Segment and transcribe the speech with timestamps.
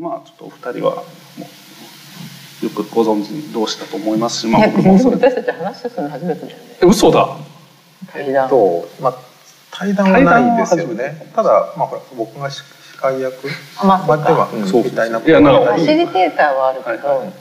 [0.00, 1.04] まあちょっとお二人は
[2.62, 7.36] よくご存知同士だと思いますし、まあ僕もそれ私たち話すの初めてだよねえ嘘だ。
[8.10, 8.48] 対談。
[8.48, 9.14] と、まあ、
[9.70, 11.30] 対談はないですよね。
[11.34, 12.62] ただ、まあ、ほら、僕が司
[12.96, 14.16] 会役あまあそうか。
[14.16, 14.66] までは、うん。
[14.66, 17.32] そうみたいなこいやなんかファシリテーターはあるけど、はいはい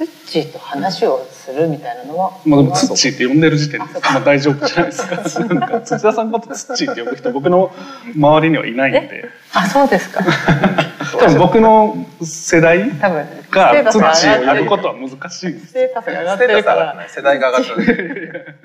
[0.00, 5.44] ツッチーと話をするみたいなのは、まあでもツッチーって呼んでる時点でまあ大丈夫じゃないですか。
[5.54, 7.70] なんか土田さんのことツッチーって呼ぶ人僕の
[8.16, 9.28] 周りにはいないんで。
[9.52, 10.24] あそうですか。
[11.20, 15.66] 多分僕の世代多分がツッチーをが上がってる呼ぶことは難しいんです。
[15.66, 17.06] ステータスが上がってるから。
[17.06, 18.56] 世代が上がってる。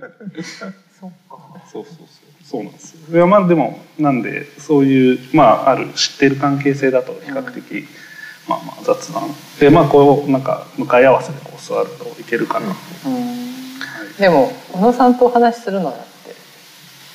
[0.97, 1.37] そっか
[1.69, 2.07] そうそうそう
[2.45, 2.63] そう。
[2.63, 3.17] なんですよ。
[3.17, 7.85] いやまあでもなんでそういうまあある知っている関係性だと比較的、
[8.47, 9.23] まあまあ雑談。
[9.59, 14.17] でまあこうなんか向かい合わせでこう座るといけるかな、うん。
[14.19, 16.05] でも小野さんとお話しするのだって。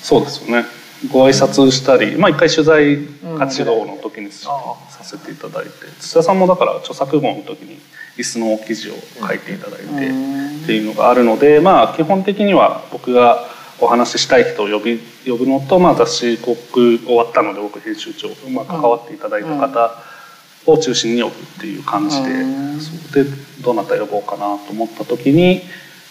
[0.01, 0.67] そうですよね。
[1.11, 2.99] ご挨拶したり、まあ一回取材
[3.39, 7.79] 活動の時にさあせていただいて土田さんもだから著作本の時に
[8.19, 8.95] 椅子の記事を
[9.27, 10.63] 書いていただいて、うん。
[10.63, 13.47] っていうのがあるのでまあ基本的には僕が
[13.81, 19.91] お話ししたい人を呼び呼ぶのと、まあ、雑誌広告終わったので僕編集長、まあ、関わっていただいた方
[20.67, 23.31] を中心に呼ぶっていう感じで、で
[23.63, 25.63] どなた呼ぼうかなと思った時に、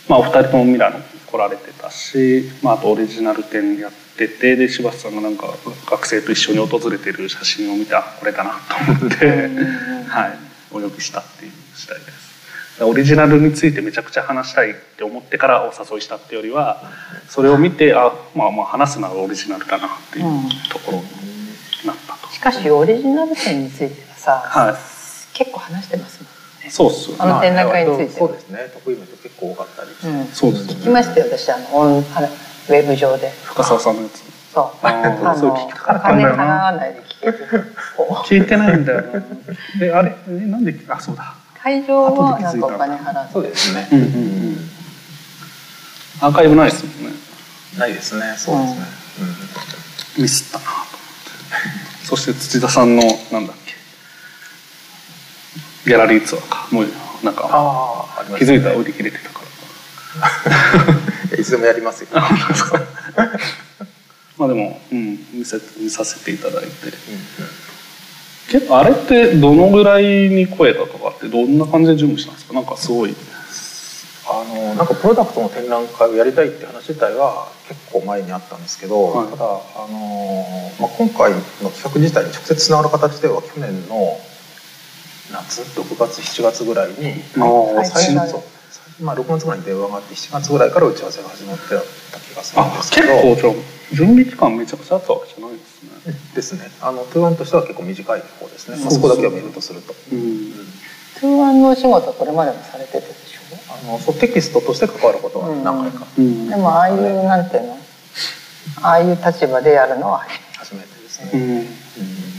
[0.08, 5.54] まあ、お二人ともミラノに来られてたし、まあ、あとオリジナル展やっててで柴田さんがなんか
[5.90, 9.26] 学生と一緒に訪れてる写真を見てあこれかなと思って、
[10.10, 10.38] はい、
[10.72, 12.30] お呼びしたっていう次第です。
[12.82, 16.82] オリジナルについてめちゃくちゃ話したいって思ってからお誘いしたってよりは
[17.28, 20.26] それを見てあまあまあ話すならオリジナルだなっていう
[20.72, 21.04] ところに
[21.86, 24.76] なったと、しかしオリジナル展についてはさ、はい
[25.34, 28.70] 結構話してますもんねそうっすあの展覧会についてそうですね。
[28.74, 30.08] 得意な人結構多かったりして。
[30.08, 37.22] うんそうですよね聞きましたよ私あのオンウェブ上で深澤さんのやつそうあそうの聞きたかったん金だよな払わないで聞
[38.28, 39.24] け聞いてないんだよな
[39.82, 43.88] えあれえなんであそうだ会場はなんかお金払うそうですね。
[43.92, 44.70] うんうんうん
[46.22, 47.18] アーカイブないですもんね
[47.78, 48.36] ないですね。
[48.38, 48.80] そうですね。
[50.18, 53.69] ミスったなと思ってそして土田さんのなんだっけ
[55.86, 56.68] ギャラリーツアーか。
[56.72, 56.88] もう
[57.24, 58.06] なんか
[58.38, 59.40] 気づいたら売り切れてたか
[61.32, 61.38] ら。
[61.40, 62.08] いつでもやりますよ。
[64.38, 66.70] まあでも、うん、見せ見させていただいて。
[68.52, 72.54] 結構あれってどのぐらいに声だとかってどんな感じで準備したんですか？
[72.54, 73.16] なんかすごい。
[74.32, 79.28] あのなんかプロダクトの展覧会をやりたいって話自体は結構前にあったんですけど、はい。
[79.28, 79.48] ただあ
[79.92, 81.40] の、まあ、今回の
[81.72, 84.20] 企画自体に直接つながる形では去年の
[85.32, 88.42] 夏6月7月ぐらいにああ最初そう
[89.02, 95.90] まあ、6月ぐらいに電話があって7月ぐらいから打ち合わせが始まってた気がするんあですけ結ど構じゃあ準備期間めちゃくちゃあったわけじゃないですね。
[96.36, 96.70] ですね。
[96.82, 99.08] あのトゥーワンとしては結構短い方ですね、まあ、そそう。
[99.08, 99.96] そうこだけを見るとすると。
[100.12, 100.52] うん。
[101.22, 103.40] トゥーワンのお仕事はこれまでもされてたでし
[103.70, 106.06] あのそうテキストとして関わることは何回か。
[106.18, 106.48] うん。
[106.48, 107.78] ょでもああいうなんていうの？
[108.82, 110.26] ああいう立場でやるのは
[110.58, 110.90] 初めて。
[110.90, 111.32] 初めてですね。
[111.34, 112.39] うん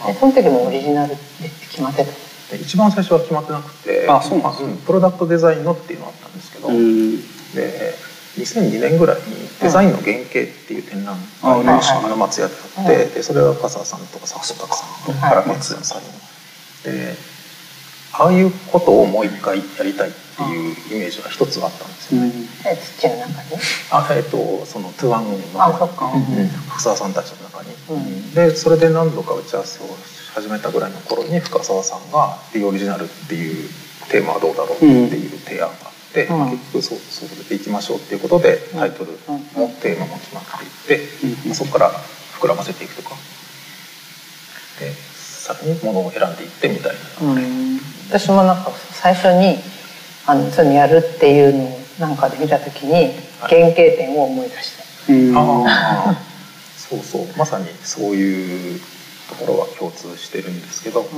[0.00, 2.10] うんでその時もオリジナルって決まってた。
[2.56, 7.16] で一番最初は決まってなくてあそうなんですプロダクトデザインのっていうのがあったんですけど、うん。
[7.54, 7.94] で
[8.38, 9.22] 2002年ぐらいに
[9.60, 11.64] デザインの原型っていう展覧あ会
[12.08, 15.42] が松屋であって、でそれは笠沢さんとか佐藤隆さんとはい。
[15.42, 16.08] 原松屋さんに。
[16.84, 17.35] で
[18.18, 22.22] ああいうことをもう一回やりたいっていうイメージが一つあったんですよ。
[22.22, 22.32] ね。
[22.64, 23.60] え土の中に
[23.90, 25.36] あえっ、とそのトゥワンの
[26.96, 28.34] さんたちの中に、うん。
[28.34, 29.88] でそれで何度か打ち合わせを
[30.34, 33.68] 始めたぐらいの頃に深澤さんが「The オリジナル」っていう
[34.08, 36.38] テーマはどうだろうっていう提案があって、うん。
[36.38, 40.44] まあ結局そうそれでいきましょうっていうことでタイトルもテーマも決まっ
[40.86, 41.30] ていって、うん。
[41.48, 41.92] まあそこから
[42.40, 43.14] 膨らませていくとか。
[44.80, 44.92] で
[45.46, 47.46] さらにものを選んでいってみたいな流れ、
[48.08, 49.58] 私もなんか最初に
[50.26, 55.12] あのそういうのやるっていうのをなんかで見た時に原型点を思い出した。
[55.12, 55.36] うん。
[55.36, 56.22] ああ
[56.76, 57.26] そうそう。
[57.36, 58.80] まさにそういう
[59.28, 61.08] ところは共通してるんですけど、うん。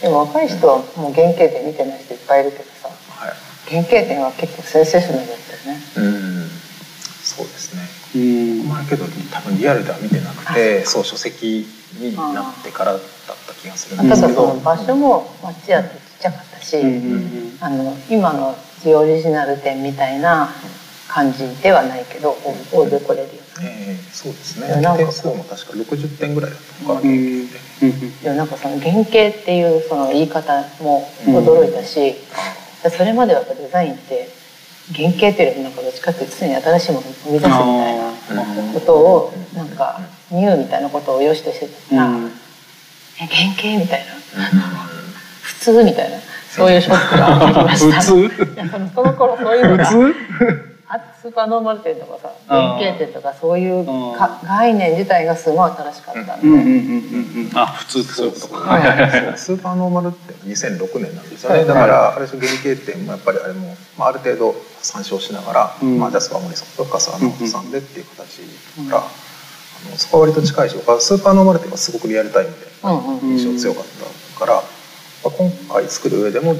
[0.00, 3.34] でも若い人はもう原型点見てない人いっぱいいるけどさはい。
[3.70, 5.82] 原型点は結構センセーショナルだったよね。
[5.96, 6.48] うん。
[7.22, 8.20] そうですね。
[8.20, 8.68] うん。
[8.68, 11.66] まあけど多分リアルでは見てなくてそう書籍
[11.98, 14.48] になってからだった気がするんですけど。
[14.48, 20.50] その場所も町屋ってちっちゃかったし、うんあの今のジオリジナル店みたいな
[21.08, 22.36] 感じではないけど
[22.72, 23.28] 大大勢来れるよ
[23.62, 24.66] ええそうですね。
[24.66, 27.48] いやなんか点数も確か60点ぐらいだったのかな、うん。
[27.48, 32.16] でもなんかその原型っていうその言い方も驚いたし、
[32.90, 34.28] それまではやっぱデザインって
[34.92, 38.08] 原型っていうよりもなんかどっちかっていうと常に新しいものを生み出すみたいな
[38.68, 40.00] うんことをなんか
[40.34, 41.96] ニューみたいなことを良しとしてた。
[41.96, 42.26] ら、うん。
[42.26, 44.12] え原型みたいな。
[45.42, 46.18] 普通みたいな。
[46.50, 48.02] そういうショックが起きました。
[48.02, 50.74] その頃そういうのが普通？
[50.86, 53.86] あスーパーノーマル店とかさ原型店とかそういう
[54.16, 57.58] かあ概念自体がすごい新しかったんで、うんうんうんうんうん。
[57.58, 58.58] あ普通ってそういうことか。
[58.58, 58.82] はい。
[58.82, 61.64] はいはいはいそうスーパーノーマルって2006年なんですよね。
[61.64, 65.98] だからあれ原型店もやっぱりあれも、まあ、ある程度参照しながら、うん。
[65.98, 68.42] まあ、ジャスパー・モリソンとかサーノートさんでっていう形
[68.90, 69.08] から、あの
[69.96, 72.66] そこは割と近いしスーパーノーマル店がすごくリアルタイムで
[73.22, 73.84] 印象強かっ
[74.34, 74.60] たから、ま
[75.26, 76.54] あ、今回作る上でも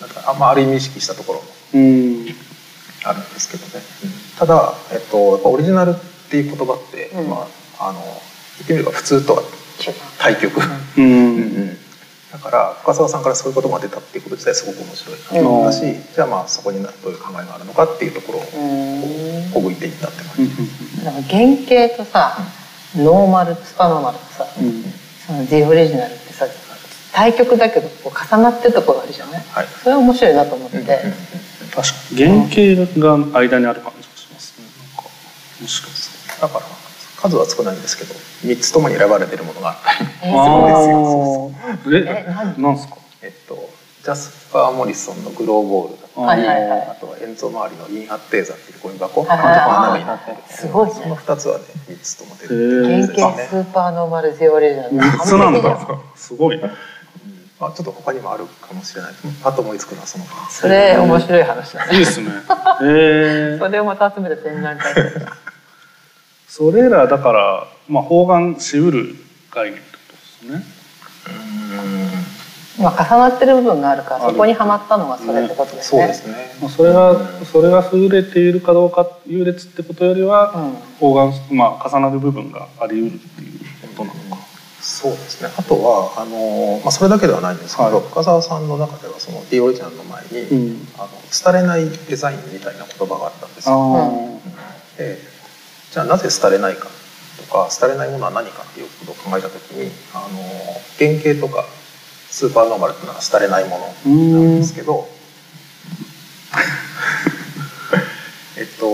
[0.00, 2.26] なんかあ,、まあ、ある意味意識したところもうん。
[3.04, 3.84] あるんですけどね、
[4.38, 5.94] ただ、えっと、やっぱオリジナルっ
[6.30, 7.28] ていう言葉って、うん。
[7.28, 7.48] ま
[7.78, 9.42] あ、あの言ってみれば普通とは
[10.18, 10.60] 対極、
[10.96, 11.04] うん。
[11.04, 11.78] うん。
[12.30, 16.02] だから深澤さんからそういう言葉が出たっていうこと自体すごく面白いなと思ったし、うん。
[16.14, 21.46] じゃあまあそこにどういう考えがあるのかっていうところをうーんほぐいていったって感じ、だから原
[21.88, 22.38] 型とさ
[22.96, 24.82] ノーマルスパノーマルとさ、うん。
[25.26, 26.46] その The オリジナルってさ
[27.12, 29.40] 対極だけどこう重なってるところあるじゃない？
[29.50, 29.66] はい。
[29.66, 34.66] それは面白いなと思って、うん確かに原型が間にある感じがしますね
[36.42, 36.64] だから
[37.16, 39.70] 数は少ないんですけど3つともに選ばれてるものが。
[39.70, 41.96] あったりえー あー。
[41.96, 42.96] ええ何なんですか？
[43.22, 43.70] えっと
[44.04, 46.82] ジャスパー・モリソンのグローボールはいはいはい。
[46.88, 49.24] あとはエンゾ周りのインハッテーザっていうゴミ箱。
[49.24, 50.94] はいあのとこのはいはい中になってるすごいね。
[50.94, 52.88] その2つはね3つとも出てる。
[52.88, 56.00] んです型ねスーパーノーマル The オリジナル3つなんだ。
[56.14, 56.60] すごい
[57.60, 59.12] まあ、ちょっと他にもあるかもしれない。
[59.44, 61.92] あと思いつくのはその2つそれ面白い話だね。
[61.92, 62.30] いいですね。
[62.82, 64.94] へえそれをまた集めて展覧会。
[64.94, 65.02] で
[66.48, 69.14] それらだからまあ包含しうる
[69.50, 70.81] 概念ってことですね
[72.80, 76.00] まあ重なってる部分があるからそこにはまったのがそれってことですね。
[76.00, 76.34] そうですね。
[76.60, 81.56] まあそれがそれが優れているかどうか優劣ってことよりはうん。
[81.56, 84.42] まあ重なる部分があり得るっていうことなのか。
[84.80, 85.50] そうですね。
[85.56, 88.04] あとはあの、まあ、それだけではないんですけど、はい。
[88.08, 90.88] 深澤さんの中ではその D オリジナルの前に、うん。
[90.98, 91.08] あの
[91.44, 93.74] 廃れないデザインみたいな言葉があったんですよ。
[93.76, 94.32] あ
[94.98, 95.18] で
[95.92, 96.88] じゃあなぜ廃れないか
[97.36, 100.40] とか廃れないものは何かっていうことを考えた時にあの
[100.98, 101.64] 原型とか
[102.32, 105.06] スーパーノーマルっていうのは廃れないものなんですけど
[108.56, 108.86] えっと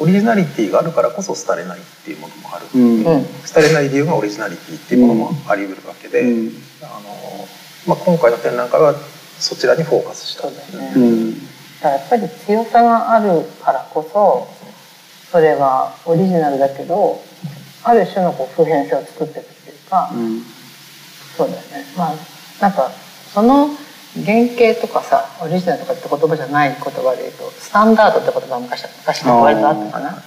[0.00, 3.26] オリジナリティがあるからこそ廃れないっていうものもある、うんうん。
[3.52, 6.62] 廃れない理由がオリジナリティっていうものもあり得るわけで、うん。
[6.80, 7.48] あの
[7.86, 8.94] まあ、今回の展覧会は
[9.38, 10.92] そちらにフォーカスしたそうですね。
[10.96, 11.34] うん。
[11.34, 11.40] だ
[11.82, 14.48] からやっぱり強さがあるからこそ
[15.30, 17.20] それがオリジナルだけど
[17.84, 20.44] ある種のこう普遍性を作ってるっていうか、うん
[21.36, 21.84] そうだよね。
[21.96, 22.14] まあ
[22.60, 22.90] なんか
[23.32, 23.68] その
[24.14, 30.22] 原型とかさオリジナルとかって言葉じゃない言葉で言うとスタンダードって言葉が昔昔の割とあったかな。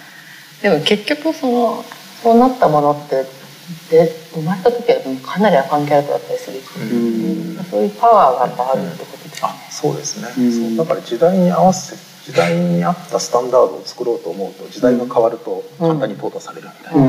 [0.62, 1.84] でも結局その
[2.24, 3.26] そうなったものって
[3.90, 7.64] で生まれた時はかなりアカンキャラクターだったりする、うん。
[7.66, 9.60] そういうパワーがやっぱあるってことですよあね。
[9.70, 10.30] そうですね、
[10.74, 17.02] うだから時代に合わせ時代に合ったスタンダードを作ろうと思うと時代が変わると簡単に淘汰されるみたいな、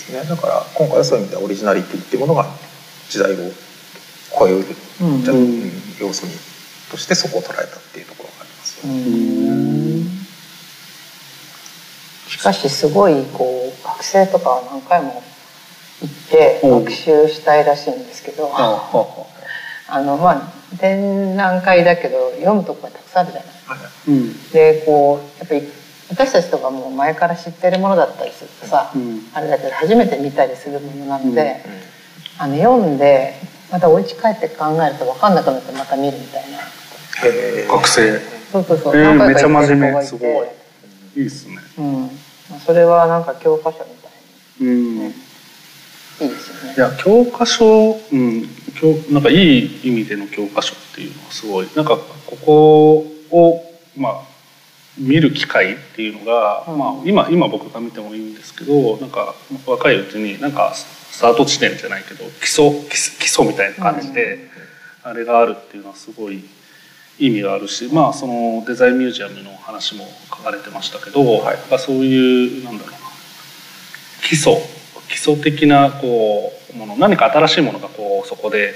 [0.00, 0.24] ですね。
[0.24, 2.46] だから今回はそういう意味ではオリジナリティっていうものが
[3.08, 3.36] 時代を
[4.38, 4.64] 超える、
[5.02, 5.22] うん。
[5.22, 6.32] じゃうんうん要素に
[6.90, 8.86] としてそこを捉えたっていうところがあります。
[8.86, 10.20] よね。
[12.28, 15.22] しかしすごいこう学生とかは何回も
[16.00, 16.84] 行ってうん。
[16.84, 19.26] 学習したいらしいんですけど、はあは
[19.88, 23.50] あのまあ展覧会だけど読むとこがたくさんあるじゃない。
[23.68, 23.76] あ
[24.08, 24.50] うん。
[24.50, 25.79] でこうやっぱり
[26.10, 29.22] 私たちとかも前から知ってるものだったりするとさ、うん。
[29.32, 31.90] あれだけど初めて見たりするものなので、うん
[32.42, 33.34] あの読んで
[33.70, 36.58] またお家帰って考えると分かんなくなってまた見るみたいな。
[37.68, 38.18] 学生
[38.50, 38.96] そうそうそう。
[38.96, 40.02] えーめっちゃ真面目。
[40.02, 41.20] すごい。
[41.20, 41.58] いいっすね。
[41.76, 42.02] うん。
[42.48, 44.98] まあそれはなんか教科書みたいうん。
[45.00, 46.74] にいいですよね。
[46.78, 46.80] い。
[46.80, 48.48] や教科書うん。
[48.80, 51.68] 教なんかいい意味での教科書っていうのはすごい。
[51.76, 53.62] なんかここを
[53.98, 54.29] まあ
[55.00, 56.78] 見る機会っていうのが、うん。
[56.78, 59.34] まあ、今今僕が見てもいいんですけどなんか
[59.66, 64.48] 若いうちになんかスタート地点じゃないけど基礎基礎みたいな感じで、
[65.02, 66.44] あれがあるっていうのはすごい
[67.18, 71.56] 意味があるしまあそのデザインミュージアムの話も書かれてましたけど、はい。
[71.70, 72.98] まあそういうなんだろうな
[74.22, 74.54] 基礎
[75.08, 78.74] 基礎的なこうもの何か新しいものがこうそこで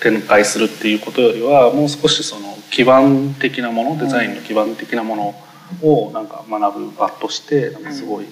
[0.00, 5.34] 展開するっていうことよりはもう少しその基盤的なものデザインの基盤的なもの
[5.82, 8.26] をなんか学ぶ場としてなんかすごい、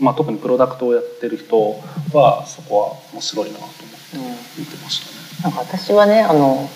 [0.00, 1.80] まあ、特にプロダクトをやってる人
[2.12, 4.22] はそこは面白いなと思ってうん。
[4.58, 5.20] 見てましたね。
[5.44, 6.68] なんか私はねあの、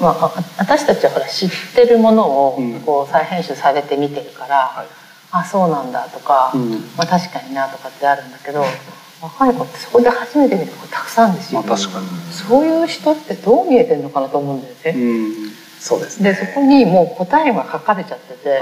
[0.00, 2.80] まあ、あ私たちはほら知ってるものをうん。
[2.80, 4.86] こう再編集されて見てるから、はい。
[5.30, 6.70] あそうなんだとか、うん。
[6.96, 8.64] まあ、確かになとかってあるんだけど
[9.22, 12.06] 若い子ってそこで初めて見る子たくさんですよ、まあ確かに。
[12.32, 18.58] そういう人ってどう見えてるのかなと思うんだよね、うんそうですねでそこにもう答えが書かれちゃってて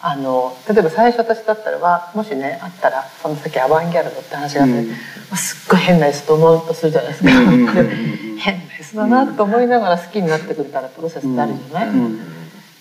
[0.00, 4.88] ああの例えば最初私だったらはもしねあったらその先アバンギャルドって話があって、うん。
[4.88, 4.94] ま
[5.32, 7.66] あすっごい変な椅子と思うとするじゃないですか、うん
[8.38, 12.20] 変な椅子だなと思いながら好きになってくれたらプロセスってあるじゃない、うん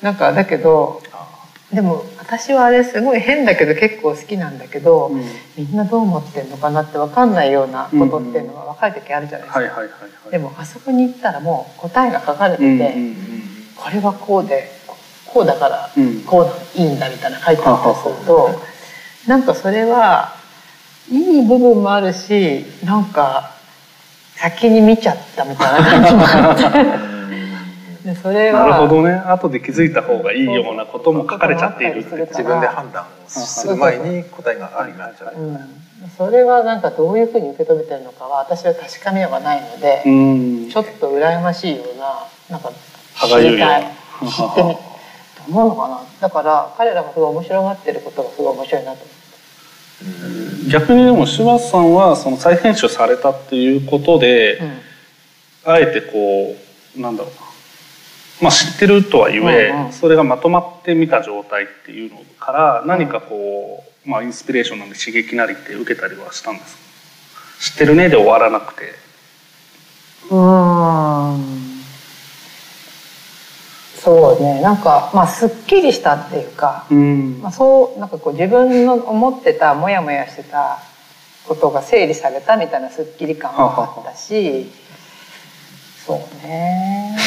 [0.02, 1.26] なんかだけどあ
[1.74, 5.24] でも私はあれすごい変だけど結構好きなんだけど、うん。
[5.58, 9.82] みんなどう思ってんのかなって分かんないようなことっていうのが若い時あるじゃないですか、
[10.30, 12.96] でもあそこに行ったらもう答えが書かれてて、
[13.76, 14.70] これはこうで
[15.36, 16.22] こうだからうん。
[16.22, 18.50] こういいんだみたいな書いてあったりすると
[19.28, 20.34] なんかそれは
[21.12, 23.52] いい部分もあるしなんか
[24.38, 27.16] 先に見ちゃったみたいな感じもあって。
[28.06, 29.14] でそれはなるほどね。
[29.14, 35.34] 後で気づいた方がいいようなことも書かれちゃっているって自分で判断をする前に答えがありになっちゃう。
[35.36, 35.60] うん、
[36.16, 40.70] それはなんかどういうふうに受け止めてるのかは私は確かめようがないので、うん。
[40.70, 42.72] ちょっと羨ましいようななんか
[43.28, 43.84] 知りたい。
[44.22, 44.95] 知ってみと
[45.48, 46.02] 思うのかな？
[46.22, 49.06] だから彼らがすごい面白がってることがすごい面白いなと
[50.70, 54.72] 逆にでも柴田さんはその再編集されたっていうことで、思う、
[55.66, 56.56] あえてこ
[56.98, 57.42] うなんだろうな。
[58.42, 59.94] まあ知ってるとはいえ、うんうん。
[59.94, 66.82] それがまとまってみた状態っていうのから何かこう、まあ、インスピレーションなり刺激なりって受けたりはしたんですか？
[67.62, 68.94] 知ってるねで終わらなくて。
[70.30, 71.75] うん、うん
[74.06, 74.62] そうね。
[74.62, 77.42] なんかまあすっきりしたっていうか、うん。
[77.42, 80.78] まあ、そうなんかこう自分の思ってたモヤモヤしてた
[81.48, 84.72] ことが整理されたみたいなすっきり感はあったし
[86.06, 87.18] そうね。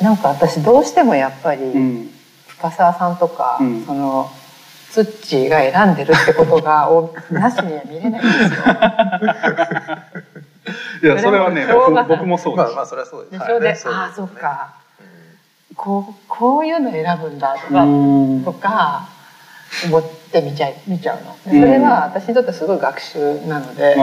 [0.00, 2.10] なんか私どうしてもやっぱりうん。
[2.48, 3.84] 深澤さんとか、うん。
[3.86, 4.28] その
[4.90, 8.60] ツッチーが選んでるってことがおなしには見れないんですよ。
[11.02, 11.66] いやそれはね
[12.08, 13.38] 僕もそうです、まあまあそれはそうです。
[13.38, 14.40] でしょで、ああそっですね。
[14.40, 14.74] か。
[15.76, 18.44] こうこういうの選ぶんだとか、うん。
[18.44, 19.08] とか
[19.86, 20.02] 思っ
[20.32, 21.36] て見ちゃい見ちゃうの。
[21.44, 23.94] それは私にとってすごい学習なので、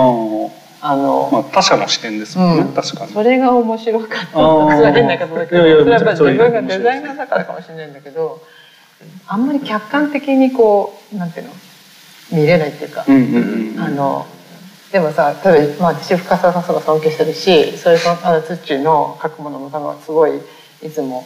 [0.82, 2.74] あの、まあ、他者の視点ですもんね、うん。
[2.74, 3.12] 確かに。
[3.12, 4.26] それが面白かった。
[4.32, 8.42] それは変な言い方だけどいやいやそれはやっぱり自分がデザイナーだからかもしれないんだけど
[9.28, 11.54] あんまり客観的にこうなんていうの
[12.32, 13.80] 見れないっていうか、うんうんうん。
[13.82, 14.28] あの
[14.96, 20.40] でもさ例えば、まあ、私深澤さんすごい尊敬してるしそれとあのツッチーの書くものもすごい
[20.82, 21.26] いつも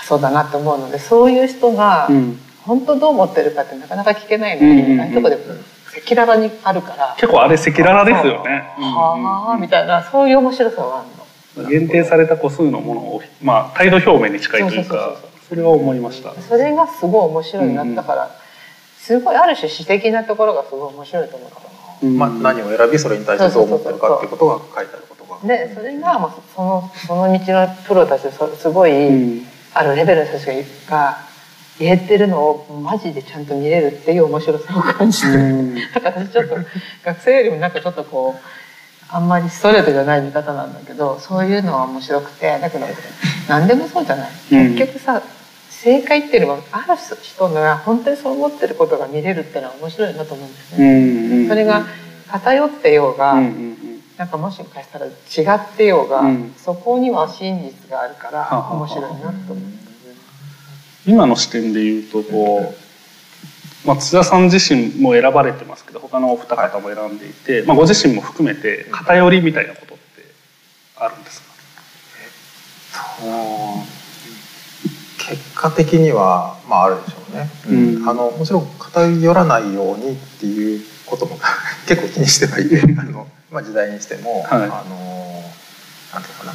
[0.00, 2.40] あそうだなと思うのでそういう人がうん。
[2.62, 5.00] 本当どう思ってるかってなかなか聞けないのに、うんうんうん。
[5.00, 7.14] ああいうとこで赤裸々にあるから。
[7.18, 11.04] 結構あれ赤裸々ですよね、はあみたいなそういう面白さはあ
[11.56, 11.68] るの。
[11.68, 15.16] 限定された個数のものを、まあ、態度表明に近いというか
[15.48, 16.34] それは思いました。
[16.42, 18.30] それがすごい面白いなったから、
[18.98, 21.69] すごいある種詩的なところがすごい面白いと思ったうん
[22.02, 25.38] まあ、何を選びそれに対してどう思ってるかっていうことが書いてあることが。
[25.46, 29.46] でそれが、まあ、そのその道のプロたちそすごい、うん。
[29.72, 30.46] あるレベルの人たち
[30.90, 31.18] が
[31.78, 35.74] 言えてるのをマジでちゃんと見れるっていう面白さを感じて、うん。
[35.74, 36.56] だから私ちょっと
[37.04, 38.40] 学生よりもなんかちょっとこう
[39.08, 42.58] あんまりストレートじゃない見方なんだけどそういうのは面白くて。
[42.58, 42.86] だけど
[43.48, 44.76] 何でもそうじゃない、うん。
[44.76, 45.22] 結局さ
[45.82, 51.48] 正解っていうのはある人が本当にそう思ってることが見れるっていうのは面白いなと思うんですうね。
[51.48, 51.86] それが
[52.28, 53.76] 偏ってようが、うんうんうん。
[54.18, 55.10] なんかもしかしたら違
[55.56, 56.54] ってようが、うん。
[56.58, 59.90] そこには真実があるから面白いなと思って。
[61.06, 62.74] 今の視点で言うとこ
[63.84, 70.04] う、まあ、津田さん自身も選ばれてますけど他のお二方も選んでいて、まあ、ご自身も含めて偏りみたいなことって
[70.96, 71.48] あるんですか、
[75.30, 78.08] 結果的にはまああるでしょうね、うん。
[78.08, 81.38] あのもちろん偏らないようにっていうことも
[81.86, 82.68] 結構気にしてはい。
[82.68, 84.62] て あの、まあ、時代にしても、はい。
[84.64, 85.44] あの
[86.12, 86.52] なんていうかな。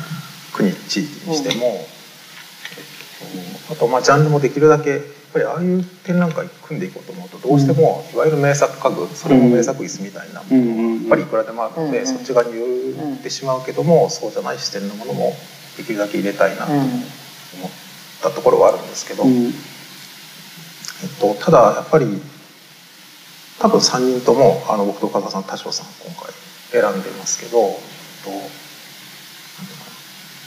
[0.51, 5.01] 国地域にしても、えっと、あとまあジャンルもできるだけやっ
[5.33, 12.07] ぱりああいう展覧会組んでいこうと思うとどうしてもいわゆる名作家具それも名作椅子みたいなものがやっぱりいくらでもあるので、うん。
[12.07, 12.65] そっち側に寄
[13.19, 15.33] ってしまうけども、そうじゃない視点のものも
[15.77, 17.84] できるだけ入れたいなと思っ
[18.21, 19.51] たところはあるんですけど、うんえっ
[21.19, 22.05] と、ただやっぱり
[23.59, 26.31] 多分3人ともあの僕と岡田さん田代さん今回
[26.71, 27.73] 選んでますけど、えっ
[28.23, 28.65] と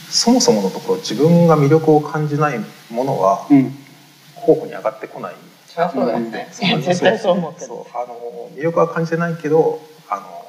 [0.09, 2.59] そもそものところ自分が魅力を感じない
[2.89, 3.73] ものはうん
[4.35, 5.35] 候補に上がってこない。
[5.67, 6.49] そりゃそうだよね。
[6.51, 7.67] そう絶対そう思ってる。
[7.67, 10.45] そうあの魅力は感じてないけどあの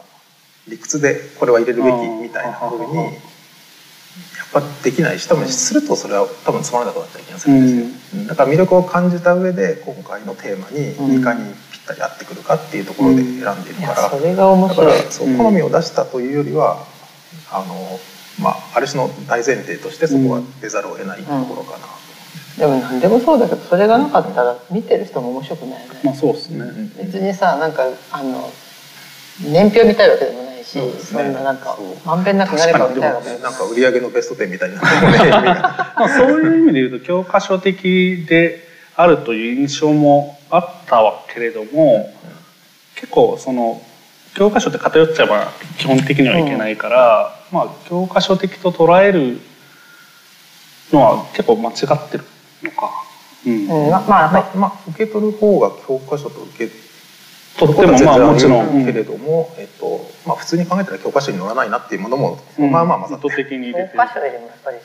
[0.69, 3.19] 理屈でこれは入れるべきみたいな風に
[4.53, 16.85] ぱできないし多分するとそれは多分つまらなくなっちゃう気がするんですよ、だから魅力を感じた上で今回のテーマにいかにぴったり合ってくるかっていうところで選んでいるから、それが面だか白いらそう好みを出したというよりは
[17.51, 18.01] あの
[18.41, 21.87] まあある種の大前提としてそこは出ざるを得ないところかな。
[22.57, 28.51] と、でも何でもそうだけどそれがなかったら見てる人も面白くないよね、まあそうですね、別にさなんかあの
[29.41, 34.81] 年表見たいわけでもないしそうですそねんななんかまんべんなく何か見たいわけでもなんか売り上げのベスト10みたいな。
[34.81, 38.65] まあ、そういう意味で言うと教科書的で
[38.97, 42.13] あるという印象もあったわけれども
[42.95, 43.83] 結構その
[44.35, 45.49] 教科書って偏っちゃえば
[45.79, 49.41] 基本的にはいけないから、まあ教科書的と捉える
[50.93, 52.25] のは結構間違ってる
[52.63, 52.91] のか。
[53.47, 53.87] うん。
[53.87, 56.90] うん、ままあまあ、まあ、受け取る方が教科書と受け
[57.67, 62.71] とってもまあもちろん、けれども、えっとまあ、普通に考えたら教科書に載らないなっていうものも、うん。
[62.71, 63.89] まあまあ混ざって意図的に入れてる。
[63.93, 64.79] 教科書よりもやっぱり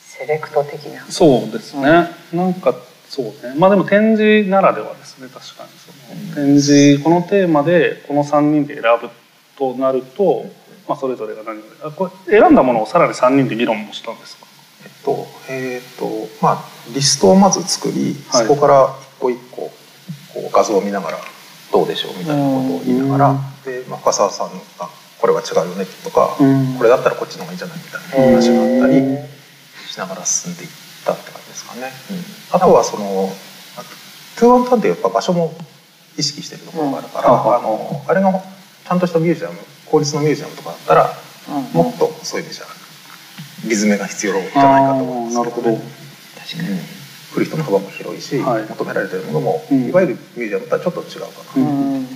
[0.00, 1.04] セレクト的な。
[1.08, 2.74] そうですね、なんか
[3.08, 3.32] そうね。
[3.56, 5.28] まあでも展示ならではですね。
[5.28, 5.70] 確かに。
[5.78, 9.10] その展示このテーマでこの3人で選ぶ
[9.56, 10.44] となると、
[10.88, 14.46] まあ、それぞれが何をあこれ選んだものをさらに3人で議論もしたんですか？
[14.84, 16.06] えっとえっと
[16.42, 18.46] まあリストをまず作り、はい。
[18.46, 19.70] そこから一個一個こ
[20.36, 21.18] う画像を見ながら
[21.76, 23.38] どうでしょうみたいなことを言いながら、うん。
[23.64, 24.48] で、まあ、深澤さん
[24.80, 24.88] が
[25.20, 26.76] これは違うよねとか、うん。
[26.78, 29.28] これだったらこっちの方がいいんじゃないみたいな話があったり
[29.84, 30.70] しながら進んでいっ
[31.04, 31.92] たって感じですかね。
[32.52, 33.28] あとはその
[34.36, 35.52] トゥーワンタンってやっぱ場所も
[36.16, 37.36] 意識してるところがあるから、うん。
[37.36, 41.10] あのあれがちゃんとしたミュージアム公立のミュージアムとかだったら、
[41.52, 41.62] うん。
[41.76, 42.66] もっとそういう意味じゃ
[43.68, 45.76] リズムが必要じゃないかと思うんですあーなるほど。
[45.76, 46.95] 確かに、
[47.36, 48.64] 来る人の幅も広いし、はい。
[48.64, 49.88] 求められてるものも、うん。
[49.90, 51.26] いわゆるミュージアムとはちょっと違うか
[51.56, 51.68] な、うん。
[51.68, 52.06] うん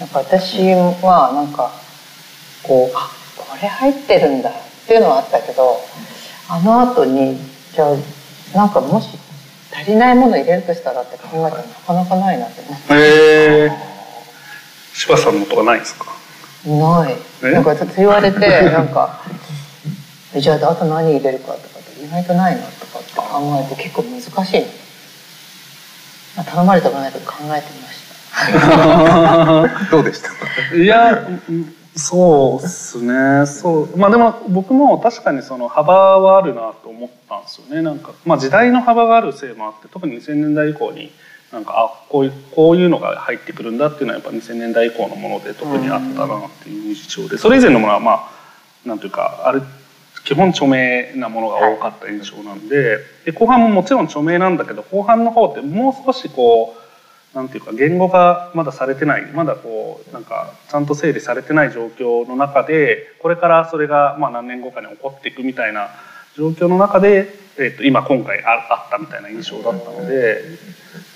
[0.00, 1.70] なんか私はなんか
[2.64, 4.52] こうあこれ入ってるんだっ
[4.86, 5.76] ていうのはあったけど
[6.48, 7.38] あの後に
[7.72, 9.10] じゃあなんかもし
[9.72, 13.70] 足りないもの入れるとしたらって考えたらなかなかないなって思ってへえ
[14.92, 16.06] 柴さんのとかないですか？
[16.66, 17.14] ない。
[17.44, 17.50] え？
[17.52, 19.22] なんかちょっと言われてなんか
[20.34, 22.81] え じゃああと何入れるかとかって意外とないなって
[23.20, 23.24] 考
[23.70, 24.60] えて結構難しい。
[24.60, 24.66] の、
[26.36, 27.98] まあ、頼まれたくないけど考えてみまし
[29.80, 29.90] た。
[29.90, 30.76] どうでした？
[30.76, 31.12] いや
[31.48, 33.44] うんそうですね。
[33.44, 33.96] そう。
[33.98, 37.82] まあでも僕も確かにその幅はあるなと思ったんですよね。
[37.82, 41.12] なんか、まあ、時代の幅があるせいもあって特に2000年代以降に
[41.52, 49.62] なんかあこういうこういうのが入ってくるんだっていうのはやっぱ2000年代以降のもので特にあったなっていう印象でそれ以前のものはまあなんていうかある
[50.24, 56.82] 基本著名なものが多かった印象なんでで後半ももちろん著名なんだけど後半の方ってもう少しこう
[57.36, 65.88] なんていうか言語がまだされてないまだこうなんかちゃんと整理されてない状況の中でこれからそれがまあ何年後かに起こっていくみたいな
[66.36, 70.42] 状況の中で、えっと今今回ああったみたいな印象だったので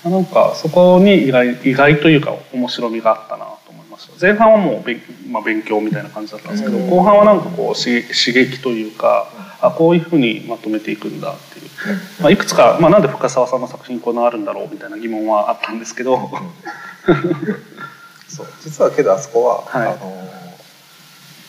[0.03, 3.56] なんかそこに意外意外というか面白みがあったな。
[4.19, 9.29] 前半はもう勉,、まあ、勉強みたいな感じだったんですけど後半はなんかこうし刺激というか
[9.61, 11.69] あこういうふうにまとめていくんだっていう、
[12.21, 16.29] まあ、いくつか、まあ、なんで深澤さんの作品こうなるんだろうみたいな疑問はあったんですけど、
[18.27, 18.47] そう。
[18.63, 19.87] 実はけどあそこは、はい。
[19.87, 20.27] あの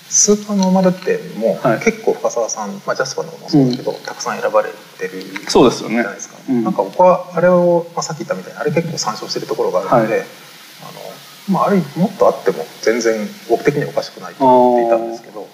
[0.09, 1.81] スーパーノーマル展もはい。
[1.81, 5.97] 結構深澤さん、まあ、ジャスパーのもそうだけど、たくさん選ばれてるそうですよね。
[5.97, 6.65] じゃないですか、うん。
[6.65, 10.27] なんか僕はあれを、まあ、さっき言ったみたいにあれ結構参照してるところがあるので、はい。
[10.83, 11.08] あの
[11.51, 15.49] まあ、あれもっとあっても全然僕的にはおかしくないと思っていたんですけど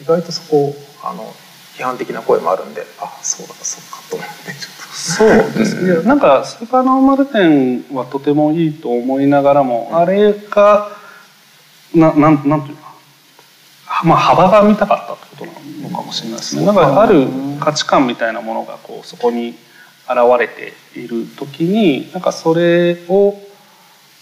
[0.00, 1.32] 意外とそこあの
[1.76, 4.84] 批判的な声もあるんであそうだそうかと思ってちょっと。
[4.94, 6.02] そうですね。
[6.04, 10.88] なんかスーパーノーマル展はとてもいいと思いながらも、あれが
[11.94, 12.94] ななんなんというか
[14.04, 16.64] まあ幅が見たかったってことなのかもしれないですね。
[16.64, 17.26] なんかある
[17.58, 19.56] 価値観みたいなものがこうそこに
[20.06, 23.36] 現れている時になんかそれを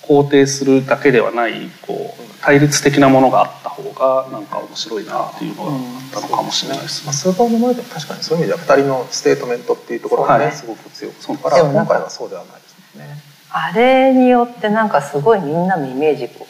[0.02, 7.18] 肯定するだけではないこう対立的なものがあった方がなんか面白いなっていうのがあったのかもしれないですまあ、ね。
[7.18, 10.54] スーパーノーマル展確かにそういう意味では2人のステートメントっていうところがね、はい。
[10.54, 13.32] すごく強くそうから今回はそうではないですね。
[13.54, 16.46] あれによってなんかすごいみんなのイメージこ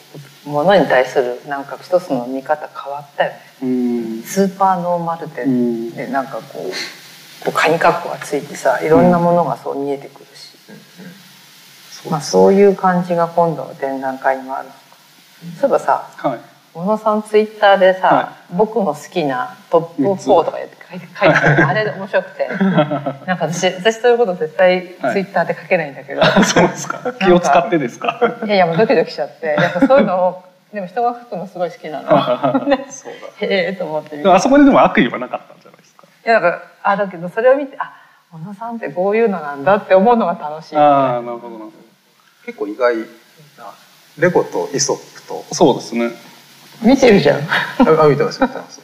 [0.47, 3.39] うものに対するなんか一つの見方変わったよね。
[3.63, 4.23] うん。
[4.23, 10.22] スーパーノーマルう店んでなんかこうこうカニカッコがついてさいろんなものがそう見えてくる。
[10.22, 10.22] し、
[12.11, 14.69] まあ、そういう感じが今度の展覧会にもある
[15.61, 16.41] そういえばさはい。
[16.75, 22.49] 小野さんツイッターでさ、は僕の好きなトップ4とかやって書いて書いて あれ面白くて。
[23.27, 27.13] なんか私私そういうこと絶対ツイッターで書けないんだけど、 そうですか。
[27.21, 28.19] 気を使ってですか？
[28.47, 29.49] いやいやもうドキドキしちゃって。
[29.49, 32.09] やっぱそういうのをでも人が書くのすごい好きなの。
[32.91, 36.05] そうへえと思ってあそこででも悪意はなかったんじゃないですか？
[36.25, 37.93] いやだからあだけどそれを見てあ
[38.33, 40.77] 小野さんってこういうのなんだって思うのが楽しい。
[40.79, 41.73] ああなるほどなるほ
[42.45, 43.05] 結構意外な。
[44.19, 45.45] レゴとイソップと。
[45.49, 46.11] どそうですね。
[46.83, 47.41] 見てるじゃん。
[47.41, 48.81] あ見てます見てます。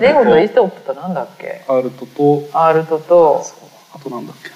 [0.00, 1.62] レゴとイトソップとなんだっけ？
[1.66, 2.48] とアールトと。
[2.52, 3.44] アールトと。
[3.94, 4.50] あとなんだっけ？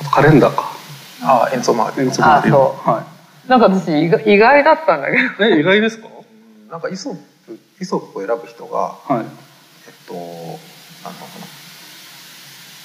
[0.00, 0.72] あとカレンダーか。
[1.22, 3.06] あ演奏もある演奏もあるよあは
[3.48, 5.44] なんか私意外意外だったんだけど。
[5.50, 6.08] いえ意外ですか？
[6.70, 7.14] なんかイソッ
[7.46, 9.24] プイソップを選ぶ人がはい。
[9.86, 11.46] えっとなんだろうな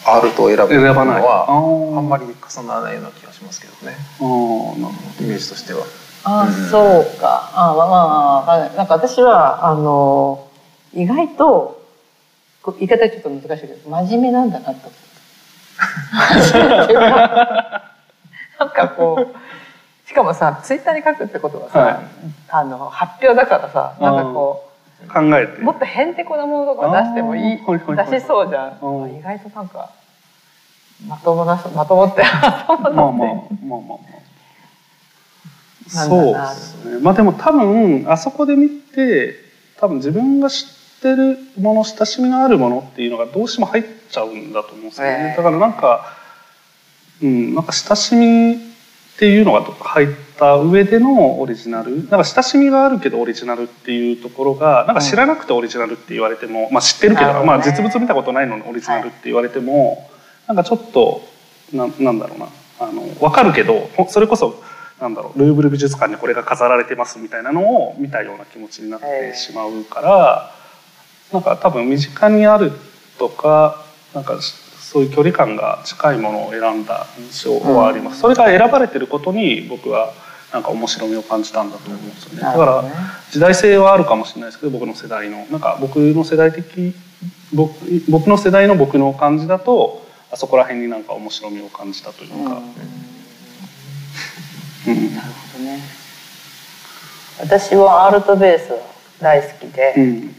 [0.05, 1.21] R と選ぶの選ばない。
[1.21, 3.95] はあんまり重ならないような気がしますけどね。
[5.19, 5.85] イメージとしては。
[6.23, 6.53] あうん。
[6.69, 7.51] そうか。
[7.53, 8.75] あまあまあわかんない。
[8.75, 10.47] なんか私はあの
[10.93, 11.81] 意外と
[12.61, 14.71] こう言い方ちょっと難しいけど真面目なんだなと。
[14.71, 14.99] 思って
[16.41, 17.05] 真面目っていうか
[18.59, 21.99] なんかこうしかもさツイッターに書くってことはさ、はい。
[22.49, 24.70] あの発表だからさなんかこど
[25.07, 25.61] 考えて。
[25.61, 27.59] うもっとへんてこなものとか出してもいい。
[27.59, 28.79] 出しそうじゃん。
[28.81, 29.15] うん。
[29.15, 29.91] 意外となんか
[31.07, 33.77] まともな まともってまともだってまあ。
[33.77, 33.77] まあまあ。
[33.77, 33.99] まあまあ
[35.87, 36.99] そうですね。
[36.99, 39.35] まあでも多分あそこで見て
[39.77, 45.37] 多分自分が知ってるもの親しみのあるものっていうのがどうしても入っちゃうんだと思うんですよね、ええ。
[45.37, 46.05] だからなんか
[47.21, 48.57] うんなんか親しみっ
[49.17, 50.07] ていうのが入っ
[50.41, 51.97] た上でのオリジナル。
[51.97, 57.45] なんか親しみがあるけどオリジナルっていうところがなんか知らなくてオリジナルって言われても、まあ知ってるけどね。
[57.45, 60.10] まあ実物見たことないのにオリジナルって言われても、
[60.47, 61.21] なんかちょっと
[61.71, 62.47] ななんだろうな。
[62.80, 64.60] あの分かるけどほそれこそ
[64.99, 70.51] なんだろうルーブル美術館にこれが飾られてますみたいなのを見たような気持ちになってしまうから、
[71.32, 72.71] なんか多分身近にある
[73.19, 80.12] とかなんかそういう距離感が近いものを選んだ印象はあります、それが選ばれてることに僕は
[80.51, 82.41] なんか面白みを感じたんだと思うんですよね。
[82.41, 82.83] だから
[83.31, 86.93] 時代性はあるかもしれないですけど僕の世代のなんか僕の世代的
[87.53, 87.73] 僕
[88.09, 92.61] 僕の世代の僕の感じだとあそこら辺になんか面白みを感じたといううんか、
[94.87, 95.79] うんなるほどね。
[97.39, 98.79] 私はアールトベースは
[99.19, 100.35] 大好きで、うん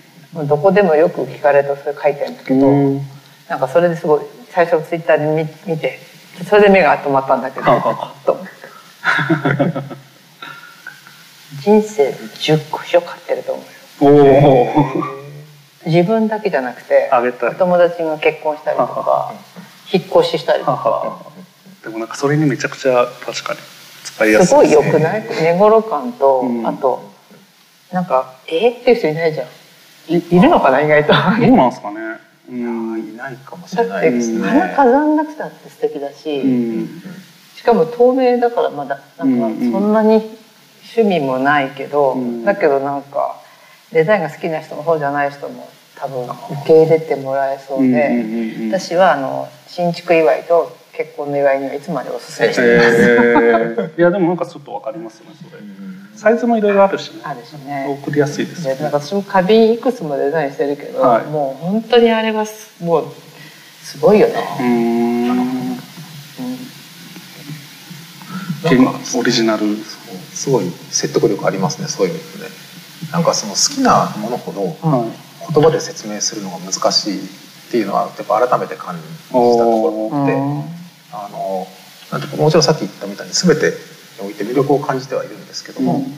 [0.49, 3.03] どこでもよく聞かれるとそれ書いてるんだけど、うん
[3.51, 5.99] なんかそれですごい最初ツイッターで見見て
[6.49, 8.39] それで目が止まったんだけどはあはと
[11.63, 14.23] 人生で10個書買ってると思うよ。
[14.35, 15.23] おお
[15.87, 17.51] 自分だけじゃなくてあげたい。
[17.51, 19.35] お友達が結婚したりとはか
[19.93, 21.27] 引っ越ししたりとか。
[21.83, 23.61] でもなんかそれにめちゃくちゃ確かに
[24.05, 24.47] 使いやすい。
[24.49, 25.29] すごい良くない？
[25.43, 26.67] 寝頃感と、うん。
[26.67, 27.11] あと
[27.93, 29.47] なんかえー、っていう人いないじゃん。
[30.09, 31.13] いいるのかな意外と。
[31.13, 31.99] どうなんですかね。
[32.49, 34.47] ういんないかもしれないですね。
[34.49, 37.03] 花飾んなくたって素敵だし、うん
[37.63, 38.99] しかも透明だからまだ。
[39.17, 39.71] なんかうんうん。
[39.71, 40.17] そんなに
[40.97, 42.45] 趣味もないけど、うん。
[42.45, 43.41] だけどなんか
[43.93, 46.35] デザインが好きな人もそうじゃない人も多分受
[46.67, 48.71] け入れてもらえそうで、うんうんうんうん。
[48.73, 55.63] 私はあの新築祝いと結婚の祝いにはいつまでおすすめしてます、えー、 いやでもなんかちょっとわかりますねそれ。
[56.17, 57.21] サイズもいろいろあるしね。
[57.23, 57.87] あるしね。
[58.03, 61.27] 送りやすいですよでなんか私も花瓶いくつもデザインしてるけど、はい。
[61.27, 63.05] もう本当にあれはすもう
[63.85, 65.72] すごいよね、うーん
[68.65, 69.77] オリジナル。
[70.33, 72.51] すごい説得力ありますねそういう意味でね。
[73.13, 75.11] なんかその好きなものほどはい。
[75.53, 77.29] 言葉で説明するのが難しいっ
[77.71, 80.35] ていうのはやっぱ改めて感じたところで、
[81.13, 81.67] あの
[82.13, 83.73] なんていうかもちろんさっき言ったみたいに全て
[84.23, 86.03] において魅力を感じてはいるんですけども、うん。
[86.03, 86.13] あの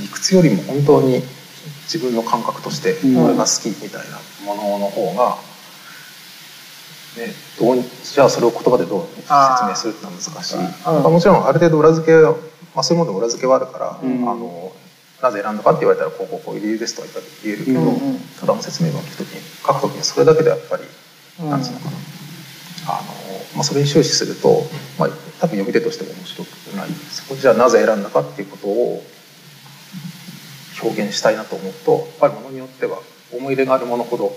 [0.00, 1.22] 理屈よりも本当に
[1.84, 3.22] 自分の感覚としてうん。
[3.22, 5.51] これが好きみたいなものの方が、ね、
[7.58, 10.64] どうにじゃあそれを言葉でどう説明するってのは難しい、うん。
[11.02, 12.32] まあもちろんある程度裏付けは、
[12.74, 14.28] まあ、そういうもので裏付けはあるから、うん。
[14.28, 14.72] あの
[15.22, 17.08] なぜ選んだかって言われたらこうこうこういう理由ですとは
[17.44, 18.18] 言えるけど、うんうん。
[18.40, 20.84] ただの説明文を聞くときに書くときにそれだけでやっぱり
[21.40, 21.50] うん。
[21.50, 21.90] なんつうのかな、
[22.88, 23.08] あの
[23.56, 24.64] まあ、それに終始すると、
[24.98, 25.08] まあ、
[25.40, 26.88] 多分読み手としても面白くない。
[27.10, 29.04] そこじゃあなぜ選んだかっていうことを
[30.82, 32.98] 表現したいなと思うとやっぱりものによっては
[33.32, 34.36] 思い入れがあるものほど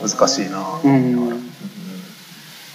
[0.00, 1.50] 難しいな、ううんん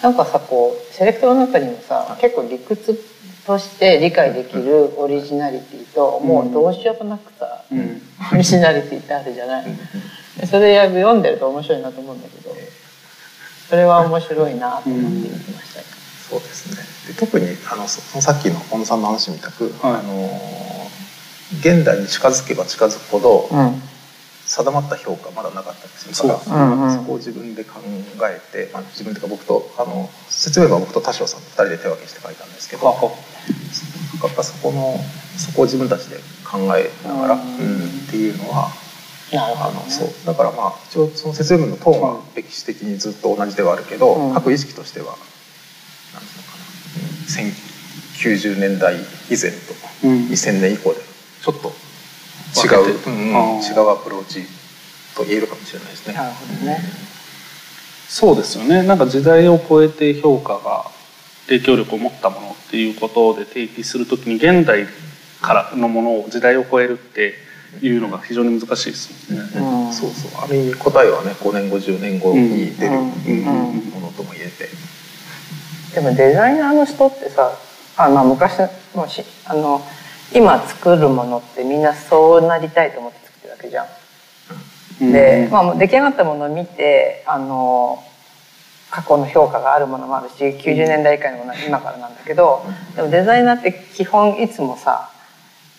[0.01, 2.99] なんかさこうセレクトの中にもさ結構理屈
[3.45, 8.01] として理解できるオリジナリティともうどうしようもなくさ、うん。
[8.31, 9.65] オリジナリティってあるじゃない、
[10.37, 12.55] でそれ読んでると面白いなと思うんだけど
[13.69, 15.81] それは面白いなと思って見てました、
[16.29, 16.69] そうです
[17.07, 17.13] ね。
[17.13, 19.93] で特にあのそそのさっきの小野さんの話みたく、はい。
[19.95, 20.29] あの
[21.59, 23.81] 現代に近づけば近づくほど、うん
[24.49, 26.53] 定まった評価まだなかったりするからそう。
[26.53, 26.91] うんうん。
[26.91, 27.79] そこを自分で考
[28.23, 34.97] えて、まあ、自分というか僕とあの説明は僕と田代さんと2人で手分けして書いたんですけどやっぱそこの
[35.37, 37.41] そこを自分たちで考えながら、うん。
[37.41, 38.69] うんっていうのは
[39.31, 40.09] ね、あのそう。
[40.25, 44.33] だからまあ一応その説明文のトーンは歴史的にずっと同じではあるけど、うん。
[44.33, 46.63] 各意識としてはなんていうのかな、
[47.37, 48.95] うん、1090年代
[49.29, 49.57] 以前と
[50.05, 50.27] うん。
[50.29, 51.01] 2000年以降で
[51.43, 51.71] ちょっと
[52.55, 53.27] 違う、てうん。
[53.59, 54.43] 違うアプローチ
[55.15, 56.13] と言えるかもしれないですね。
[56.13, 56.79] なるほどね。
[58.07, 58.83] そうですよね。
[58.83, 60.85] なんか時代を超えて評価が
[61.47, 64.87] 影響力を持ったものっていうことで定義するときに現代
[65.41, 67.35] からのものを時代を超えるって
[67.81, 69.49] いうのが非常に難しいですよね。
[69.55, 69.87] うん。
[69.87, 70.43] うんそうそう。
[70.43, 74.69] ある意味答えはね5年後10年後に出るものとも言えて、
[75.93, 77.51] でもデザイナーの人ってさ
[77.97, 78.57] あ、まあ、昔
[78.95, 79.81] もしあの
[80.33, 85.11] 今作るものってみんなそうなりたいと思って作ってるわけじゃん。
[85.11, 88.03] で、まあ、もう出来上がったものを見てあの
[88.91, 92.63] 過去の評価があるものもあるし90年代以下のものは今からなんだけど
[92.95, 95.09] でもデザイナーって基本いつもさ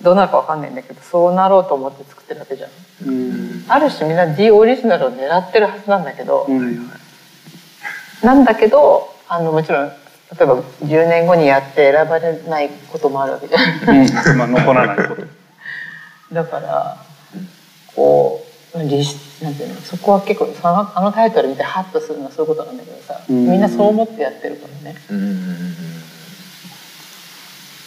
[0.03, 2.71] どうなるかわかんないんだけどそうなろうと思って作ってるわけじゃん。
[3.07, 6.91] うんある種みんな D オリジナルを狙ってるはずなんだけど、うん
[8.23, 9.93] なんだけどあのもちろん
[10.39, 13.99] 例えば10年後にやって選ばれないこともあるわけじゃん。
[13.99, 15.23] うんまあ残らないこと。
[16.33, 16.97] だから
[17.95, 25.75] こうなんていうのそこは結構そのあのタイトル見てハッとするのはそういうことなんだけどさうんみんなそう思ってやってるからねうん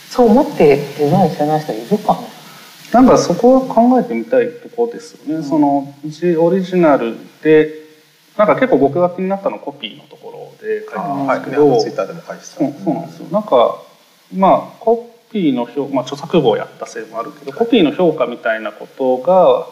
[0.09, 2.19] そう思ってデザインしてない人いるかね
[2.91, 5.43] なんかそこは考えてみたいところですよね。
[5.43, 7.82] そのジオリジナルで
[8.37, 13.27] なんか結構僕が気になったのはコピーのところで書いてますけど、ツイッターでも書いてた、そうそうなんですよ。
[13.31, 13.77] なんか
[14.35, 19.67] まあコピーの評まあ著作語をやったせいもあるけど、コピーの評価みたいなことが、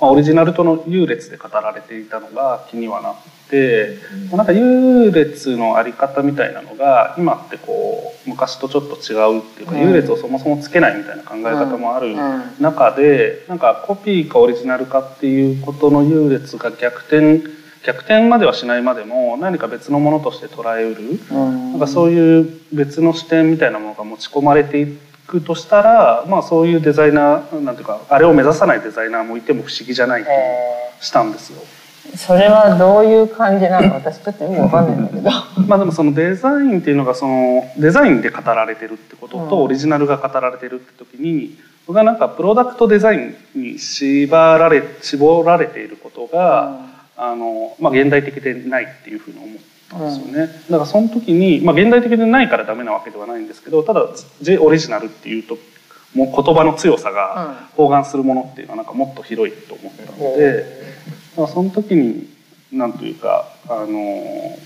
[0.00, 3.14] まあ、オリジナルとの優劣で語られていたのが気にはなっ
[3.48, 3.98] て、
[4.30, 4.36] うん。
[4.36, 9.80] なんか優劣のあり方みたいなのが今ってこう昔とちょっと違うっていうか、うん。
[9.80, 12.42] 優劣をそもそもつけないみたいな考え方もあるうん。
[12.60, 17.42] 中で、なんかコピーかオリジナルかっていうことの優劣が逆転
[17.86, 21.20] 逆転まではしないまでも何か別のものとして捉えうる。
[21.30, 30.24] うんなんかそういう別の視点みたいなものが持ち込まれていくとしたら、まあ、そういうデザイナーなんていうかあれを目指さないデザイナーもいても不思議じゃない
[31.00, 31.60] 気したんですよ。
[32.12, 35.30] ーそれはどういう感じなの私ちょっとよくわかんないんだけど
[35.68, 50.52] まあでもそのデザインっていうのがそのデザインで語られてるってこととうんオリジナルが語られてるって時に僕はなんかプロダクトデザインに縛られ絞られていることが、あのまあ、現代的でないっていうふうに思ったんですよね。
[50.70, 54.06] だからその時に、まあ、現代的でないからダメなわけではないんですけどただ
[54.42, 55.56] J オリジナルっていうと
[56.14, 60.96] もう言葉の強さが包含するものっていうのはなんかもっと広いと思ったので。
[61.36, 62.28] だからその時に
[62.72, 64.58] なんというかあの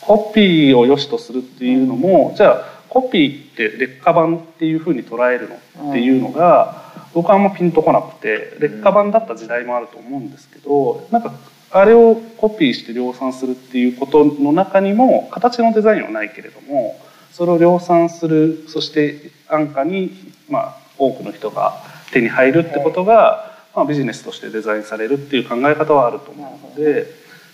[0.00, 11.32] コピーを良しとするっていうのも、じゃあコピーって劣化版っていうふうに捉えるのっていうのが、僕はあんまピンとこなくて劣化版だった時代もあると思うんですけどなんか
[11.74, 16.96] あれをコピーして量産するっていうことの中にも形のデザインはないけれども
[17.32, 20.12] それを量産するそして安価に、
[20.48, 21.82] まあ、多くの人が
[22.12, 27.08] 手に入るってことが、まあ、ビジネスとしてデザインされるっていう考え方はあると思うので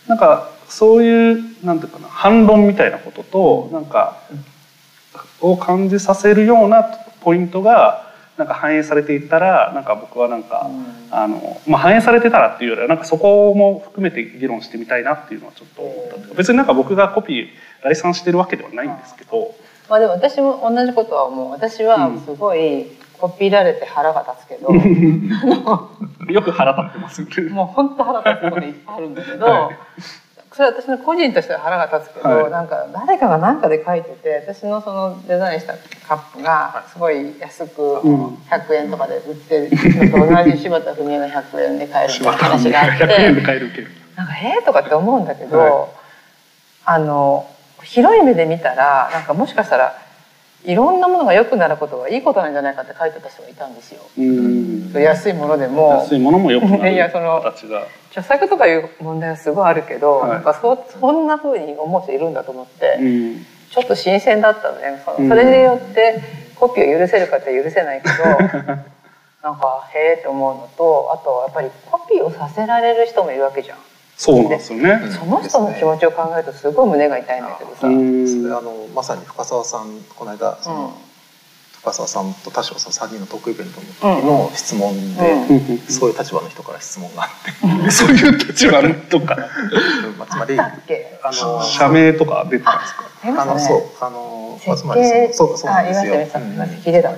[0.06, 4.20] なんかそういうなんていうかな反論みたいなこととなんか
[5.40, 6.82] を感じさせるような
[7.22, 8.09] ポイントが
[8.40, 10.70] なんか反映されていったらなんか僕はなんか、
[11.10, 17.48] あのまあ、反映されてたらっていうよりはなんかそこも含めて議論してみたいなっていうのはちょっと思った別になんか僕がコピー
[17.82, 19.54] 来産してるわけではないんですけど、
[19.90, 21.50] まあでも私も同じことは思う。
[21.50, 22.86] 私はすごい
[23.18, 24.72] コピーられて腹が立つけど、
[26.32, 27.22] よく腹立ってます。
[27.52, 29.70] もう本当腹立つこといっぱいあるんだけど、は
[30.60, 32.50] それは私の個人としては腹が立つけど、はい。
[32.50, 35.72] なんか誰かが何かで書いてて私のそのデザインした
[36.06, 38.26] カップがすごい安くうん。
[38.34, 43.88] 100円とかで売ってるのと同じ柴田文江の100円で買えるみたいな話があっ100円でて買えるけど。
[44.16, 45.88] なんかえーとかって思うんだけど、は
[46.84, 47.48] あの
[47.82, 49.96] 広い目で見たらなんかもしかしたら
[50.64, 54.02] いろんなものが良くなることはいいことなんじゃないかって書いてた人がいたんですよ。
[54.18, 57.42] うん安いものでも安いものもよくなるいやその。
[58.10, 66.20] 著作とかいう問題はすごいあるけど、はいなんかそそんな風に思う人いるんだと思って、うんちょっと新鮮だったのねそうんのそれによって
[66.56, 68.14] コピーを許せるかって許せないけど
[69.42, 73.78] なんかへえって思うのとあとはやっぱりコピーをさせられる人もいるわけじゃん。
[74.20, 75.00] そうなんですよね。
[75.18, 77.86] その人の気持ちを考えるとすごい胸が痛いんだけどさ。
[77.86, 78.24] ううん。
[78.24, 80.92] んそれあのまさに深澤さんこの間その、
[81.80, 87.30] 深澤さんと田代さん3人のトークイベントの時の質問で、うんそういう立場の人から質問があっ
[87.84, 89.36] て、 そういう立場のとか、
[90.18, 90.70] まあ、つまりあ
[91.32, 92.94] の社名とか出てたんです
[93.32, 93.42] か？
[93.42, 95.32] あのそうあのそうそうなんで
[95.94, 96.14] すよ。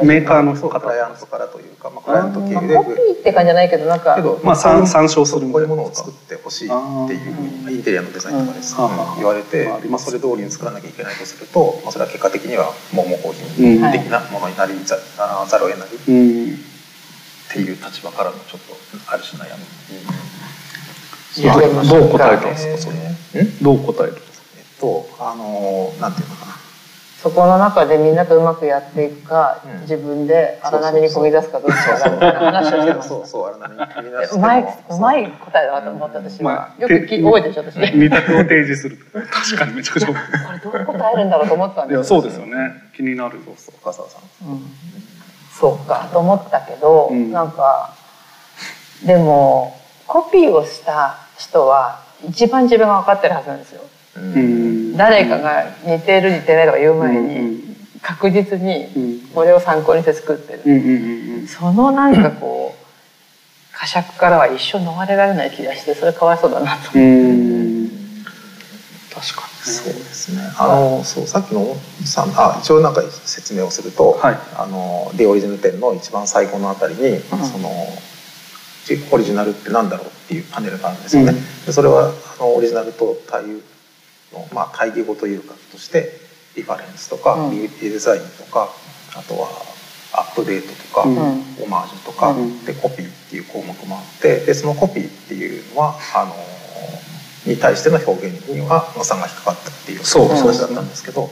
[0.04, 6.70] メーカーのそう方クライアントからというか、まあ、クライアント経由でまあコピーって感じじゃないけどなんかけど、まあ参参照するこういうものを作ってほしいっ
[7.08, 9.16] ていうふうにインテリアのデザインとかです、うんうん。
[9.16, 13.92] 言われて、まあそれ通りに作らなきゃいけないとすると、まあ、それは結果的にはもう模倣品うん。
[13.92, 15.88] 的なものになりざあざるを得ない。
[15.88, 16.58] っうん。
[17.52, 18.74] ていう立場からのちょっと
[19.12, 19.64] ある種悩み。
[21.34, 22.90] いやどう答えたんですか？
[22.90, 23.44] それ。
[23.62, 24.46] どう答えるんですか？
[24.58, 26.52] えっとあのなんていうのかな
[27.22, 29.80] そこの中でみんなとうまくやっていくか、うん。
[29.82, 38.98] 自分で荒波にこぎ出すかどっちかだみたいな話をしてますそうそう荒波に組み出してうまいもうまい答えだなと思って私は、まあよくき覚えてるでしょ私これ二択を提示する。
[39.30, 40.06] 確かにめちゃくちゃ。
[40.08, 42.54] どう答えるんだろうと思ったんいですやそうですよね。
[42.96, 43.38] 気になる。
[43.44, 44.48] そうそう笠原さん。
[44.48, 44.62] うん。
[45.52, 47.30] そうかと思ったけど、うん。
[47.30, 47.94] なんか
[49.06, 53.82] でもコピーをした人は一番自分が分かってるはずなんですよ。
[53.82, 53.91] ううん
[54.96, 57.76] 誰かが似てる似てないとか言う前うんうにん。
[58.02, 59.20] 確実にうん。
[59.34, 66.90] これを参考にして作ってる、うんうんうんそのなんかこう呵責からは一生逃れられない気がしてそれかわいそうだなと。
[66.94, 67.02] うん。
[67.02, 67.72] うん
[69.12, 70.42] 確かにそうですね。
[70.58, 74.38] あの、そう、さっきのさん、あ、一応なんか説明をすると、はい。
[74.56, 77.68] あの、デオリジナル展の一番最後のあたりに、その。
[79.12, 81.32] オリジナルってなんだろうっていうパネルがあるんですよね。
[81.32, 81.64] うん。
[81.66, 83.44] でそれは、あの、オリジナルと対
[84.32, 86.20] の、まあ、対義語というか、として。
[86.54, 88.68] リファレンスとか、うデザインとか、
[89.16, 89.72] あとは。
[90.14, 96.34] アップデートとか、うんオマージュとか、うんでコピーっていう項目もあってでそのコピーっていうのはあの
[97.50, 101.30] に対しての表現には野さんが引っかかったっていうそう話だったんですけど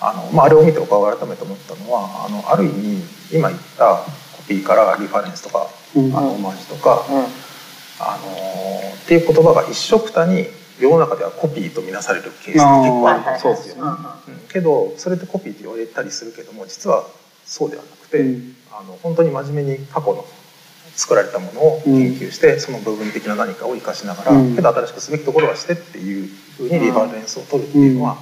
[0.00, 4.04] あの、まあ、あれを見て僕は改めて思ったのはあのある意味今言った
[4.36, 7.24] コピーからリファレンスとか、うんあのオマージュとか、うん
[8.02, 8.30] あの
[8.94, 10.46] っていう言葉が一緒くたに
[10.80, 13.54] 世の中ではコピーとみなされるケースって結構あるんですよ。
[13.54, 13.90] そうですようん。
[13.90, 13.98] うん。
[14.48, 17.04] けどそれってコピーって言われたりするけども実は
[17.44, 18.56] そうではなくて、うん。
[18.72, 20.24] あの本当に真面目に過去の
[20.94, 24.54] 作られたものを研究して、その部分的な何かを生かしながら、うん。
[24.56, 28.16] けど新しくすべきところはしてっていうふうにリファレンスを取るっていうのは、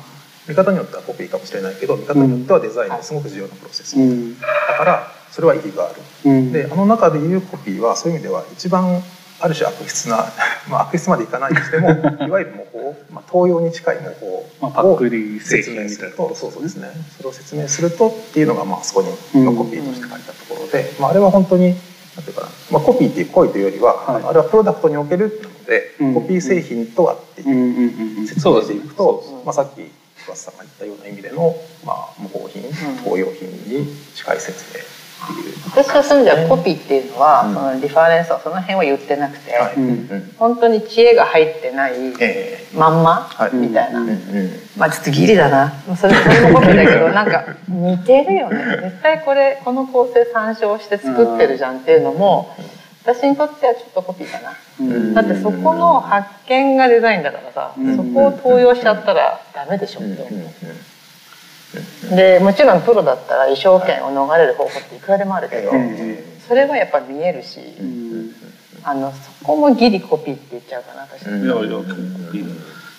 [0.48, 4.38] 見方によってはコピーかもしれないけど見方によってはデザインですごく重要なプロセス、うん。
[4.40, 4.46] だ
[4.78, 6.02] からそれは意義がある。
[6.24, 6.52] うん。
[6.52, 9.02] であの中でいうコピーはそういう意味では一番
[9.40, 10.32] ある種悪質な、
[10.68, 11.90] まあ、悪質までいかないにしても
[12.26, 14.98] いわゆる模倣、まあ、盗用に近い模まあ倣を
[15.40, 16.88] 説明するとそうそうですね。
[17.16, 19.56] それを説明するとっていうのがまあそこにうん。
[19.56, 21.76] コピーとして書いたところで、まあ、あれは本当に
[22.16, 24.16] なんていうかな、まあ、コピーっていう行為というよりは、はい。
[24.16, 26.14] あのあれはプロダクトにおけるなので、うん。
[26.14, 29.42] コピー製品とはっていう説明していくと、ね。
[29.44, 29.90] まあ、さっき
[30.34, 32.62] さんが言ったような意味での、まあ、模倣品
[33.04, 34.97] 盗用品に近い説明
[35.66, 37.54] 私はそういう意味ではコピーっていうのは、うん。
[37.54, 39.74] そのリファレンスはその辺は言ってなくて、はい。
[39.76, 39.88] うん。
[40.10, 43.54] うん本当に知恵が入ってないえまんま、はい。
[43.54, 44.50] みたいな、えうんうん。
[44.76, 45.72] まあちょっとギリだな。
[45.96, 48.64] それそれもコピーだけどなんか似てるよね。
[48.82, 52.54] 絶対これこの構成参照して作ってるじゃんっていうのも
[53.04, 54.52] 私にとってはちょっとコピーかな。
[54.80, 55.14] うん。
[55.14, 57.96] だってそこの発見がデザインだからさ、うん。
[57.96, 60.32] そこを盗用しちゃったらダメでしょって思う。
[60.32, 60.48] んうんうんう
[62.14, 68.34] でもちろんプロだったら衣装権を逃れる方法っていくらでもあるけど、うんそれはやっぱ見えるし、うん
[68.82, 71.44] あのそこもギリコピーって言っちゃうかな私、うん。
[71.44, 71.78] いやいや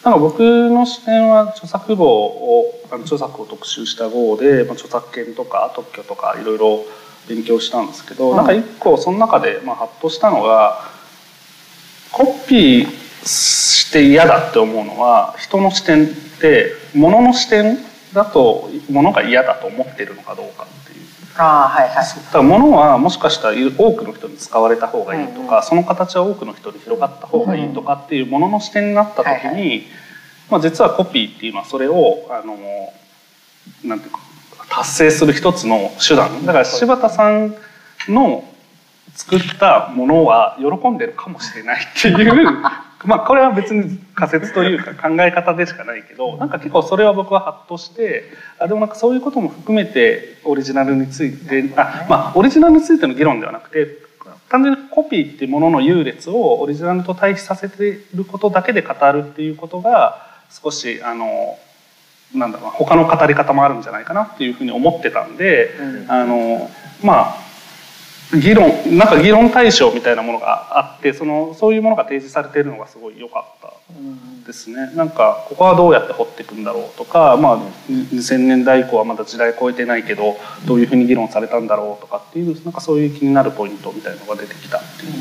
[0.03, 6.86] なんか僕の視点は著作簿をあの著作を特集した号で、まあ、著作権とか特許とかいろいろ
[7.27, 8.38] 勉強したんですけど、うん。
[8.38, 10.91] なんか一個その中でまあハッとしたのが
[12.12, 12.86] コピー
[13.25, 21.00] して嫌だって思うのは人の視点って物の視点だと物が嫌だと思ってるのかどうかっていう。
[21.38, 21.95] ああはいはい。
[21.95, 29.84] だから物はもしかしたら多くの人に使われた方がいいとか、うんその形は多くの人に広がった方がいいとかっていうものの視点になった時に、はい
[30.50, 32.58] まあ、実はコピーっていうのはそれをあの
[33.84, 34.19] なんていうか
[34.69, 36.45] 達成する一つの手段。
[36.45, 37.56] だから柴田さん
[38.08, 38.43] の
[39.15, 42.63] 作ったものは喜んでるかもしれないっていう
[43.05, 48.25] まあこれは別に仮説というか考え方でしかないけどなんか結構それは僕はハッとして
[48.59, 54.09] あでもなんかそういうことも含めてオリジナルについてあまあオリジナルについての議論ではなくて
[54.49, 61.57] 単純にコピーっていうものの優劣をオリジナルと対比させてることだけで語るっていうことが少しあの
[62.34, 66.11] なんだろうな他の語り方もあるんじゃないかなっていうふうに思ってたんで、うん。
[66.11, 66.69] あの
[67.03, 67.49] まあ
[68.34, 74.91] 議論なんか議論対象みたいなものがあってそのそういうものが提示されているのがすごい良かったうんですね。
[74.95, 77.59] なんかここはどうやって掘っていくんだろうとか、まあ、
[77.89, 85.13] 2000年代以降はまだ時代超えてないけどどういうふうに議論されたんだろうとかっていうなんかそういう気になるポイントみたいなのが出てきたっていう。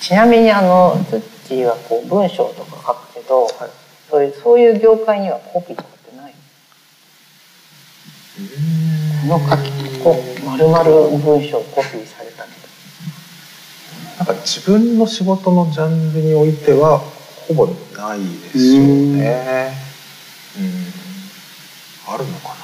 [0.00, 3.50] ちなみにあのツッチーはこう文章とか書くけど、はい。
[4.10, 5.93] そういうそういう業界にはコピーとか
[9.28, 10.82] の書きこう丸々
[11.18, 12.60] 文章をコピーされたみたい
[14.18, 16.98] なんか自分の仕事のジャンルにおいては
[17.46, 19.72] ほぼないですよね。
[20.56, 20.62] う
[22.10, 22.54] ん、あるのかな？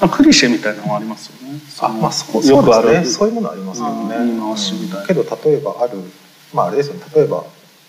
[0.00, 3.04] まあクリシェみたいなのもありますよねあ、まあそうよくあるね。
[3.04, 4.16] そういうものありますけどね。
[4.16, 5.98] うん言い回しみたいなけど例えばある
[6.52, 7.02] まああれですよね。
[7.14, 7.44] 例えば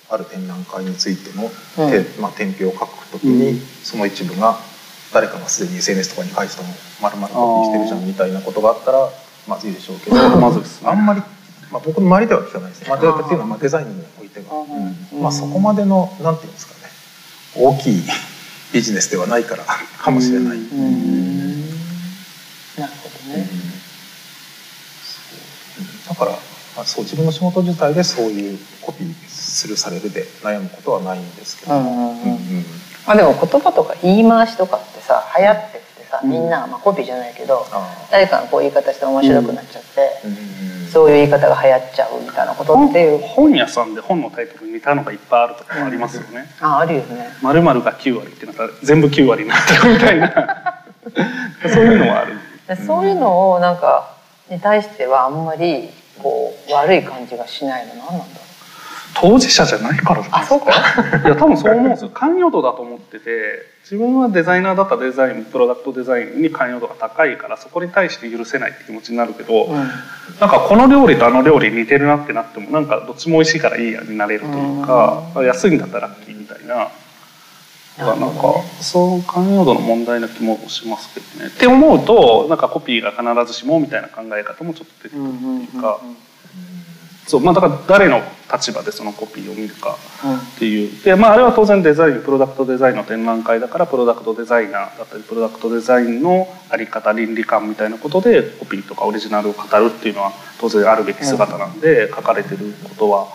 [0.10, 1.48] ある展覧会についての、う
[1.88, 4.58] んてまあ天評を書くときに、うんその一部が
[5.14, 9.10] 誰かがすでに SNS とかに書いてたのを丸々コピーしてるじゃんみたいなことがあったら
[9.47, 11.22] まずいでしょうけど、まずあんまり、
[11.72, 12.89] まあ、僕の周りでは聞かないです。
[12.89, 14.45] まあ、でっていうのはまあデザインにおいては、
[15.14, 15.22] うん。
[15.22, 16.80] まあそこまでのなんていうんですかね。
[17.55, 18.03] 大きい
[18.72, 19.64] ビジネスではないから
[19.97, 20.60] かもしれない。
[20.60, 20.60] な。
[22.86, 23.47] るほどね。
[26.07, 26.38] だから、ま
[26.82, 32.66] あ、そう自分の仕事自体でそういうコピーするされるで悩むことはないんですけど、うんうん
[33.10, 40.34] まあでも言葉とか言い回しとかってさ流行ってってさみんなまあコピーじゃないけどあ誰かがこういう言い方して面白くなっちゃって、ーうん。
[40.84, 40.88] うん。
[40.89, 43.18] そういう言い方が流行っちゃうみたいなことっていう。
[43.20, 43.95] 本屋さん。
[43.95, 46.45] で本のタイトルに似たのがいっぱいあるとかもありますよね。
[46.62, 47.30] ああるよね。
[47.41, 50.84] まるが9割ってなったら全部9割になってるみたいな
[51.64, 52.38] そういうのはある。
[52.68, 53.78] でそういうのをなん。
[53.78, 54.14] か
[54.51, 55.45] に対してはあん。
[55.45, 55.89] まり
[56.22, 58.18] こう悪い感じがしないの何なん。
[58.20, 58.59] だろう。
[59.14, 60.72] 当事者じゃないからじゃないあそうか。
[61.26, 61.88] いや多分そう思う。
[61.88, 63.30] んですよ寛容度だと思ってて
[63.84, 69.78] 自分はデザイナーだったらデザインプロダクトデザインに寛容度が高いからそこに対して許せないって気持ちになるけど、うん。
[70.39, 76.89] なんかこの料理とあの料理似てるなってなってもなんかどっちも美味しいからいいやになれるというか、安いんだったらラッキーみたいな。
[77.97, 78.41] だからなんか
[78.80, 81.51] そう寛容度の問題な気もしますけどね。
[81.53, 85.99] って思うとなんかコピーが必ずしもみたいな考え方もちょっと出てくるっていうか、
[87.30, 89.96] そうまあだから誰の立場でそのコピーを見るか
[90.56, 91.04] っていう。
[91.04, 103.28] で、まあ、あれは当然デザインプロダクトデザインの展覧会だからプロダクトデザイナーだったりプロダクトデザインのあり方倫理観みたいなことでコピーとかオリジナルを語るっていうのは当然あるべき姿なんで書かれてることは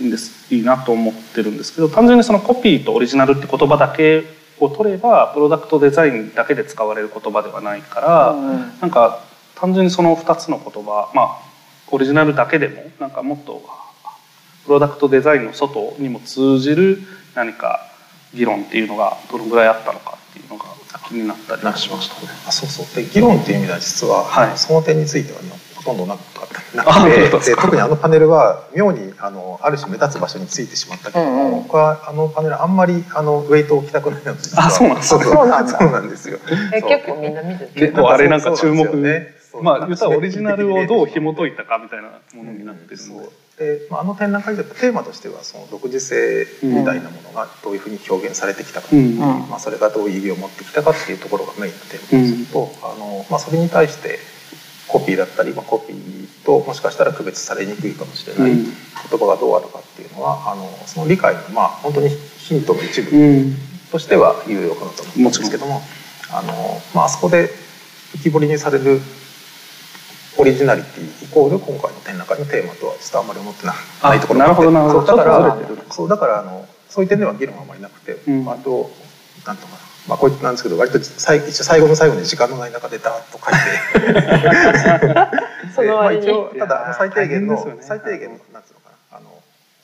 [0.00, 0.52] いいんです。
[0.52, 4.24] いいなと思ってるんですけど単純にそのコピーとオリジナルって言葉だけ
[4.58, 8.78] を取ればプロダクトデザインだけで使われる言葉ではないから、うん。
[8.80, 9.20] なんか
[9.54, 11.45] 単純にその2つの言葉まあ
[11.90, 13.62] オリジナルだけでもなんかもっと
[14.64, 16.98] プロダクトデザインの外にも通じる
[17.34, 17.80] 何か
[18.34, 20.64] 議論っていうのがどのぐらいあったのかっていうのが
[21.08, 22.28] 気になったりはしましたね。
[22.46, 23.04] あそうそう。
[23.04, 24.58] で議論っていう意味では実は、はい。
[24.58, 31.62] その点についてはねほとんどなかったなあくて特にあのパネルは妙にあのある種目立つ場所についてしまったけども、うんうん。
[31.62, 36.38] 僕はあのパネルあんまりあのウェイトを置きたくないので実はあそうなんですそうそうなんだそうなんですよ。
[36.74, 37.70] えそう結構みんな見てる。
[37.74, 43.46] 結構あれなんか注目そうなんですよねまあ言ったらオリジナルをどう紐解いたかみたいなものになってるので。
[43.56, 49.16] で、まあ、あの展覧会でテーマとしてはその独自性みたいなものがどういうふうに表現されてきたか、うん。
[49.16, 54.18] まあ、それがどういう意義を持ってきたかっていうところがメインのテーマとすると、あのまあ、それに対して
[54.88, 58.64] コピーだったり、まあ、コピーともしかしたら区別されにくいかもしれないうん。
[58.64, 58.72] 言
[59.18, 63.56] 葉がどうあるかっていうのはあのその理解のまあ本当にヒントの一部うん。
[63.90, 65.80] としては有用かなと思うんですけども
[66.32, 66.52] あの、
[66.94, 67.48] まああそこで
[68.16, 69.00] 浮き彫りにされる
[70.38, 73.72] オリジナリティイコール今回の展覧会のテーマとは実はあんまり思ってな
[74.14, 74.40] いところ。
[74.40, 75.06] があってなるほどなるほど。
[75.06, 75.58] そうだから
[75.90, 78.44] そうだからあのそういう点では議論はあまりなくて、うん。
[78.44, 78.90] まあ、あと
[79.46, 79.78] なんとかな。
[80.08, 83.54] まあこいつなんですけど割と最一応最後の最後に時間のない中でダーッと書い
[85.24, 85.72] て。
[85.74, 86.26] その割に。
[86.26, 87.76] でまあ、一応ただあの最低限の、ね。
[87.80, 89.18] 最低限のなんつうのかな。
[89.18, 89.30] あの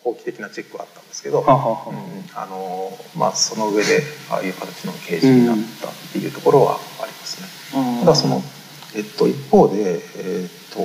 [0.04, 1.90] 法規的なチェックはあったんですけど、はあはあはあ。
[1.90, 1.96] うん
[2.34, 7.48] あのまあその上でああいう形の掲示になったっていうところはありますね。
[8.00, 8.42] ただその、
[8.94, 10.80] えっと、一方で、えっと、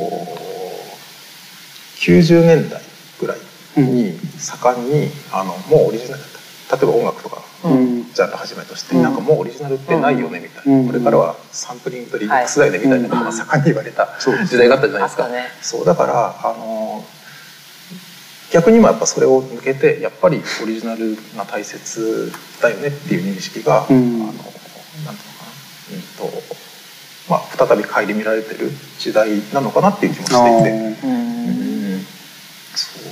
[2.00, 2.82] 90年代
[3.20, 8.04] ぐらいに盛んにあのもうオリジナル例えば音楽とかうん。
[8.14, 9.04] ジャンルはじめとして、うん。
[9.04, 10.88] なんかもうオリジナルってないよねみたいな、うん。
[10.88, 15.28] これからはサンプリングとリミックスだよねみたいなことが盛んに言われた時代があったじゃないですか。
[15.30, 15.48] ね。
[15.62, 17.04] そうだからあの
[18.52, 22.32] 逆に今やっぱそれを抜けてやっぱりオリジナルが大切
[22.62, 23.96] だよねっていう認識が、うん。
[23.96, 25.46] あのなんていうのか
[25.90, 26.67] な、うんと
[27.30, 30.98] まあ、再び顧みられてる時代なのかなっていう気もしていて。
[32.76, 33.04] そう。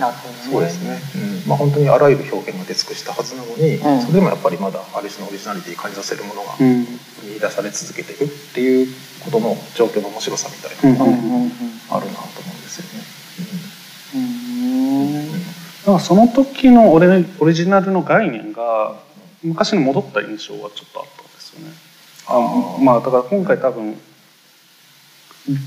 [0.00, 0.40] なるほどね。
[0.50, 1.00] そうですね、
[1.44, 1.48] うん。
[1.48, 4.00] まあ、本当にあらゆる表現が出尽くしたはずなのに、うん。
[4.02, 6.80] それでもやっぱりまだある種のオリジナリティ感じさせるものがうん。
[7.24, 8.88] 見出され続けてるっていう
[9.24, 11.52] ことの状況の面白さみたいなのがうんうんうん
[11.90, 13.04] あるなと思うんですよね。
[14.14, 15.32] うん。
[15.32, 15.38] だ
[15.86, 18.96] からその時のオレオリジナルの概念が
[19.42, 21.72] 昔に戻った印象はちょっとあったんですよね。
[22.26, 23.96] ああーまあだから今回多分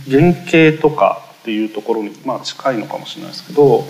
[0.10, 3.84] 原型とかっていうところにまあ近いのかもしれないですけど、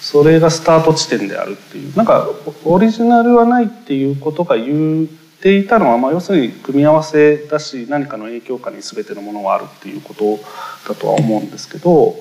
[0.00, 1.96] それがスタート地点であるっていう。
[1.96, 2.28] なんか
[2.64, 5.08] オリジナルはないっていうことが言う
[5.40, 10.38] ていたのは、まあ、要するに組み合わせだし何かの影響下に全てのものがあるっていうこと
[10.88, 12.16] だとは思うんですけど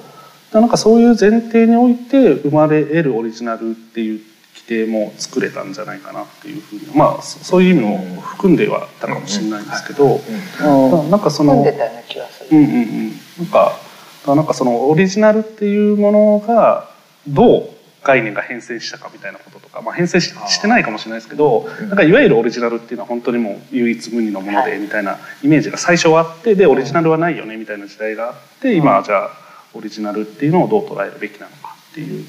[0.52, 4.22] なんかそういう前提において生まれ得るオリジナルっていう
[4.68, 10.20] 定も作れたんじゃないかなっていうふうにまあそういう意味も含んではたかもしれないんですけど、
[10.64, 11.12] うん。
[11.12, 11.72] なんかそのな
[12.08, 12.58] 気がする。
[12.58, 13.80] うんうんうん、なんか
[14.28, 16.90] なんかそのオリジナルっていうものが
[17.28, 17.70] どう
[18.06, 29.30] 概念が変遷したかみたいなこととか、まあ、変遷ししてないかもしれないですけどなんかいわゆるオリジナルっていうのは本当にもう唯一無二のものでみたいなイメージが最初はあってでオリジナルはないよねみたいな時代があって今はじゃあ
[29.74, 31.65] オリジナルっていうのをどう捉えるべきなのか
[31.96, 32.26] っていう。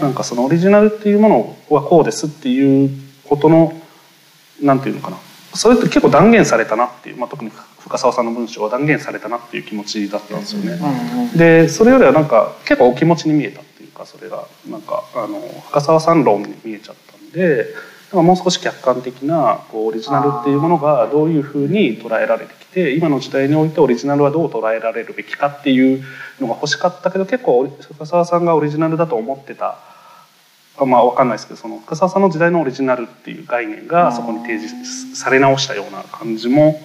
[0.00, 2.90] なんかそのオリジナルっていうものはこうですっていう
[3.24, 3.72] ことの
[4.62, 5.16] なんていうのかな。
[5.54, 7.50] それって結構断言されたなっていう、まあ、特に
[7.80, 10.78] 深澤さんの文章は断言されたなっていう気持ちだったんですよね。
[11.36, 14.46] でそれよりはなんか結構お気持ちに見えたっていうかそれが。
[14.70, 17.66] なんかあの深澤さん論に見えちゃったんで
[18.12, 26.04] もう少し客観的なこうオリジナルっていうものがどういうふうに捉えられてきて今の時代においてオリジナルはどう捉えられるべきかっていう
[26.38, 29.78] のが欲しかったけど結構深澤さんがオリジナルだと思ってた。
[30.78, 36.80] あまあわかんないですけどその深澤さんの時代のオリジナルっていう概念がそこに提示され直したような感じも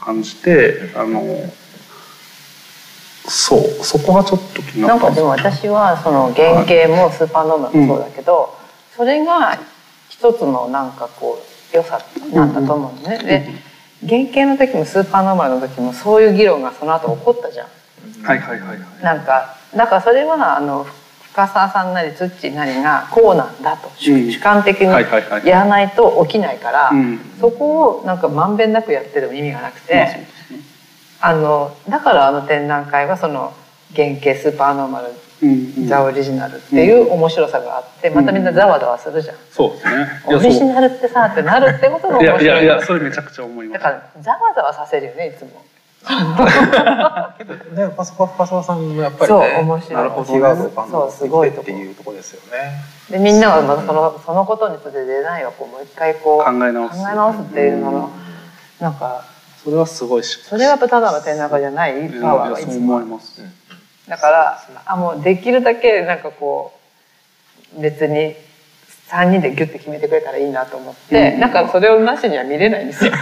[0.00, 1.20] 感じてあの
[3.24, 5.28] そうそこがちょっと気になったんですよ。
[5.28, 8.56] かでも私はその原型もスーパーノーマルもそうだけど、
[8.96, 9.58] それが
[10.22, 11.36] 一つのなんかこ
[11.72, 11.98] う良さ
[12.32, 13.18] なんだと思うのね。
[13.18, 13.72] で
[14.08, 17.66] 原型の時もスーパーノーマルの時もそういう議論がその後起こったじゃん。
[18.24, 18.78] はいはいはいはい。
[19.02, 20.86] なんかだからそれはあの
[21.32, 23.90] 深澤さんなりツッチーなりがこうなんだと。
[23.96, 24.32] 主,、うん。
[24.32, 27.18] 主観的にやらないと起きないから、うん。
[27.40, 29.92] そこをなんかまんべんなくやってても意味がなくて。
[29.92, 30.28] うですね
[31.24, 33.52] あのだからあの展覧会はその
[33.94, 35.31] 原型スーパーノーマルうんうん
[35.88, 40.06] ザ・オリジナルっていう面白さがあってまたみんなざわざわするじゃん、そうですね。
[40.26, 43.82] オリジナルってさってなるってことがい面白いやいやいやそれめちゃくちゃ思います。
[43.82, 45.62] だからざわざわさせるよねいつも。
[47.38, 49.96] け どねパソコン深澤さんのやっぱりそうね面白い。
[49.96, 51.62] なるほどキーワードを感動そうすごいとこ。
[51.62, 52.84] っていうところですよね。
[53.10, 57.02] でみんながまたそのそのことについてデザインをこうもう一回こう考え直す。
[57.02, 58.10] 考え直すっていうのの
[58.80, 59.24] なんか
[59.62, 63.40] それはすごいしそれはやっぱただの展覧会じゃないパワーがいそうつも思います
[64.08, 66.72] だからあもうできるだけなんかこ
[67.76, 68.34] う別に
[69.08, 73.12] 3人でギュッて決めてくれたらいいなと思って、うんなんかそれをなしには見れないんですよ。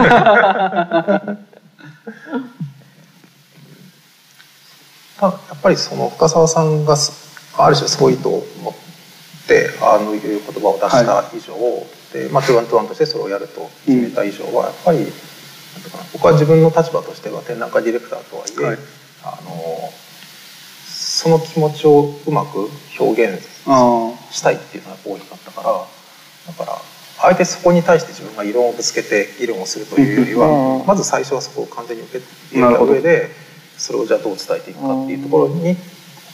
[5.21, 7.13] たやっぱりその深澤さんがす
[7.59, 8.75] ある種そういう意図を持っ
[9.47, 11.55] てあのいう言葉を出した以上、
[12.13, 18.79] でまあ、トゥワントゥワンとしてそれをやると決めた以上はやっぱり、うかな僕は自分の立場としては展覧会ディレクターとはいえ、はい
[19.23, 19.93] あの
[21.21, 25.69] その気持ちをうまく表現あしたいっていうのが大きかったから
[26.47, 26.79] だから
[27.23, 30.49] あえてそこに対して自分が異論をぶつけて議論をするというよりは、
[30.81, 32.25] うんまず最初はそこを完全に受け
[32.57, 33.29] 入れた上で
[33.77, 35.77] それをじゃあどう伝えていくかっていうところに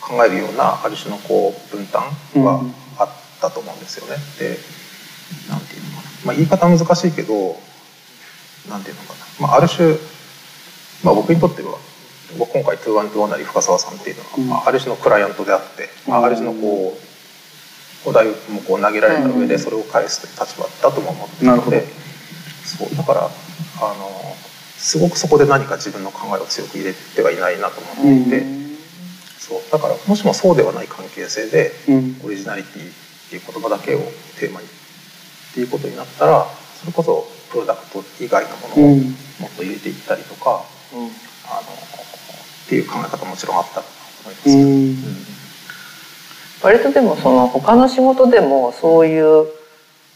[0.01, 2.03] 考えるようなある種のこう分担
[2.45, 2.63] は
[3.01, 3.09] あっ
[3.41, 4.15] たと思うんですよね。
[4.39, 4.57] で
[5.51, 7.59] なんていうのかな、まあ、言い方難しいけど
[8.71, 9.97] なんていうのかな、まあ、ある種、
[11.03, 11.77] まあ、僕にとっては
[12.39, 14.49] 僕今回「212」なり深澤さんっていうのは、うん。
[14.49, 16.99] まあ、ある種のクライアントであって、まあ、ある種のこ
[18.05, 21.87] うお題もこう投げられた上でそれを返すという立場だとも思っているので
[22.65, 24.37] そうだからあの
[24.77, 28.47] すごくそこで何か自分の考えを強く入れてはいないなと思っていて、
[29.39, 32.21] そうだからもしもそうではない関係性でうん。
[32.25, 32.95] オリジナリティっ
[33.31, 33.99] ていう言葉だけを
[34.39, 34.71] テーマにっ
[35.55, 36.47] ていうことになったら
[36.81, 39.17] それこそプロダクト以外のものをうん。
[39.41, 40.63] もっと入れていったりとか、
[40.95, 41.11] うん。
[41.49, 41.67] あの
[42.67, 43.87] っていう考え方ももちろんあったと
[44.25, 44.97] 思いますうん。
[46.63, 49.47] 割とでもその他の仕事でもそういう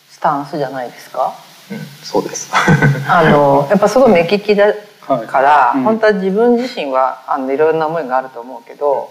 [0.09, 1.33] スタンスじゃないですか？
[1.71, 2.51] うんそうです。
[3.09, 4.65] あのやっぱすごい目利きだ
[5.07, 5.27] はい。
[5.27, 5.83] から、うん。
[5.85, 9.11] 本当は自分自身はあのいろんな思いがあると思うけど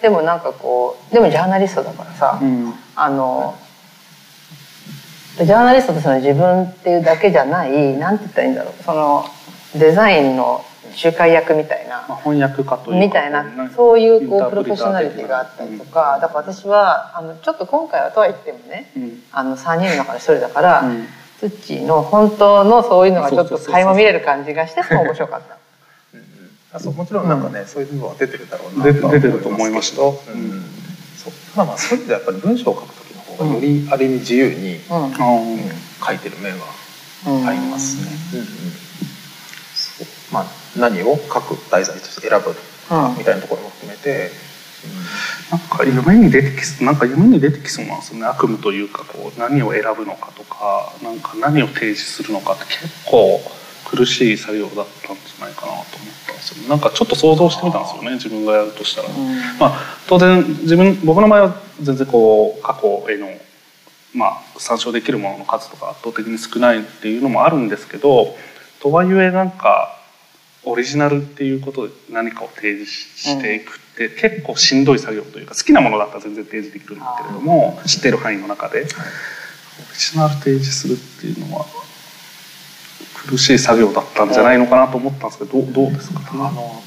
[0.00, 2.74] でもなんかこうでもジャーナリストだからさ、うん。
[2.94, 3.54] あの
[5.38, 8.82] ジャーナリストとしての自分っていうだけじゃないなんて言ったらいいんだろう。
[8.84, 9.26] その
[9.74, 10.64] デザインの
[11.02, 12.04] 仲介役みたいな。
[12.08, 13.06] まあ、翻訳家というか。
[13.06, 13.70] みたいな。
[13.74, 16.18] そういうこうプロフェッショナリティがあったりとか。
[16.20, 19.22] だから私はあのちょっと今回はとは言ってもねうん。
[19.32, 21.06] あの3人の中の1人だから、うん
[21.38, 25.56] ツッチーの本当のそういうのがちょっと垣間見れる感じがしてすごい面白かった。
[26.14, 26.20] うん。
[26.20, 26.26] うん。
[26.72, 28.84] あそうもちろんなんかね、そういう部分は出てるだろうな。
[28.84, 30.64] 出とは出てると思いましたけど、うん。
[31.22, 31.32] そう。
[31.54, 34.80] ただまあそういう意味ではやっぱり文章を書く時の方がよりある意味自由に、うん。
[36.06, 36.66] 書いてる面は
[37.26, 37.46] うん。
[37.46, 38.08] ありますね。
[38.32, 38.46] うんうん。
[39.74, 40.06] そう。
[40.32, 40.46] まあ
[40.78, 43.18] 何を書く題材として選ぶうん。
[43.18, 44.30] みたいなところも含めて、
[45.50, 53.40] なんか夢に出てきなんか夢に出てきそうなんですよね悪夢というかこう何を選ぶのかとかなんか何を提示するのかって結構
[53.84, 55.84] 苦しい作業だったんじゃないかなと思っ
[56.26, 59.08] たんですよなんかちょっと想像してみたんですよね自分がやるとしたら。
[59.60, 59.72] まあ
[60.08, 63.28] 当然自分僕の場合は全然こう過去への
[64.14, 68.36] まあ参照できるものの数とか圧倒的に少ないっていうのもあるんですけど
[68.80, 69.95] とはいえなんか
[70.68, 78.88] オリジナルっていうことで何かを提示していくって結構しんどい作業というか好きなものだったら全然提示できるんだけれども知ってる範囲の中でオリ
[79.98, 81.66] ジナル提示するっていうのは
[83.28, 86.20] 苦しい作業だったんじゃないのかなと思ったんですけどどうですか？
[86.32, 86.82] あの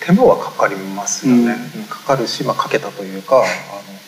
[0.00, 3.44] 手間はかかりますよね、うん、かかるし、まあ、かけたというかあの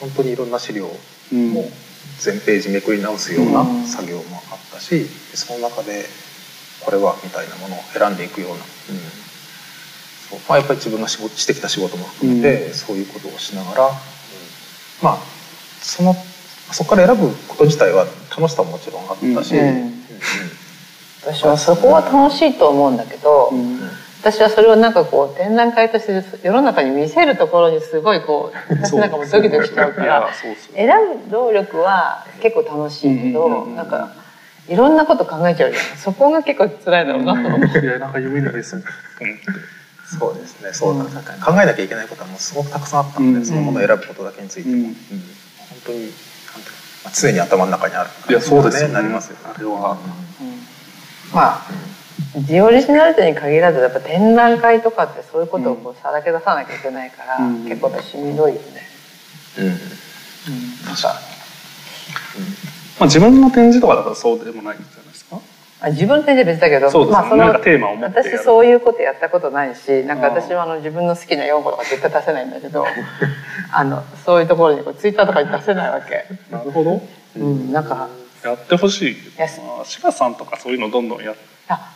[0.00, 0.86] 本当にいろんな資料
[1.30, 1.70] も
[2.18, 6.06] 全ページめくり直すような作業もあったし、その中で
[6.84, 8.62] これはみたいなものを選んでいくような、うん。
[10.30, 10.38] そう。
[10.48, 13.92] まあ、やっぱり自分が仕事してきた仕事も含めて、そういうことをしながら、うん、
[15.02, 15.18] まあ
[15.80, 16.14] その
[16.72, 19.54] そこから選ぶこと自体は楽しさももちろんあったし、
[21.22, 23.52] 私はそこは楽しいと思うんだけど、
[24.20, 30.30] 私はそれをなんかこう展覧会として世の中に見せるところにすごいこう私なんかもドキドキしちゃうから
[30.74, 30.88] 選
[31.28, 34.21] ぶ労力は結構楽しいけど、なんか。
[34.68, 37.34] いろんなこと考えちゃうじゃんそこが結構辛いだろうな。
[37.34, 37.80] と思って。
[37.80, 38.82] いやなんか夢にです
[40.18, 40.72] そうですね。
[40.72, 44.68] そうだ、うん、考えなきゃいけないことはもうすごくたくさんあったので、うん、そのものを選ぶことだけについて。
[44.68, 44.94] も、うん、本
[45.86, 46.12] 当に
[47.04, 48.92] まあ、常に頭の中にあるいやそうですね。
[48.92, 49.96] なりますよ、あれは、
[51.34, 51.66] まあ
[52.36, 58.88] ジオリジナリティに限らずやっぱ展覧会とかってそういうことをこうさらけ出さなきゃいけないから、結構しんどいよね。
[59.58, 59.74] うん、うん、
[60.86, 61.12] 確か
[62.38, 62.81] に。
[63.02, 65.40] まあ、自分の展示とかだとそうでもないんじゃないですか？
[65.80, 72.86] あ自分の展示は別だけどそうです、ね、まあ、そのなんかテーマを私そういうことやったことないしなんか私はあの自分の好きな4個とか絶対出せないんだけど
[73.72, 76.24] あのそういうところにこうツイッターとかに出せないわけ。
[76.54, 77.02] なるほど、
[77.36, 78.08] うん、なんか
[78.44, 79.16] やってほしい
[79.84, 81.34] 柴さんとかそういうのどんどんやっ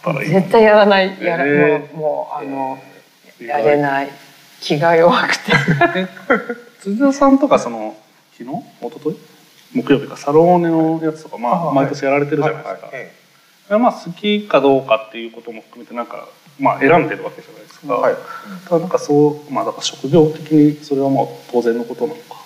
[0.02, 0.28] たらいい。
[0.30, 1.16] 絶対やらない。
[1.22, 2.78] やら、えー、もうもうあの、
[3.40, 4.08] えー、やれない。
[4.60, 5.52] 気が弱くて。
[6.82, 7.94] 辻田さんとかその
[8.36, 8.50] 昨日？
[8.82, 9.35] 一昨日？
[9.76, 12.86] 木曜日かサローネのやつとか、まあ、毎年やられてるじゃないですか。
[12.86, 13.26] はい
[13.68, 16.28] まあ好きかどうかっていうことも含めてなんか、
[16.60, 17.94] まあ、選んでるわけじゃないですか。
[17.94, 18.14] はい、
[18.64, 22.36] ただなんかそうまあだから職業的にそれはまあ当然のことなのか。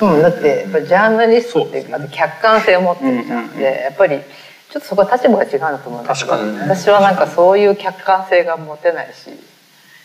[0.00, 9.30] うん、だってやっぱジャーナリストっていうか、ね、客観性を持ってるじゃん、でやっぱりちょっとそこは立場が違うなと思うんだけど、ね、私はなんかそういう客観性が持てないし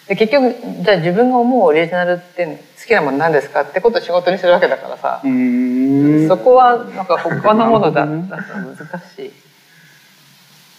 [0.07, 2.45] で結局じゃあ自分が思うオリジナルって
[2.79, 5.21] 好きなもの何ですかってことを仕事にするわけだからさ。
[6.27, 8.03] そこはなんか他のものだ。
[8.03, 8.75] ったら難
[9.15, 9.31] しい。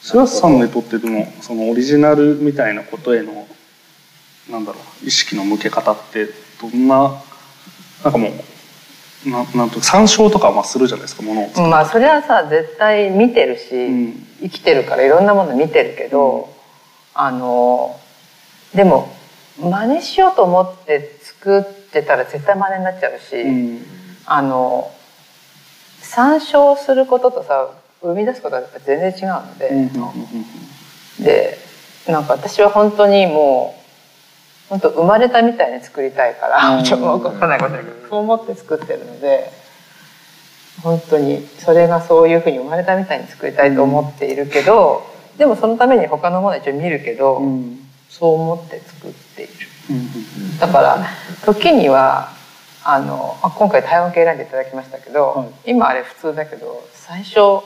[0.03, 3.47] 白洲さんにとってでもそのオリジナルみたいなことへの
[4.51, 6.27] なんだろう意識の向け方って
[6.61, 7.23] どんな
[8.05, 16.47] なんかもうななんと参照とかまあするじゃないですかものをまあそれはさ絶対見てるし、うん、生きてるからいろんなもの見てるけど、うん、
[17.15, 17.99] あの
[18.75, 19.15] でも
[19.61, 21.63] 真似しようと思って作っ
[21.93, 23.83] てたら絶対真似になっちゃうし、うん、
[24.27, 24.91] あの
[26.01, 27.71] 参照することとさ
[28.03, 31.59] 生み出すことは全然違うので、うん、で
[32.09, 39.51] なんか私は本当にもう本当生まれたみたいに作りたいから、うん、ちょっと分からないことだけどそう思って作ってるので
[40.83, 45.03] 本当にそれがそういうふうに生まれたみたいに作りたいと思っているけど、
[45.39, 47.41] でもそのために他のものは一応見るけど、
[48.19, 49.53] そう思って作っている。
[50.61, 51.05] だから
[51.45, 52.29] 時には
[52.85, 57.65] あの今回台湾系選んでいただきましたけど、はい、今あれ普通だけど最初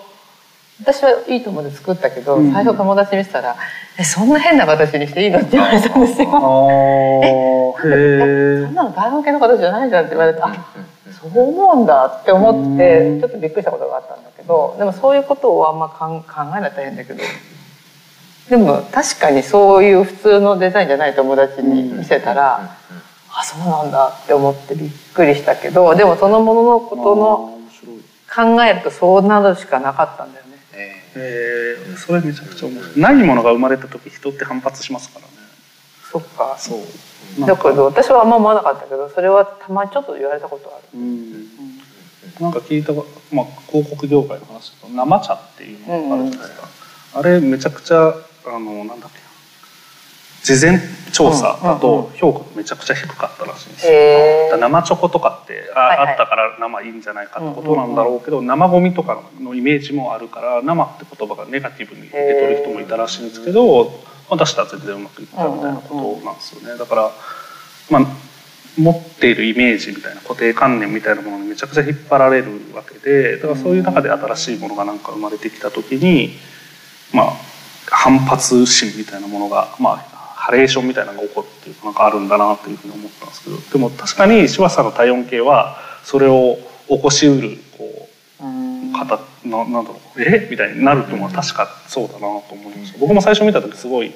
[0.80, 3.56] 私はいいと思って作ったけど、うん、最初友達にしたら
[3.98, 6.28] 「えそんな変な形にしていいの?」って言われたんですよ。
[7.84, 10.50] えそんなの台湾系の形じゃないじゃんって言われてあ
[11.20, 16.22] そう思うんだって思ってちょっとびっくりしたことがあったんだけどでもそういうことをあんま考
[16.56, 17.22] えないと大変だけど
[18.48, 22.76] でも確かにそういう普通のデザインじゃない友達に見せたら、
[23.30, 27.58] あそうなんだって思ってびっくりしたけどでもそのもののことの
[28.34, 30.58] 考えるとそうなるしかなかったんだよね。
[31.14, 33.00] えー、それめちゃくちゃ面白い。
[33.00, 35.32] ないものが生まれた時人って反発しますからね。
[36.10, 36.56] そっか。
[36.58, 37.46] そう。
[37.46, 40.98] だけど私はあんま思わなかったけどそれはたまにちょっと言われたことある。
[40.98, 41.30] うん、
[42.40, 42.92] なんか聞いた、
[43.32, 46.68] まあ、広告業界の話だと生茶っていうのがあるじゃないですか。
[47.14, 48.14] あれめちゃくちゃ
[48.48, 49.28] あのなんだっけ
[50.42, 50.80] 事前
[51.12, 63.90] 調査だと評価めちゃくちゃ低かったらしいんですよ、生チョコとかってああったから生いいんじゃないかってことなんだろうけど、生ゴミとかのイメージもあるから生って言葉がネガティブに出てる人もいたらしいんですけど、ま
[64.30, 66.78] あ、出したら全然うまくいったみたいなことなんですよね。
[66.78, 67.10] だから
[67.90, 68.28] まあ
[68.78, 76.36] 持っているイメージみたいな固定観念みたいなものにめちゃくちゃ引っ張られるわけでだからそういう中で新しいものがなんか生まれてきた時に
[77.12, 77.32] まあ
[77.90, 79.96] 反発心みたいなものがまあ
[80.36, 86.58] ハレーションみたいなのが起こるってなんかあるんだなというふうに思ったんですけどでも確かに柴田さんの体温計はそれを
[86.88, 88.08] 起こしうるこ
[88.40, 90.48] ううん方ななんだろうえ？
[90.50, 92.98] みたいになるとは確かそうだなと思いました。
[92.98, 94.12] 僕も最初見た時すごい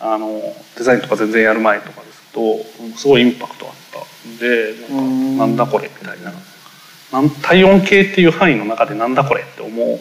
[0.00, 0.40] あの
[0.76, 6.32] デザインとか全然やる前とかですとすごいインパクトあったんでなんかなんだこれみたいな
[7.12, 10.00] なん体温計っていう範囲の中でなんだこれって思うのっ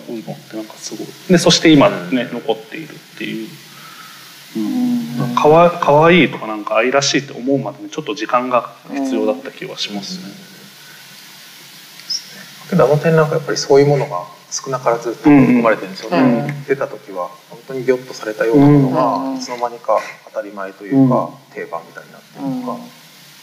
[0.50, 1.08] てなんかすごい。
[1.30, 3.48] でそして今ね残っているっていう。
[4.56, 4.60] う
[5.32, 10.48] ん、かわかわいいとかなんか愛らしいって思うまでにちょっと時間が必要だった気はしますね。
[12.70, 16.64] けどあの展覧会やっぱりそういうものが少なからず含まれてるんですよね、うん。
[16.64, 19.34] 出た時は本当にギョッとされたようなものうん。
[19.34, 22.78] がいつの間にか当たり前というか、定番みたいになってるとか、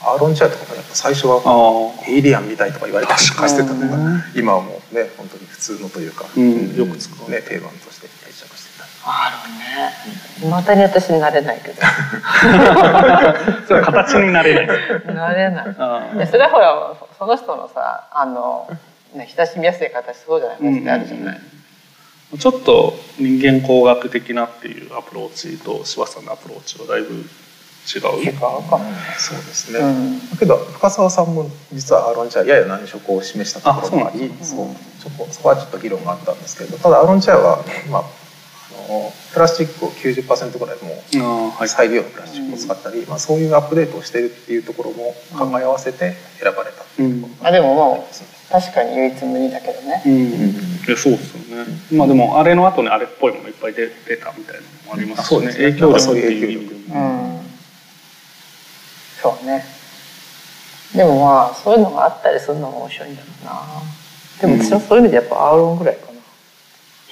[0.03, 6.77] アーロンチャーとかもやっぱ最初はあエイリアンみたいとか言われたりとかしてたのが、ね今はもうね本当に普通のというか、うん。
[6.77, 8.85] よく使うね、定番として定着してた。
[9.07, 9.31] あ
[10.41, 10.51] るね。
[10.51, 11.77] またに私になれないけど。
[11.83, 13.35] あ、
[13.67, 15.15] それは形になれない。
[15.15, 15.65] なれない。
[15.79, 18.69] あでそれはほらその人のさあの、
[19.15, 21.41] ね、親しみやすい形そうじゃないうん形ってあるじゃない、
[22.39, 27.25] ちょっと人間工学的なっていうアプローチと柴田さんのアプローチはだいぶ
[27.85, 28.24] 違う。
[28.24, 34.68] 違うかもね、そうですね、うんだけど深澤さんも実はアーロンチェアやや難色を示したところもありあそう
[34.99, 38.05] そこそこはちょっと議論があったんですけどただアーロンチェアは、まあ、あ
[38.93, 41.66] のプラスチックを90%ぐらいもう。
[41.66, 50.12] 再利用のプラスチックを使ったり、まあ、そういうアップデートをしてるっていうところも考え合わせて選ばれたっていうところまあでももう確かに唯一無二だけどね、うん。
[50.12, 51.66] いやそうですよね。
[51.93, 55.39] まあでもあれの後にあれっぽいものいっぱい出出たみたいなのもありますしね。
[55.39, 57.41] あそうですね影響力そういういう意味でうも。
[57.41, 57.44] ん
[59.25, 59.64] そうね。
[60.95, 63.62] でもまあそういうのがあったりするのも面白いんだろうな。
[64.39, 66.18] でも私はそういう意味でやっぱアーロンぐらいかな。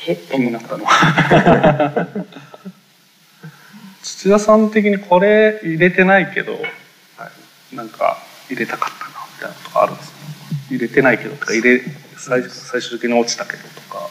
[0.06, 0.16] え？
[0.16, 0.84] 気になったの？
[0.84, 2.06] は。
[4.04, 6.58] 土田さん的にこれ入れてないけど、
[7.72, 8.18] なんか
[8.50, 10.16] 入れたかったなみたいなとかあるんですか？
[10.70, 11.80] 入れてないけどとか入れ
[12.18, 14.06] 最最終的に落ちたけどとか。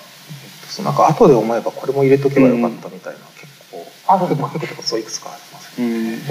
[0.68, 3.86] そうなんか後で思えばこれも入れとけばよかったみたいな、結構。
[4.08, 5.80] ある結構結構そういくつかあります。
[5.80, 6.22] ねうん。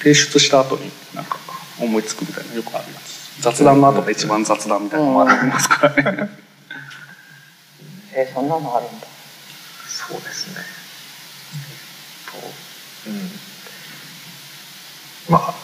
[0.00, 1.38] へ提出した後になんか
[1.80, 6.30] 思いつくみたいなのよくあるやつ雑談の後が一番雑談みたいなのもありますからね、
[8.14, 9.06] ええそんなのあるんだ
[10.08, 10.62] そうですね。
[12.32, 13.30] えっと、うん。
[15.28, 15.54] まあ、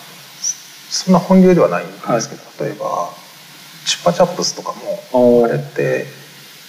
[0.90, 3.10] そんな本流ではないんですけど、例えば、
[3.86, 4.74] チュッパチャップスとか
[5.12, 6.06] も、あれって、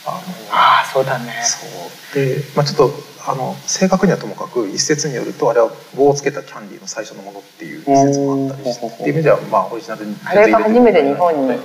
[0.05, 0.17] あの、
[0.51, 1.65] ああそうだねそ
[2.13, 2.15] う。
[2.15, 2.93] で、まあちょっと、
[3.27, 11.59] あの、正確にはともかく、一説によると、あれは棒をつけたキャンディーの最初のものっていう一説もあったりして、っていう意味では、まあオリジナルにあれが初めて日本にい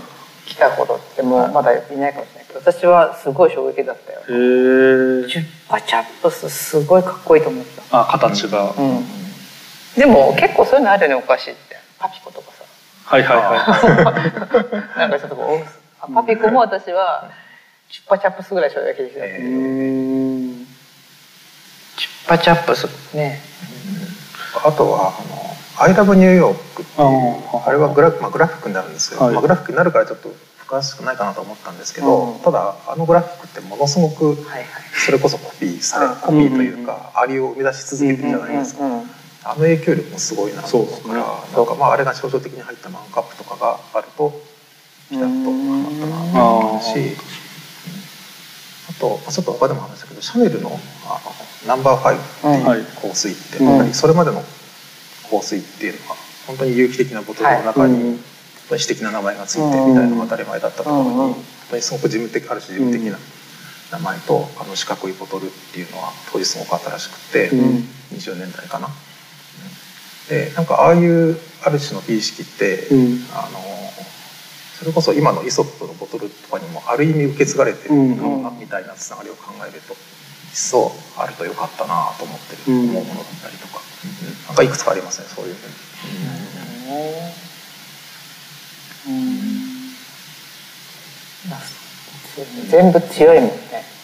[0.47, 4.21] 来た頃ってもうまだいないかもしれないけど私はすごい衝撃だったよ。
[4.21, 8.01] へえチュッパチャップスすごいかっこいいと思った。
[8.01, 9.05] あ形が、うん。
[9.97, 11.77] でも結構そういうのあるよねお菓子って。
[11.99, 12.65] パピコとかさ。
[13.05, 13.47] はいはいは
[14.97, 15.67] い なんかちょっとこう
[16.01, 17.31] あパピコも私は
[17.91, 19.39] チュッパチャップスぐらい衝撃的だった、え
[22.31, 23.41] パチャップスね。
[24.65, 29.35] あとはあの「I love New York」っていうああれはグラ,、まあ、グラフィックになるんですけど、はい。
[29.35, 30.33] まあ、グラフィックになるからちょっと
[30.69, 32.39] 詳しくないかなと思ったんですけど、うん。
[32.39, 34.67] ただあのグラフィックってものすごくはいはい。
[35.05, 39.11] それこそコピーされ、うんコピーというか、ありを生み出し続けてるじゃないですか、うんうんうん
[39.43, 41.57] あの影響力もすごいなと思うからそうですね。
[41.57, 44.39] なんかまああれが象徴的に入ったマンカップとかがあると
[45.09, 47.17] ピタッとはまったなと思うし
[48.91, 50.79] あとまあちょっと他でも話したけどシャネルの
[51.67, 54.43] ナンバーファイブっていいう香水って、それまでの
[55.31, 57.91] 香水っていうのは本当に有機的なボトルの中はい。
[57.91, 58.19] に
[58.69, 63.19] 本当的な名前がついてみたいなのが当たり前だったところに、本当にすごく事務的ある種事務的な
[63.93, 67.89] 名前とあの四角いボトルっていうのは当時すごく新しくて、うん。
[68.15, 68.89] 20年代かな。
[70.29, 73.25] でなんかああいうある種の美意識って、うん。
[73.35, 73.61] あの
[74.81, 79.95] それこそ今のイソップのボトルとかにもある意味受け継がれてるうんのかなみたいなつながりを考えると
[80.53, 82.91] 一層あるとよかったなと思ってる、うん。
[82.91, 85.75] 思うものだったりとか、うんなんかいくつかありますねそういうふうに。
[92.69, 93.55] 全部強いもんね。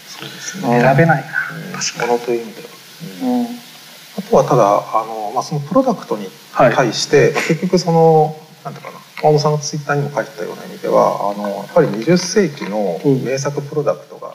[0.08, 2.08] そうですうん選べないなうん。
[2.08, 2.68] ものという意味では。
[4.18, 6.74] あとはただあの、まあ、そのプロダクトにはい。
[6.74, 13.24] 対して、まあ結局そのなんていうかな大野さんのツイッターにも書いてたような意味ではあのやっぱり20世紀のうん。
[13.24, 14.34] 名作プロダクトが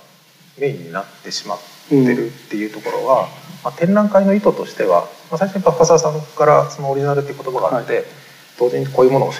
[0.59, 1.59] メインになってしまっ
[1.91, 3.27] てるっていうところは、
[3.63, 8.05] まあ、展覧会の意図としては、まあ、最初に深澤さんからそのオリジナルっていう言葉があって、
[8.59, 9.33] 同時にこういうものを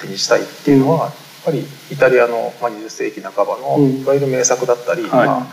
[0.00, 4.02] 手にしたいっていうのは、やっぱりイタリアのまあ20世紀半ばのうん。
[4.02, 5.26] いわゆる名作だったり、はい。
[5.26, 5.46] まあ、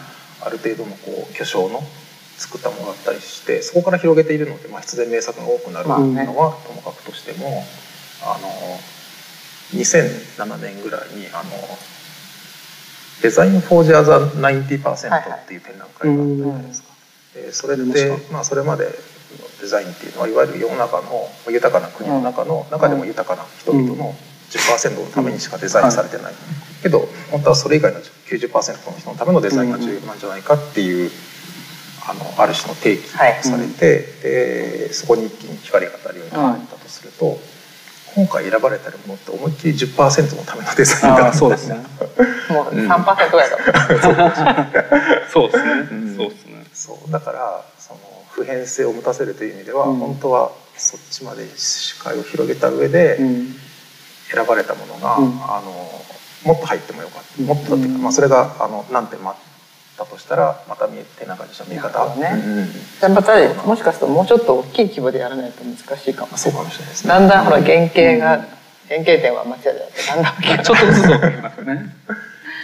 [0.45, 1.81] ある程度のこう巨匠の
[2.37, 7.63] 作ったものだったりしてそこから広げているので、まあ、必然名作が多くなるのはともかくとしても、
[8.23, 8.47] あの
[9.73, 11.49] 2007年ぐらいにあの
[13.21, 16.87] 「デザイン・フォー・ジャー・ザ・90%」っていう展覧会があったじゃないですか。
[17.33, 18.91] でそれっ出てましまあ、それまでの
[19.61, 24.15] デザインっていうのはいわゆる世の中の豊かな国の中の、中でも豊かな人々の
[24.49, 26.33] 10%のためにしかデザインされてない、
[26.81, 31.11] けど本当はそれ以外の90%の人のためのデザインが重要なんじゃないかっていう
[32.09, 37.37] あのある種の定義されて、でそこに一気に光が当たるようになったとすると、
[38.17, 41.75] 今回選ばれてるものって思いっきり10%のためのデザインだそうですね。
[42.49, 43.57] もう3%ぐらいだ
[45.31, 46.15] そうですね、うん。
[46.17, 46.65] そうですね。
[46.73, 47.99] そうだからその
[48.31, 49.97] 普遍性を持たせるという意味では、うん。
[49.97, 53.55] 本当はそっちまで視界を広げた上でうん。
[54.33, 55.39] 選ばれたものが、うん。
[55.43, 55.71] あの
[56.43, 57.45] もっと入ってもよかった、うん。
[57.45, 59.35] もっとっていうか、まあ、それがあの何点もあっ
[59.97, 62.31] たとしたらまた見えてなかった見え方、ね。
[62.45, 63.33] うんうんじゃあまた
[63.65, 66.27] もしかするともうちょっと大きい規模でやらないと難しいかも。
[66.31, 67.09] まあそうかもしれないですね。
[67.09, 68.45] だんだんほら原型が、
[68.87, 71.95] 原型点は間違いだってだんだん大きくなる ちょっとずつ大きくなってね。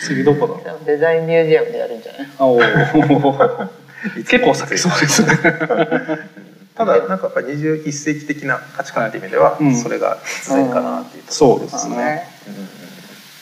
[0.05, 0.86] 次どこだろう？
[0.86, 2.27] デザインミュージアムでやるんじゃない？
[2.39, 3.67] あおー。
[4.27, 5.27] 結構先そうですね。
[6.75, 9.75] ただなんかやっぱり21世紀的な価値観っていう意味では、うん。
[9.75, 11.95] それが必然かなっていうとこそうでろですすね。
[11.97, 12.27] ね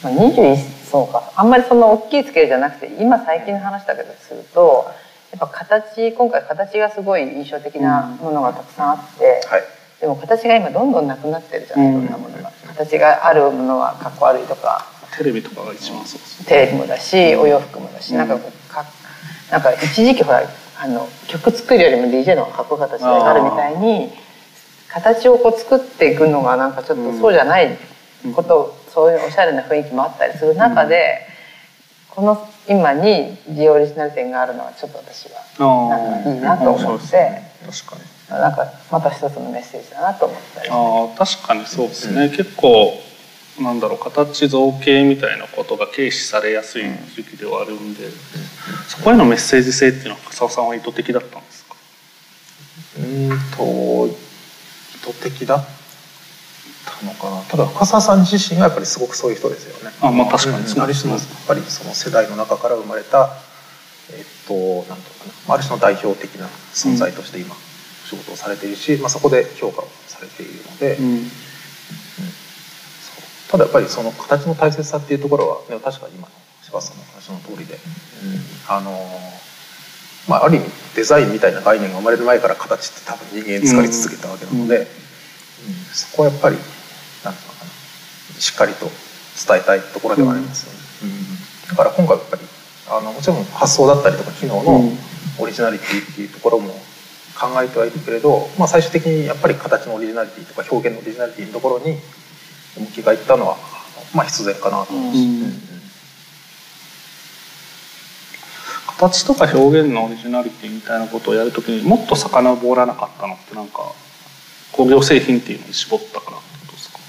[0.03, 1.31] うんまあ、21そうか。
[1.35, 4.91] あんまりそんな大きいスケールじゃなくて今最近の話だけどすると
[5.31, 9.63] やっぱ形今回形がすごい印象的なものがたくさんあって、はい。
[10.01, 12.03] でも形が今どんどんなくなってるじゃない、うん。
[12.03, 12.51] いろんなものが。
[12.67, 14.85] 形があるものはかっこ悪いとか。
[15.17, 18.17] テレビとかが一番そうですねテレビもだしお洋服もだし、うん。
[18.17, 18.85] なんかこうか
[19.51, 20.41] なんか一時期ほら
[20.79, 24.09] あの曲作るよりも DJ の方がかっこよかった時代があるみたいに
[24.87, 27.77] 形をこう作っていくのがなんかちょっとそうじゃない
[28.35, 31.27] ことを、そういうおしゃれな雰囲気もあったりする中で、
[32.09, 37.17] この今にジオリジナル展があるのはちょっと私はあなんかいいなと思って。
[37.17, 37.51] ね。
[37.65, 38.39] 確かに。
[38.39, 42.93] なんかまた一つのメッセージだなと思ったりああ確かにそうですね、結構
[43.59, 46.83] なんだろう形造形みたいなことが軽視されやすい
[47.13, 48.07] 時期ではあるんで、
[48.87, 51.75] そこへのメッセージ性っていうのは笠尾さんは意図的だったんですか？
[52.99, 54.11] うーんと意
[55.13, 55.65] 図的だっ
[56.85, 57.41] たのかな。
[57.43, 59.95] ただ深澤さん自身がやっぱりすごくそういう人ですよね。
[60.01, 60.63] あまあ確かに
[61.07, 63.31] のやっぱりその世代の中から生まれた
[64.11, 64.53] えっと
[64.89, 65.53] なんていうのかな。
[65.55, 67.55] ある種の代表的な存在として今
[68.05, 71.31] 仕事をされているし、まあ、そこで評価をされているので、うん。
[73.49, 77.77] ただやっぱりその形の大切さっていうところは、ね、確かに今の柴田さんの話の通りで、
[78.69, 78.91] あの
[80.27, 80.65] まあ、ある意味
[80.95, 84.87] デザインみたいな概念が生まれる前から形って多分人間作り続けたわけなので、うんうん
[85.93, 86.57] そこはやっぱり
[87.23, 88.85] なんていうのかなしっかりと
[89.47, 91.13] 伝えたいところではありますよね。
[91.13, 91.75] うん。
[91.75, 92.41] だから今回やっぱり
[92.89, 94.97] あのもちろん発想だったりとか機能のうん。
[95.39, 96.69] オリジナリティっていうところも
[97.39, 101.97] 考えてはいるけれど、まあ、最終的にやっぱり形のオリジナリティとか表現のオリジナリティのところに
[102.77, 103.57] 向きがいったのは、
[104.13, 105.61] まあ、必然かなと思うし、うんうん。
[108.87, 113.93] 形とか表現のオリジナリティみたいなことをやるときにもっと遡らなかったのってなんか
[114.71, 116.99] 工業製品っていうのに絞ったからってことですか？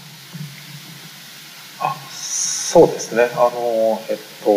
[1.80, 3.24] あそうですね。
[3.34, 4.50] あのえっと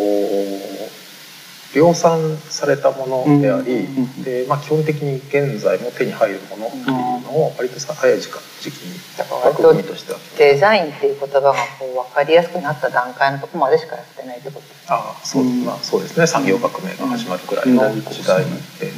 [1.76, 3.86] 量産されたものであり、
[4.24, 6.96] でまあ、基本的に現在も手に入るものっていうの
[7.36, 8.98] を割とさ早い時間時期に
[9.44, 10.20] 枠組みとしては。
[10.38, 15.66] デザインっていう言葉がこう分かりやすくなった段階のところまでしかやってないってことですああそう,、うん。
[15.66, 16.26] まあ、そうですね。
[16.26, 18.02] 産業革命が始まるくらいのうん。
[18.02, 18.92] 時代で、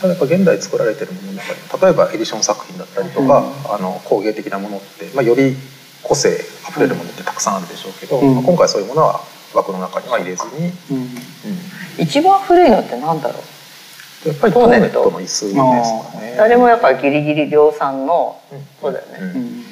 [0.00, 3.42] ただやっぱ現代作られてるものの中に例えばエディション作品だったりとか、
[3.74, 5.56] あの工芸的なものって、まあ、より
[6.02, 8.34] 個性あふれるものってたくさんあるでしょうけど、うん。
[8.36, 9.20] まあ、今回そういうものは
[9.54, 10.96] 枠の中には入れずに、うん。
[10.96, 11.08] うん
[11.98, 13.34] 一番古いのってなんだろ
[14.24, 14.28] う？
[14.28, 16.38] やっぱりトーネットの椅子ですかね。
[16.38, 18.58] あれもやっぱギリギリ量産のうん。
[18.80, 19.28] そうだよね、うん。
[19.28, 19.64] うん。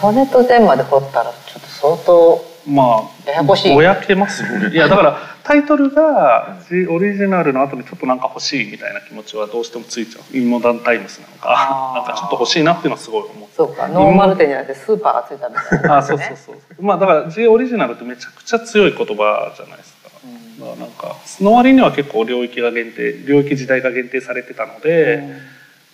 [0.00, 3.74] トーネット全まで掘ったらちょっと相当まあややこしい。
[3.74, 4.70] ぼやけますよね。
[4.74, 10.36] いやだからタイトルがジオリジナルの後にちょっとなんか欲しいみたいな気持ちはどうしてもついちゃう。
[10.36, 13.48] インモダンタイムスなのかなんかちょっと欲しいなっていうのはすごい思う。
[13.54, 20.10] そうかノーマル店じゃなくてスーパーがついたみたいな、あそうそうそうまあだから J オリジナルってめちゃくちゃ強い言葉じゃないですか。
[20.24, 20.58] うん。
[20.60, 25.22] だからなんかその割には結構領域が限定領域時代が限定されてたので、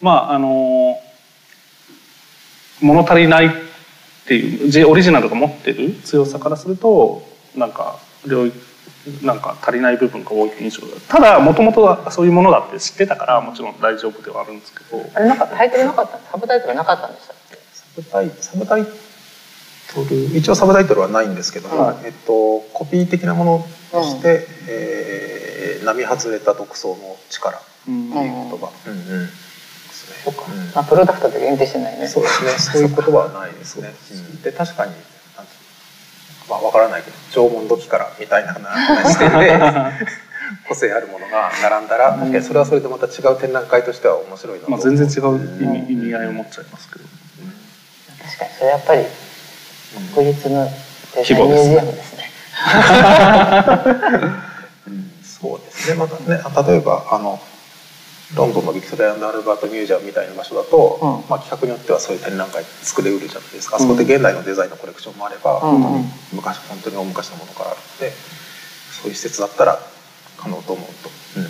[0.00, 1.00] まああの
[2.80, 3.50] 物足りない
[4.24, 7.22] っていうオリジナルが持ってる強さからすると
[7.56, 8.56] なんか領域
[9.22, 11.20] なんか足りない部分が多い印象だた。
[11.20, 15.02] だもともとはそういうものだって知ってたからもちろん大丈夫ではあるんですけど。
[15.14, 16.18] あれなんかタイトルなかった？
[16.30, 17.56] サブタイトルなかったんでしたっけ？
[17.96, 18.90] ブタイサブタイト
[20.08, 20.36] ル？
[20.36, 28.22] 一応サブタイトルはないんですけども、うんえっと、コピー的なものとして「えー並外れた独創の力」ってうんいう言
[28.58, 29.28] 葉、うんうん
[30.24, 30.44] そうか、
[30.74, 32.06] あ、プロダクトで限定してないね。
[32.06, 32.50] そうですね。
[32.58, 33.94] そういう言葉はないですね。
[34.12, 34.42] うん。
[34.42, 34.92] で確かに
[36.50, 38.54] まあわからないけど縄文土器からみたいな
[39.08, 39.56] 視点で
[40.68, 47.04] 個性あるものが並んだら確かにそれはそれでまた違う展覧会としては面白いなとまあ全然違う意味意味合いを持っちゃいますけど。
[48.20, 49.06] 確かにそれやっぱり
[50.12, 50.64] 国立の
[51.14, 52.30] デザインミュージアムですね。
[55.22, 55.96] そうですね。
[55.96, 57.40] またね例えばあの
[58.34, 61.28] ロンドンのビクトリアアルバートミュージアムみたいな場所だと、うん。
[61.28, 65.74] まあ、企画によってはそういう展覧会作れうるじゃないですか、あそこで現代のデザインのコレクションもあれば、うん。
[65.76, 68.12] うん本当に昔本当に大昔のものからあるので
[69.02, 69.80] そういう施設だったら
[70.36, 71.10] 可能と思うと。
[71.40, 71.46] うん。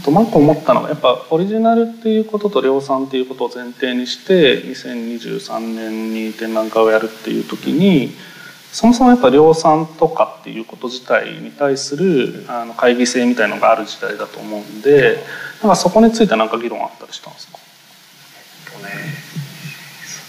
[0.00, 8.12] あともう一個思ったのがやっぱオリジナルっていうことと量産っていうことを前提にして2023年に展覧会をやるっていう時に
[8.74, 15.22] そもそもやっぱ量産とかっていうこと自体に対するあの会議性みたいのがある時代だと思うんで
[15.62, 17.58] なんかそこについてはなんか議論あったりしたんですか？
[18.76, 18.90] とね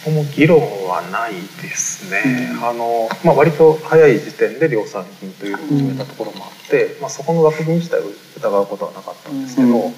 [0.05, 8.03] そこも議論はないですね、あのまあ、割と早い時点で量産品というのを決めたところもあって、まあ、そこの枠組み自体を
[8.37, 9.73] 疑うことはなかったんですけど、うん。
[9.75, 9.93] えっ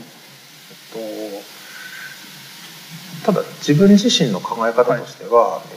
[3.26, 5.77] と、ただ自分自身の考え方としては、えっ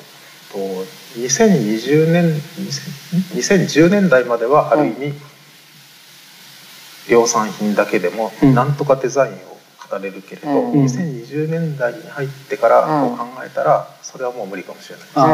[0.53, 0.59] と、
[1.19, 3.01] 2020年2000
[3.37, 5.15] 2010年代まではある意味、
[7.09, 8.55] 量産品だけでもうん。
[8.55, 9.37] なんとかデザインを
[9.91, 10.85] 語れるけれど、うん。
[10.85, 13.17] 2020年代に入ってからうん。
[13.17, 15.05] こう考えたらそれはもう無理かもしれない。
[15.05, 15.25] ですね。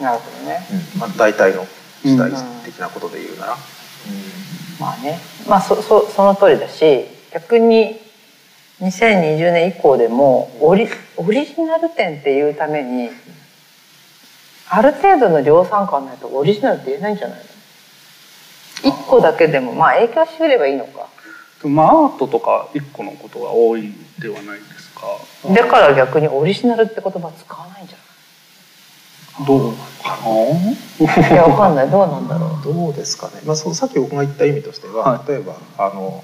[0.00, 0.66] なるほどね。
[0.94, 1.00] うん。
[1.00, 1.66] まあ、大体の
[2.04, 2.30] 時代
[2.64, 3.56] 的なことで言うなら、
[4.78, 5.18] まあね。
[5.48, 8.00] まあそそその通りだし逆に
[8.80, 13.10] 2020年以降でもオリオリジナル展っていうために
[14.70, 18.90] ある程度の量産感ないとオリジナルって言えないんじゃないの？
[18.90, 21.08] 一個だけでもまあ影響してくればいいのか。
[21.62, 25.02] でもまあアートとか一個のことが多いではないですか。
[25.52, 27.98] だから逆にオリジナルって言葉使わないんじゃ
[29.44, 29.78] どうか
[30.24, 31.06] な？
[31.22, 31.90] ないいやわかんない。
[31.90, 32.62] どうなんだろう。
[32.74, 35.28] どうですかね、まあ、そうさっき僕が言った意味としては、はい。
[35.28, 36.22] 例えばあの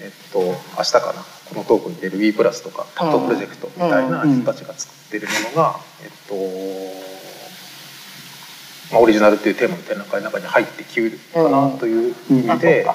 [0.00, 0.54] えっと明
[0.84, 7.11] 日かなこのトークに出る w プラスとかタットプロジェクトみたいな人たちが作ってるものが、えっと
[8.92, 12.90] まあ、オリジナルっていうテーマの展覧会の中に入ってきうるかなという意味で、そ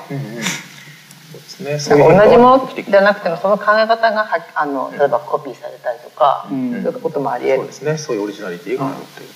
[1.63, 1.97] うですね。
[1.97, 6.83] 同じものじゃなくてもその考え方がはあの例えばコピーされたりとか、うん。
[6.83, 7.57] そういうこともありえる。
[7.57, 7.97] そうですね。
[7.97, 9.27] そういうオリジナリティがあるという。
[9.27, 9.33] こ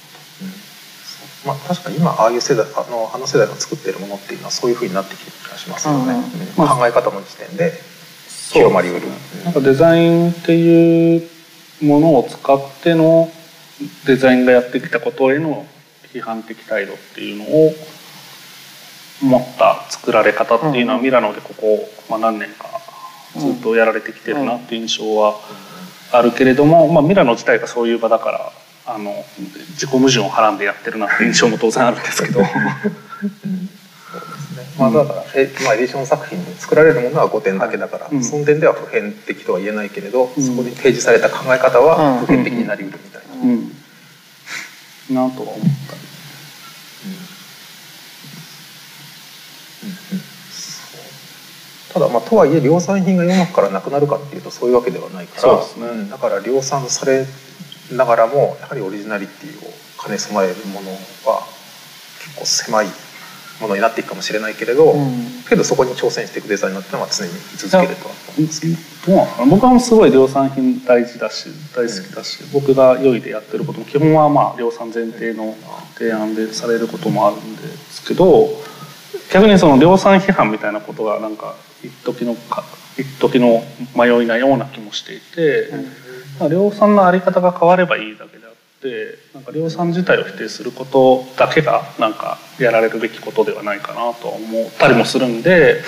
[1.43, 1.57] と、うん。
[1.57, 6.13] まあ、確かに今ああいう世代あのあの世代が作ってるものっていうのはそういうふうになってきてる気がしますよね、
[6.57, 6.63] うん。
[6.63, 6.69] うん。
[6.69, 7.73] 考え方の時点で
[8.51, 9.07] 広まりうる、
[9.43, 11.29] なんかデザインっていう
[11.81, 13.31] ものを使っての
[14.05, 15.65] デザインがやってきたことへの
[16.13, 17.73] 批判的態度っていうのを
[19.21, 22.65] 持った作られ方っていうのはミラノでここ、まあ、何年か
[23.37, 25.39] ずっとやられてきてるなっていう印象は
[26.11, 28.51] あるけれども、まあ、ミラノ自体がそういう場だから
[28.85, 29.13] あの
[29.71, 32.41] 自己矛盾をはらんでやってるなっていう印象も当然あるんですけど。
[34.77, 38.23] まあ、だから、えまあ、エディション作品で作られるものは5点だけだから、うん。
[38.23, 40.43] その点では普遍的とは言えないけれど、うん。
[40.43, 43.43] そこに提示された考え方は普遍的になりうるみたいな。
[43.43, 43.71] うん、
[45.13, 46.11] なとは思った。
[51.93, 56.03] ただまあとはいえ量産品が世の中からなくなるかっていうとそういうわけではないからね。
[56.05, 56.09] ん。
[56.09, 57.25] だから量産され
[57.91, 60.91] ながらもやはりオリジナリティを兼ね備えるもの
[61.25, 61.43] は
[62.19, 62.87] 結構狭い
[63.61, 65.43] ものになっていくかもしれないけれど、うん。
[65.47, 68.91] けどそこに挑戦していくデザインになってのは常に居続けるとは思うんですけど。
[69.01, 69.13] ど
[69.45, 75.55] う僕はすごい量産品大事だし大好きだし、僕が良いでやってることも基本はまあ量産前提の
[75.95, 78.47] 提案でされることもあるんですけど
[79.33, 82.63] 逆にその量産批判みたいなことがなんか一時のか
[82.97, 83.63] 一時の
[83.95, 85.69] 迷いなような気もしていて、
[86.39, 88.37] まあ量産のあり方が変わればいいだけ
[88.81, 95.83] ってなんか量産自体を否定することだけがなんかやられるべきことではないかなとは思ったりもするんで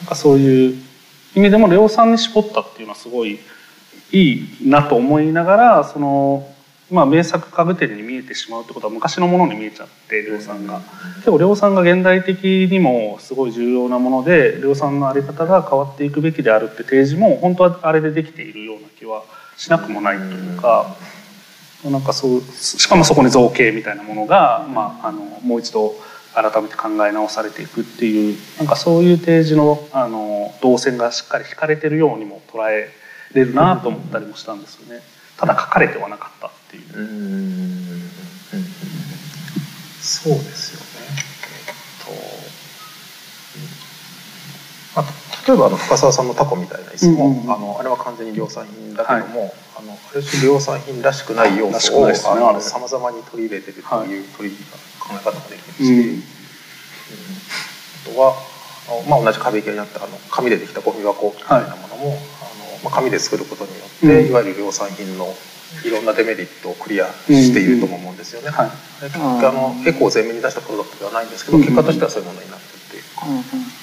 [0.00, 0.82] なんかそういう
[1.36, 3.38] 意味でも量産に絞ったっていうのはすごい
[4.10, 6.48] いいなと思いながらその、
[6.90, 10.80] まあ、名作家具店に見えてしまうってことは昔のものに見えちゃって量産が。
[11.22, 19.22] でも量産が現代的にもすごい重要なもので量産のあり方が変わっていくべきであるって提示も本当はあれでできているような気は
[19.58, 20.96] しなくもないというか。
[21.84, 25.94] なんかそうしかもそこに造形みたいなものが、まあ、あのもう一度
[26.34, 32.90] 改めて考え直されていくっていうなんかそういう提示のあの動線がしっかり引かれてるようにも捉え
[33.32, 35.02] れるなと思ったりもしたんですよね。
[35.36, 36.98] ただ書かれてはなかったっっていう。
[36.98, 38.08] うんうんうん
[40.00, 40.86] そうですよね。
[44.94, 45.04] えっと、あ、
[45.46, 54.56] 例えばあの深澤さんのタコみたいな椅子も、うんうんうんあのあれは完全に量産品だけども、あのある種量産品らしくない要素をさまざまに取り入れてるという取り
[54.98, 56.08] 考え方もできるし、うん。
[56.10, 56.22] うん。
[58.10, 58.34] あとは
[58.88, 62.18] あの、まあ、同じ壁際にあったあの紙でできたゴミ箱みたいなものも、あの
[62.82, 64.30] まあ、紙で作ることによって、うん。
[64.30, 65.32] いわゆる量産品の
[65.84, 68.50] いろんなデメリットをクリアしているとも思うんですよね。
[68.50, 68.66] はい。
[68.66, 68.72] あ
[69.02, 71.62] れ結局あのエコを前面に出したプロダクトではないんですけど、うん。
[71.62, 73.78] 結果としてはそういうものになってるっていうか。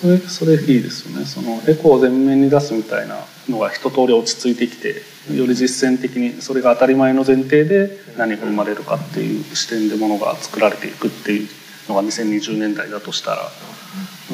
[0.00, 1.24] それそれいいですよね。
[1.26, 3.16] そのエコを前面に出すみたいな
[3.50, 5.02] のが一通り落ち着いてきて
[5.34, 11.48] より実践的にそれが当たり前の前提で何が生まれるかっていう視点でものが作られていくっていう
[11.88, 13.50] のが2020年代だとしたら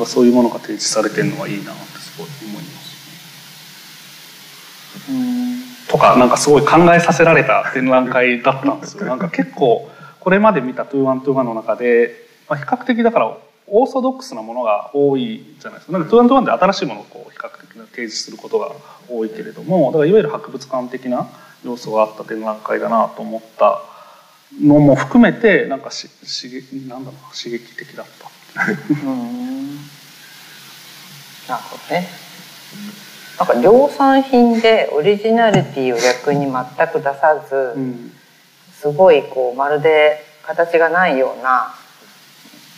[0.06, 2.86] そういうものが提示されてるのはいいなってすごい思います。
[5.10, 9.06] うんとかなんかすごい考えさせられた展覧会だったんですよ。
[9.06, 9.88] なんか結構
[10.20, 13.36] これまで見た2121の中で、まあ、比較的だから
[13.68, 15.98] オーソドックスなものが多いじゃないですか。
[15.98, 18.72] なんか2121で新しいものをこう比較的な提示することが
[19.08, 21.28] 多いけれども、だからいわゆる博物館的な
[21.64, 23.80] 要素があった展覧会だなと思った
[24.60, 26.08] のも含めてなんかし
[26.42, 28.30] 刺激なんだろうな刺激的だった。
[28.62, 29.76] うん
[31.48, 32.08] なるほどね。
[33.38, 36.54] なんか量産品でオリジナリティを逆に全
[36.88, 38.12] く出さず、うん
[38.78, 41.74] すごいこうまるで形がないような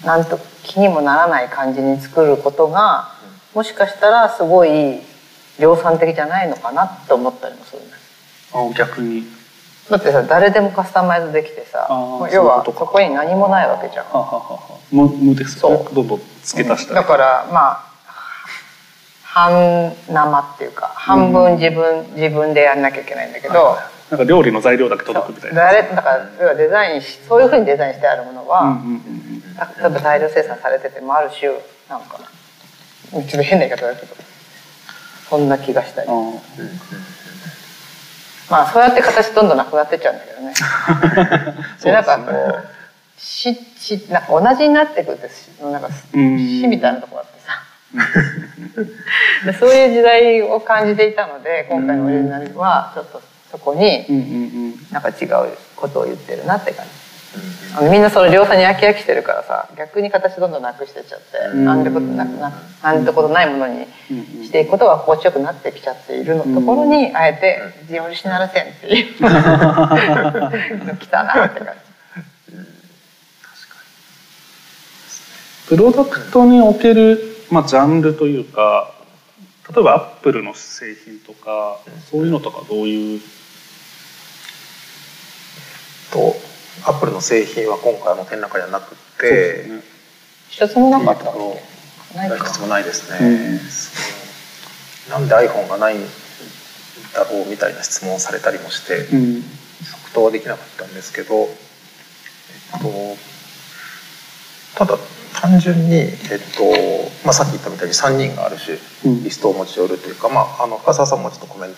[0.05, 3.13] なんと気にもならない感じに作ることが
[3.55, 5.01] もしかしたらすごい
[5.59, 7.99] 量産的じゃないのかなと思ったりもするんです。
[8.55, 9.25] あ逆に。
[9.91, 11.89] だってさ誰でもカスタマイズできてさ
[12.33, 14.07] 要はそこに何もないわけじゃん。
[14.93, 16.95] 無無ですよねどんどん付け足したり。
[16.97, 17.89] だからまあ
[19.23, 23.77] 半生っていうか半分自分、自分でやんなきゃいけないんだけど、
[24.11, 25.63] なんか料理の材料だけ届くみたいな。
[25.63, 29.28] 誰だから要はデザインしそういうふうにデザインしてあるものは、うんうんうん
[29.81, 31.51] 例えば大量生産されててもある種
[31.89, 32.21] なんか
[33.11, 34.15] ちょっと変な言い方だけど
[35.29, 36.09] そんな気がしたり。
[38.51, 40.55] まあそうやって形どんどんなくなってっちゃうんだけどね。
[41.81, 46.39] ー でなんかこうししなんか同じになってくるってしなんかうん。
[46.39, 47.61] 死みたいなとこあってさ。
[49.45, 54.07] でそういう時代を感じていたので今回のオリジナルはちょっとそこに。
[54.91, 57.08] なんか違うことを言ってるなって感じ。
[57.77, 61.65] あのみんなその量産に飽き飽きしてるからさ逆に形どんどんなくしてっちゃって、うん。
[61.65, 62.53] なんてことなくな
[62.83, 63.87] なんてことないものに
[64.45, 71.75] していくことが心地よくなってきちゃっているのところに、あえて「ジオリジナル線」っていうの来たなって感
[75.69, 77.21] プロダクトにおける、
[77.51, 78.95] まあ、ジャンルというか
[79.71, 81.79] 例えばアップルの製品とか
[82.11, 83.21] そういうのとかどういう？
[86.11, 86.35] と
[86.85, 89.67] アップルの製品は今回の展覧会にはなくて、
[90.49, 91.33] 一つもなかった
[92.51, 93.59] つもないですね、
[95.11, 95.21] うん。
[95.21, 96.01] なんで iPhone がないん
[97.15, 99.43] だろうみたいな質問をされたりもして、うん。
[99.43, 103.17] 即答はできなかったんですけど、えっと、
[104.77, 104.99] ただ
[105.41, 106.09] 単純に、えっ
[106.57, 106.65] と
[107.25, 109.25] まあ、さっき言ったみたいに3人がある種うん。
[109.25, 111.71] リストを持ち寄るというか、まあ、あの深澤さんもちょっとコメン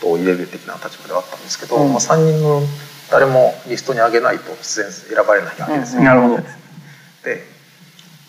[0.00, 1.90] トを入れる的な立場ではあったんですけど、うん。
[1.90, 2.62] まあ、3人の
[3.10, 6.02] 誰もリストに上げないと必然選ばれないわけですよ。
[6.02, 6.42] なるほどで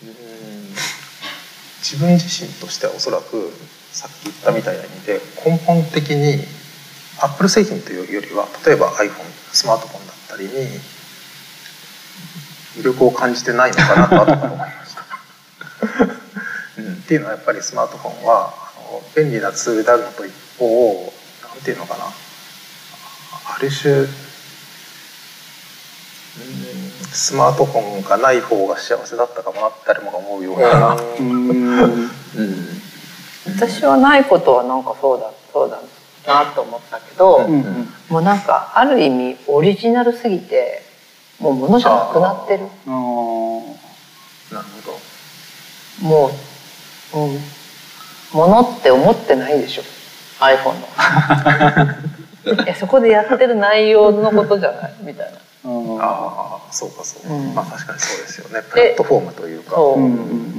[0.02, 0.68] うん
[1.80, 3.52] 自分自身としてはおそらく
[3.92, 6.44] さっき言ったみたいな意味で根本的に
[7.20, 9.10] アップル製品というよりは例えば iPhone
[9.52, 10.50] スマートフォンだったりに
[12.76, 15.04] 魅力を感じてないのかなと後から思いました。
[16.78, 21.12] うん、っていうのはやっぱりスマートフォンはあの便利なツールであるのと一方
[21.48, 24.27] なんていうのかなある種うん
[27.12, 31.50] スマートフォンがない方が幸せだったかもなって誰もが思うような、うん。
[31.50, 32.10] うん
[33.46, 35.80] 私はないことはなんかそうだそうだ
[36.26, 37.88] なと思ったけど、うん。
[38.08, 40.82] もうなんかある意味オリジナルすぎて
[41.40, 42.60] もうものじゃなくなってる。
[42.60, 43.76] なるほ
[46.02, 46.06] ど。
[46.06, 46.30] も
[47.14, 47.38] う、うん、
[48.32, 49.82] ものって思ってないでしょ。
[50.40, 50.74] iPhone
[52.46, 52.54] の。
[52.64, 55.38] いやそこでやってる内容のことじゃないみたいな
[56.00, 57.54] あーああそうかそうか、うん。
[57.54, 58.62] まあ確かにそうですよね。
[58.68, 59.70] プラットフォームというか。
[59.72, 60.58] そう、うんうんうん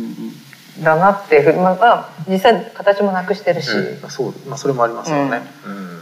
[0.79, 4.09] だなっていうふうにまあまあ実際形もなくしてるし、うん。
[4.09, 6.01] そうまあそれもありますよね、うん。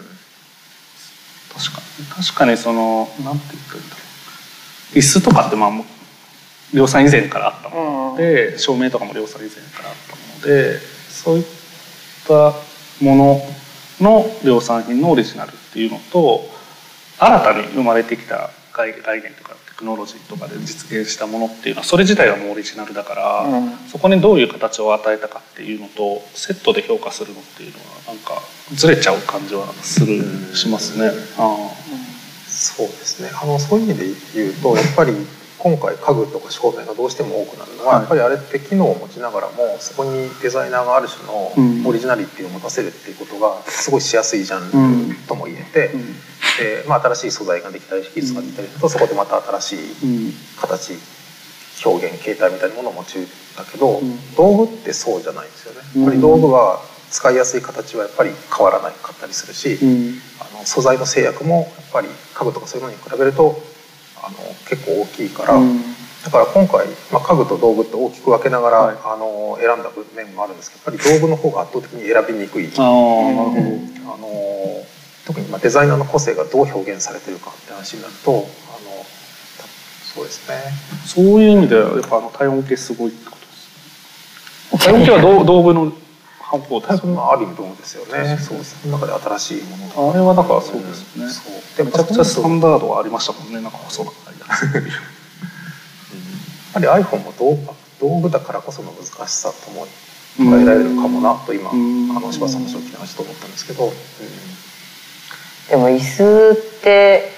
[1.51, 2.05] 確かに。
[2.23, 4.01] 確かにそのなんて言ったらいいんだろ
[4.93, 4.97] う。
[4.99, 5.72] 椅子とかってまあ
[6.73, 8.18] 量産以前からあったもの。
[8.18, 10.77] で、照明とかも量産以前からあったもので
[11.09, 11.45] そういっ
[12.27, 12.53] た
[13.03, 13.41] もの
[13.99, 16.41] の量産品のオリジナルっていうのと
[17.18, 23.71] 新たに生まれてきた概概念とかテクノロジーとかで実現したものっていうのはそれ自体はもうオリジナルだから、うん。
[23.89, 28.41] そこにどういう形を与えたかっていうのとセットで評価するのっていうのはなんか
[28.73, 31.11] ずれちゃう感じはするうんしますね。
[31.37, 31.57] あ
[32.47, 33.29] そうですね。
[33.41, 34.05] あのそういう意味で
[34.35, 35.13] 言うとやっぱり
[35.59, 38.01] 今回家具とか照明がどうしても多くなるのは、はい。
[38.01, 41.84] やっぱりあれって機能を持ちながらもそこにデザイナーがある種うん。
[41.84, 46.13] のオリジナリティを持たせるっていうことがすごいしやすいジャうんンルとも言えて、うん。
[46.57, 50.93] でまあ、新しい素材ができたり技術ができたりするとそこでまた新しいうん形
[51.85, 53.27] 表現形態みたいなものを持ち
[53.57, 54.35] だけど、うん。
[54.35, 55.81] 道具ってそうじゃないんですよね。
[55.95, 56.01] うん。
[56.03, 60.19] やっぱり道具は使いやすい形はやっぱり変わらなかったりするし、うん。
[60.39, 63.59] あの素材の制約もやっぱり家具とかそういうのに比べると
[64.27, 64.37] あの
[64.67, 65.81] 結構大きいから、うん。
[66.23, 68.97] だから今回、まあ、家具と道具って大きく分けながら、はい。
[69.03, 72.69] あの選んだ面もあるんですけどやっぱり道具の方が圧倒的に選びにくい。
[72.75, 74.27] あの
[75.25, 78.45] 特にまあデザイナーの個性がどう表現されてるかって話になるとあの
[80.03, 80.55] そうですね。
[81.03, 84.79] どそういう意味ではやっぱあの体温計すごいってことです。
[84.87, 85.91] 体温計は道道具の
[86.48, 88.38] 半方ですそれもある意味道具ですよね。
[88.38, 91.28] そうその中で新しいものあれはだからそうですね。
[91.28, 91.86] そう。
[91.86, 93.60] めちゃくちゃスタンダードがありましたもんね。
[93.60, 94.64] なんか細長いやつ。
[94.64, 94.84] やっ
[96.74, 97.68] ぱり iPhone も道具
[97.99, 99.88] 道具だからこその難しさとも
[100.38, 102.15] 捉えられるかもなと今、うん。
[102.15, 103.91] あの柴田さんの話を聞きながらちょっと思ったんですけど、
[105.69, 107.30] でも椅子って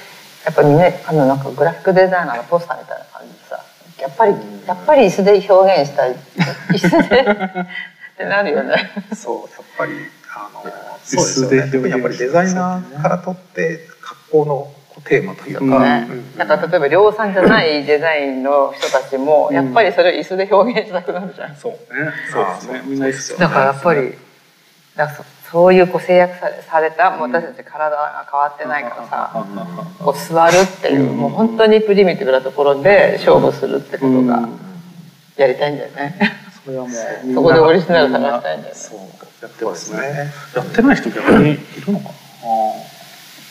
[0.45, 3.64] やっぱりねあのなんかグラフィックデザイナーのポスターみたいな感じでさ
[3.99, 4.36] やっぱり
[4.68, 6.15] やっぱり椅子で表現したい。
[6.69, 7.65] 椅子で
[8.19, 8.91] ってなるよね。
[9.15, 9.93] そうやっぱり
[10.35, 14.73] あの椅そうですよ子で表現ね特にやっぱりデザイナーからとって格好の
[15.05, 16.37] テーマというか、うんねうん。
[16.37, 19.55] だから例えば量産じゃないデザインの人たちもうん。
[19.55, 21.55] やっぱりそれを椅子で表現したくなるじゃん。
[21.55, 21.79] そうね。
[22.29, 22.83] そうですね。
[22.85, 24.13] みんな椅子だからやっぱり
[24.97, 29.47] だからそそういうこう制約されされたもう私たち体が変わってないからさ、
[29.97, 31.17] こう座るっていう、うん。
[31.17, 34.59] もう本当にプリミティブなところで勝負するってことがうん。
[35.37, 36.48] やりたいんだよね。
[36.65, 38.76] それはもうそこでオリジナル探したいんだよね。
[38.76, 38.99] そう
[39.41, 42.11] やってますねやってない人逆にいるのかな？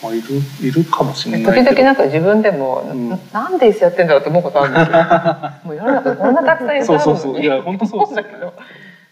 [0.03, 0.29] まあいる
[0.61, 4.97] いるかもしれない時々なんか自分でも、んななんで椅子やってんだろうと思うことあるんですよ。
[5.65, 6.85] もう世の中こんなたくさん椅子あるのに。
[6.87, 8.55] そうそうそういや本当そうですだけど。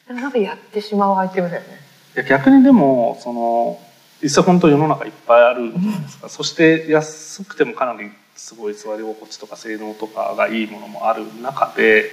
[0.07, 1.81] でもなんかやってしまうアイテムだよね。
[2.15, 3.79] いや逆にでもその
[4.23, 12.11] 実際本当世の中いっぱいあるじゃないですかそして安くてもかなりすごい座り心地とか性能とかがいいものもある中で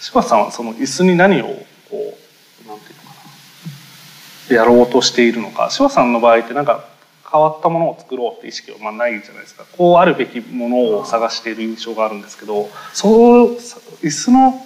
[0.00, 1.54] 柴田さんはその椅子に何をこ
[2.64, 3.16] うなんていうのか
[4.50, 5.70] なやろうとしているのか。
[5.70, 6.84] 柴田さんの場合ってなんか
[7.30, 9.64] 変わったものを作ろうって意識はまあないじゃないですか。
[9.76, 13.56] こうあるべきものを探している印象があるんですけどそう
[14.02, 14.60] 椅子の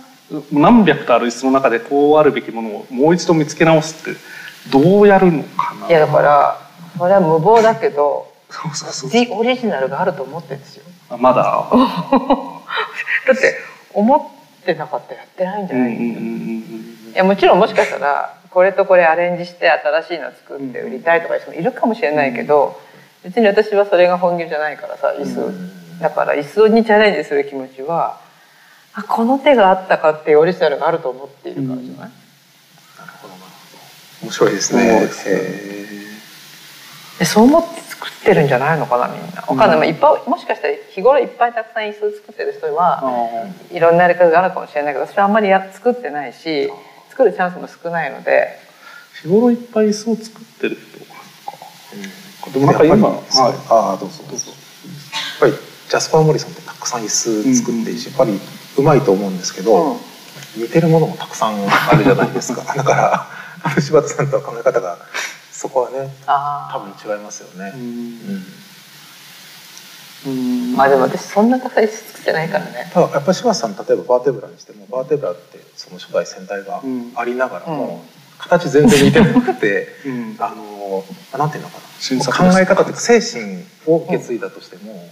[0.53, 4.21] 何百とある椅子の中でこうあるべきものをもう一度見つけ直すって
[4.71, 5.89] どうやるのかな。
[5.89, 6.61] いやだから
[6.99, 10.85] それは無謀だけどそうそうそうディオリジナルがあると思ってるんですよ。
[11.11, 11.43] あまだ？
[13.27, 13.57] だって
[13.95, 14.38] 思
[14.73, 22.79] ってなかったらやってないんじゃない、いやもちろんもしかしたらこれとこれアレンジして新しいの作って売りたいとかいう人もいるかもしれないけど
[23.25, 25.79] 別に私はそれが本業じゃないからさ椅子。
[26.01, 28.21] だから椅子にチャレンジする気持ちは
[28.95, 32.11] あこの手があったかっていうオリジナルがあると思っているからじゃない、
[34.23, 35.09] 面白いですね。
[37.19, 39.43] でそう思って作ってるんじゃないのかなみんな。
[39.43, 46.71] わかんない、まあいっぱいもしかしたら日頃いっぱいたくさん椅子作ってる人はあいろんなやり方があるかもしれないけど私はあんまりや作ってないし
[47.11, 48.49] 作るチャンスも少ないので。
[49.23, 51.19] ー日頃いっぱい椅子を作ってる人か。
[52.47, 53.47] ーでもなんか今やっぱりそう。
[53.47, 54.51] はいああどうぞどうぞ。
[54.51, 58.39] やっぱりジャスパー・モリソンってたくさん椅子作っているし、やっぱり
[58.77, 59.99] うまいと思うんですけど、うん。
[60.57, 62.63] 似てるものもたくさんあるじゃないですか。
[62.75, 63.27] だから
[63.63, 64.99] あの柴田さんとは考え方が
[65.59, 67.73] そこはねあ多分違いますよね。
[67.75, 67.81] う、ん。
[70.27, 70.71] うん。
[70.71, 70.77] うん。
[70.77, 72.89] まあでも私そんなたくさん椅子作ってないからね。
[72.95, 77.13] ただやっぱり柴田さん例えばバーテブラにしてもバーテブラってその初代先代がうん。
[77.17, 77.99] ありながらも、うん。
[78.39, 80.37] 形全然似てなくてうん。
[80.39, 81.05] あの
[81.37, 85.11] なんていうのか新作な考え方というか精神を受け継いだとしても、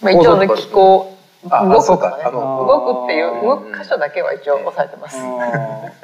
[0.00, 1.18] まあ一応ね気候
[1.50, 2.22] あ動くとかね。
[2.22, 2.28] そうか。
[2.28, 5.18] あの動くっていう動く箇所だけは一応押さえてます。
[5.18, 5.92] あうん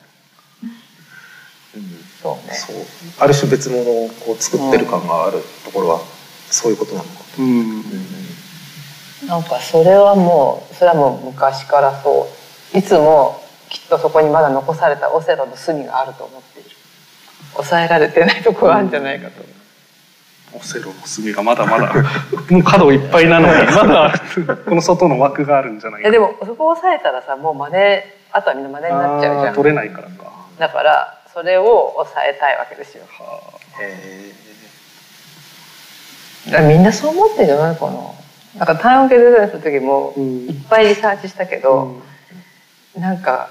[2.23, 2.55] そうね。
[2.55, 2.77] そう。
[3.19, 6.01] ある種別物をこう作ってる感があるところは
[6.51, 7.83] そういうことなのかーうん。
[9.29, 12.29] なんかそれはもうそれはもう昔からそ
[12.75, 12.79] う。
[12.79, 16.71] いつもきっとそこにまだ残されたオセロの隅があると思っている。
[17.55, 19.43] 抑えられてないところがあるんじゃないかと、
[20.55, 21.93] オセロの隅がまだまだ
[22.51, 24.13] もう角いっぱいなのに まだ
[24.67, 26.09] この外の枠があるんじゃないか。
[26.09, 29.55] いやでもそこを抑えたらさもう真似あとはみんな真似になっちゃうじゃん。
[29.55, 30.33] 取れないからか。
[30.59, 33.05] だからそれを抑えたいわけですよ。
[33.09, 34.33] はへ
[36.47, 37.93] だからみんなそう思ってるんじゃないかな。
[38.57, 40.47] なんか単音系デザインする時もうん。
[40.47, 42.01] いっぱいリサーチしたけど、
[42.97, 43.51] なんか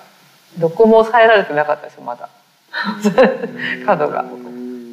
[0.57, 2.29] どこも抑えられてなかったですよまだ。
[3.85, 4.25] 角が。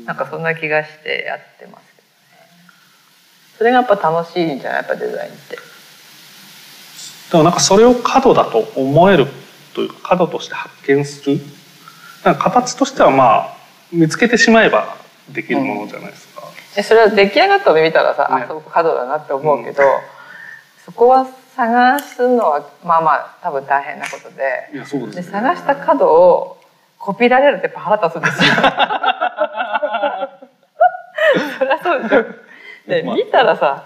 [0.04, 2.14] なんかそんな気がしてやってますけどね。
[3.58, 4.82] それがやっぱ楽しいんじゃない？
[4.82, 5.56] やっぱデザインって。
[7.32, 9.26] でもなんかそれを角だと思える
[9.74, 11.40] というか角として発見する
[12.24, 13.56] 形としてはまあ
[13.92, 14.96] 見つけてしまえば
[15.30, 16.42] できるものじゃないですか。
[16.74, 18.44] でそれは出来上がったの見たらさ、ね。
[18.44, 19.82] あそこ角だなって思うけど、
[20.84, 24.70] そこは探すのはまあまあ多分大変なことで。
[24.72, 25.28] いやそうですでね。
[25.30, 26.58] 探した角を
[26.98, 28.54] コピーられるって腹立つんですよ。
[31.58, 32.24] そりゃそうでしょ。
[32.88, 33.16] でまあ。
[33.16, 33.84] 見たらさ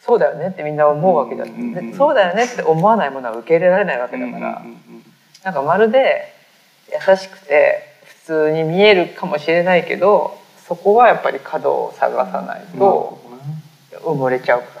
[0.00, 5.04] そうだよねってみんな思うわけだ、うんうんうんでそうだよねって思わないものは受け入れられないわけだから、うんうんうん。
[5.44, 6.34] なんかまるで
[6.92, 13.20] 優しくて普通に見えるかもしれないけどそこはやっぱり角を探さないうんと
[13.92, 14.80] 埋もれちゃうから。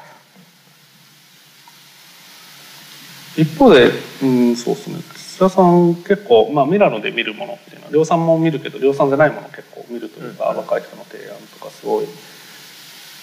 [3.36, 3.90] 一方で、
[4.22, 4.96] うん、そうですね。
[5.14, 10.58] 土田さん結構、まあ、ミラノで見るものっていうのは量産も見るけど量産じゃないもの結構見るというか、うん。
[10.58, 12.06] 若い人の提案とかすごい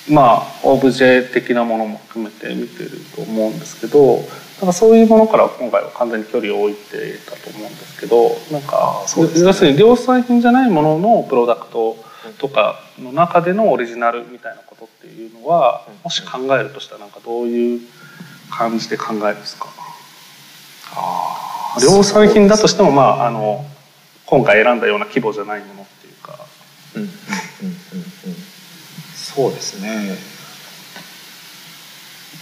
[0.09, 9.03] まあオブジェ的なものも含めて見てると思うんですけどなんかそういうものから今回は完全に距離を置いてたと思うんですけどなんか、
[9.35, 11.97] 要するに量産品じゃないもののプロダクト
[12.39, 15.95] とかの中でのオリジナルみたいなことっていうのはうん。
[16.03, 17.81] もし考えるとしたらなんかどういう
[18.49, 19.67] 感じで考えるんですか？
[21.81, 23.65] 量産品だとしてもまああの
[24.25, 26.39] 今回選んだような規模じゃないものっていうか。
[26.95, 28.46] うんうんうんうんうん
[29.37, 30.17] そうですね。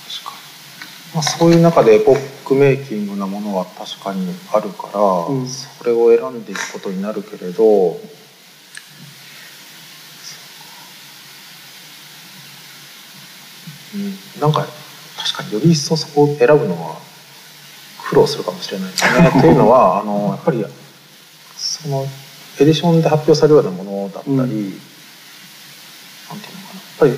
[0.06, 5.46] 確かに、まあ、そういう中でエポックメイキングなものは確かにあるから、うん。
[5.46, 8.00] それを選んでいくことになるけれど
[13.96, 14.66] うんなんか
[15.18, 16.96] 確かにより一層そこを選ぶのは
[18.10, 19.32] 苦労するかもしれないですね。
[19.38, 20.66] っていうのはあのやっぱり
[21.58, 22.08] その
[22.58, 24.82] エディションで発表されるようなものだったり、うん
[26.30, 27.14] なんていうのかなやっぱり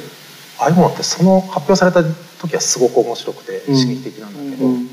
[0.59, 2.03] ああいうものってその発表された
[2.41, 3.79] 時はすごく面白くてうん。
[3.79, 4.89] 刺激的なんだけど、うん。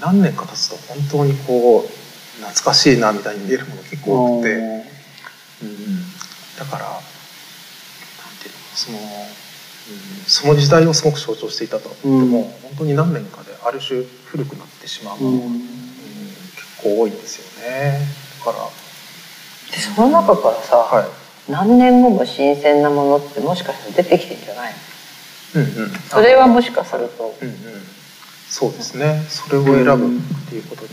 [0.00, 1.88] 何年か経つと本当にこう
[2.42, 4.82] 懐かしいなみたいに見えるもの結構多くて、うん
[6.58, 7.00] だからなん
[8.40, 9.04] ていうのその、うん、
[10.26, 11.88] その時代をすごく象徴していたと。
[11.88, 18.00] は言っても、うん本当に何年かである種古くなってしまうものが、うん結構多いんですよね。
[18.44, 18.64] だから
[19.70, 24.72] でその中からさ、はい何年後も新鮮なものってもしかしたら出てきてんじゃない
[25.54, 25.68] うんうん、
[26.08, 27.34] それはもしかすると。
[27.42, 27.56] うんうん、
[28.48, 29.22] そうですね。
[29.28, 30.88] それを選ぶっていうことに、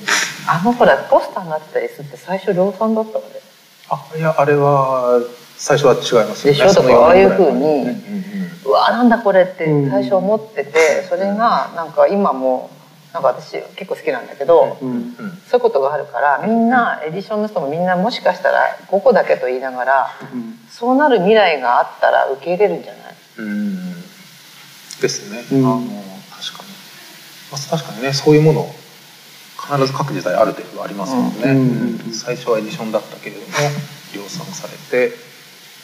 [0.48, 3.42] あのほらポスターになってた S って最初量産だったので。
[3.90, 5.22] あいやあれは
[5.56, 6.60] 最初は違いますよね。
[6.60, 6.74] でしょ？
[6.74, 8.00] そのだからああいう四年ぐら風に前うんうんうん。
[8.66, 12.70] うわなんだこれってうん最初思っててそれがなんか今も
[13.14, 14.90] なんか私結構好きなんだけど、うん。
[14.92, 15.14] うん。
[15.50, 20.60] そういうことがあるからみんなエディションの人もみんなもしかしたら5個だけと言いながらうん。
[20.70, 23.14] そうなる未来があったら受け入れるんじゃない？
[23.38, 23.76] うん。
[25.02, 25.66] ですね、うん。
[25.66, 26.70] あの確かに、
[27.52, 28.70] まあ、確かにねそういうもの
[29.60, 33.48] 必ず各時代ある程度ありますもんね、最初はエディションだったけれども
[34.16, 34.74] 量産され
[35.10, 35.14] て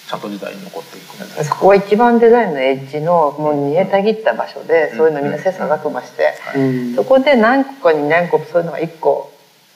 [0.07, 1.43] ちゃんと時代に残っていくみたいな。
[1.43, 6.95] そこは一番デザインのエッジのもう煮えたぎった場所でそういうのみんな切磋琢磨してうん。
[6.95, 9.31] そこで何個かに何個そういうのが1個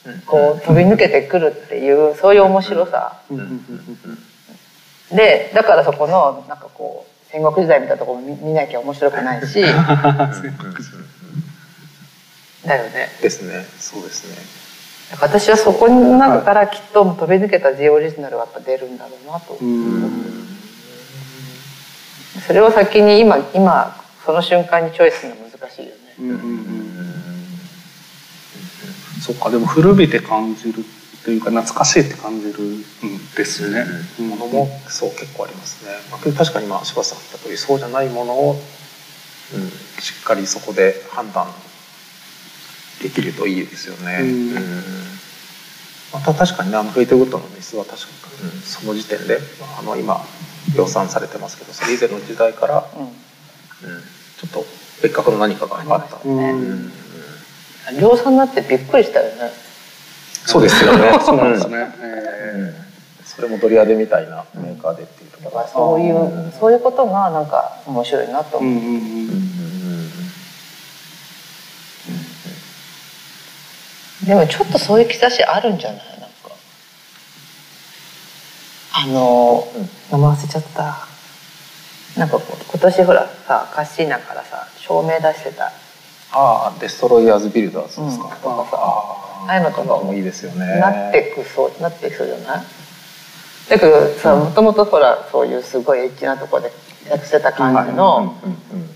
[0.05, 3.19] うんこう飛び抜けてくるっていうそういう面白さ。
[5.11, 9.61] でだからそこのなんかこう戦国時代みたいなところも見見なきゃ面白くないし。
[12.65, 13.07] だよね。
[13.21, 13.65] ですね。
[13.79, 14.58] そうですね
[15.21, 19.55] 私はそこの中からきっと飛び抜けた G オリジナルがやっぱ出るんだろうなと。
[19.55, 20.47] うん。
[22.45, 23.95] それを先に今今
[24.25, 25.93] その瞬間にチョイスするのは難しいよね。
[26.19, 26.79] うんうんうん
[29.19, 30.83] そっかでも古びて感じる
[31.23, 32.81] というか懐かしいって感じるん
[33.35, 33.85] ですね。
[34.25, 35.91] ものもそう結構ありますね、
[36.35, 39.69] 確かに今柴田さんが言った通りそうじゃないものを、うん、
[40.01, 41.47] しっかりそこで判断
[43.01, 44.53] できるといいですよね、うん。
[46.13, 48.07] また確かにねあのフェイ・トゥーグッドのミスは確か
[48.43, 48.61] に、うん。
[48.61, 49.39] その時点で
[49.79, 50.21] あの今
[50.75, 53.03] 量産されてますけどそれ以前の時代から、うん。
[53.03, 54.65] うん、ちょっと
[55.01, 56.51] 別格の何かがあった、ね。
[56.51, 56.91] うん。
[57.99, 59.51] 量産になってびっくりしたよね。
[60.45, 61.17] そうですよね。
[61.23, 61.77] そうなんですね。
[61.77, 61.85] うん。
[61.95, 62.89] え
[63.39, 69.48] それもドリアデみたいなメーカーでっていうところそういうそういうことがなんか面白いなと思う、ーうんうんうん
[74.29, 75.99] でもちょっとそういう兆しあるんじゃない？
[76.19, 76.51] なんか。
[78.93, 81.07] あの、うん名前忘れちゃった。
[82.19, 85.71] なんか今年ほらさカッシーナからさ照明出してた。
[86.31, 88.31] ああデストロイヤーズビルダーズですか、うん。
[88.41, 90.79] とかさあああいうのとかももいいですよね。
[90.79, 92.61] なってくそうなってきそうじゃな。
[92.61, 92.65] い
[93.69, 96.71] だけどさもともとほらそういうすごいエッチなとこで
[97.09, 98.35] やってた感じの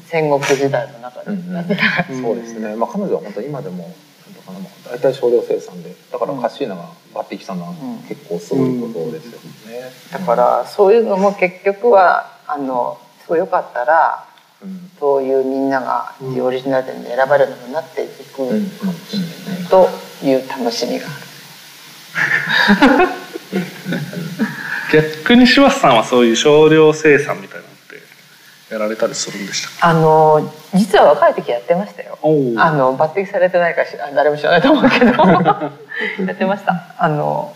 [0.08, 1.32] 戦国時代の中で。
[1.54, 3.94] やってたから、そうですね、まあ、彼女は本当に今でも
[4.48, 7.74] なんとかなもう大体少量生産でだからカッシーナが抜擢したのは
[8.08, 9.40] 結構すごいことですよ
[9.72, 14.26] ね、だからそういうのも結局はあのすごいよかったら
[14.64, 14.90] うん。
[15.00, 18.44] そういうみんながオリジナル店で選ばれるようになっていくと
[20.26, 23.08] いう楽しみがある。
[25.24, 27.63] 逆に柴田さんはそういう少量生産みたいな
[28.74, 32.18] やられたりするんでしたかあの実は若い時やってましたよ。
[32.22, 35.12] おあの抜擢されてないかしら誰も知らないと思うけど
[36.26, 36.96] やってました。
[36.98, 37.54] あの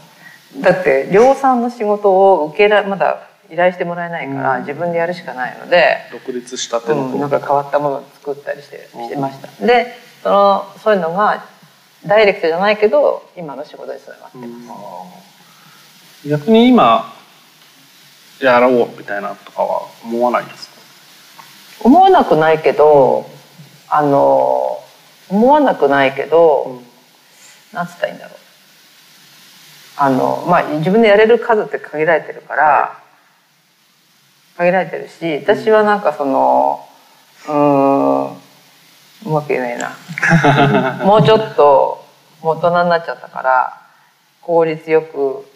[0.59, 3.21] だって量産の仕事を受けらまだ
[3.51, 9.65] 依頼してもらえないから、うん自分でやるしかないので、独立したてのうん、頃なんか変わったものを作ったりしてしてました。
[9.65, 11.43] でそのそういうのが
[12.05, 14.43] ダイレクトじゃないけど今の仕事につながってま
[16.23, 16.27] す。
[16.27, 17.13] 逆に今
[18.41, 20.66] やろうみたいなとかは思わないんですか？
[21.83, 23.29] 思わなくないけど
[23.89, 24.83] あの
[25.29, 26.81] 思わなくないけど、
[27.73, 28.37] なんつったらいいんだろう。
[29.99, 32.99] あのまあ自分でやれる数って限られてるから、
[34.57, 36.87] 限られてるし私はなんかその
[37.47, 38.37] うーんう
[39.25, 39.95] まく言えないな。
[41.03, 42.05] もうちょっと
[42.41, 43.81] 大人になっちゃったから
[44.41, 45.51] 効率よく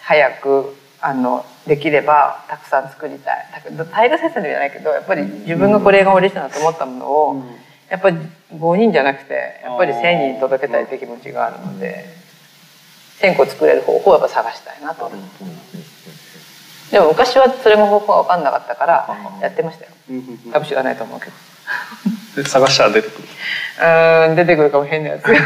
[0.00, 3.48] 早くあのできればたくさん作りたい。
[3.52, 7.44] だけど大量生産じゃないけどやっぱり自分がこれがオリジナルだと思ったものを、
[7.88, 8.16] やっぱり
[8.54, 12.06] 5人じゃなくてやっぱり1,000人に届けたいという気持ちがあるので
[13.20, 15.06] 1,000個作れる方法をやっぱ探したいなと。
[15.06, 15.44] 思って
[16.90, 19.08] でも昔はそれが方法が分かんなかったから
[19.40, 19.90] やってましたよ。
[20.52, 21.32] 多分知らないと思うけど。
[22.42, 23.28] で探したら出てくる。
[23.78, 25.38] うーん出てくるかも変なやつ で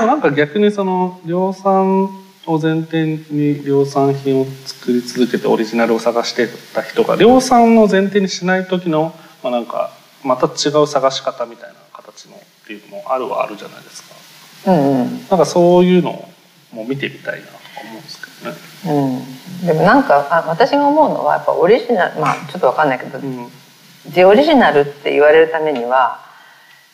[0.00, 2.08] もなんか逆にその量産
[2.50, 9.92] を前提に量産品を作り続けてオリジナルを探してた人が量産の前提にしない時の、まあ、なんか
[10.24, 14.02] また違う探し方みたいな形のっていうのもあるはあるじゃないです
[14.64, 14.72] か。
[14.72, 16.28] うんうんなんかそういうの
[16.72, 18.56] も見てみたいなとか思うんですけどね。
[19.62, 23.50] うん、でもなんかあ私が思うのはやっぱオリジナルまあちょっと分かんないけど、うん
[24.14, 26.24] でオリジナルって言われるためには、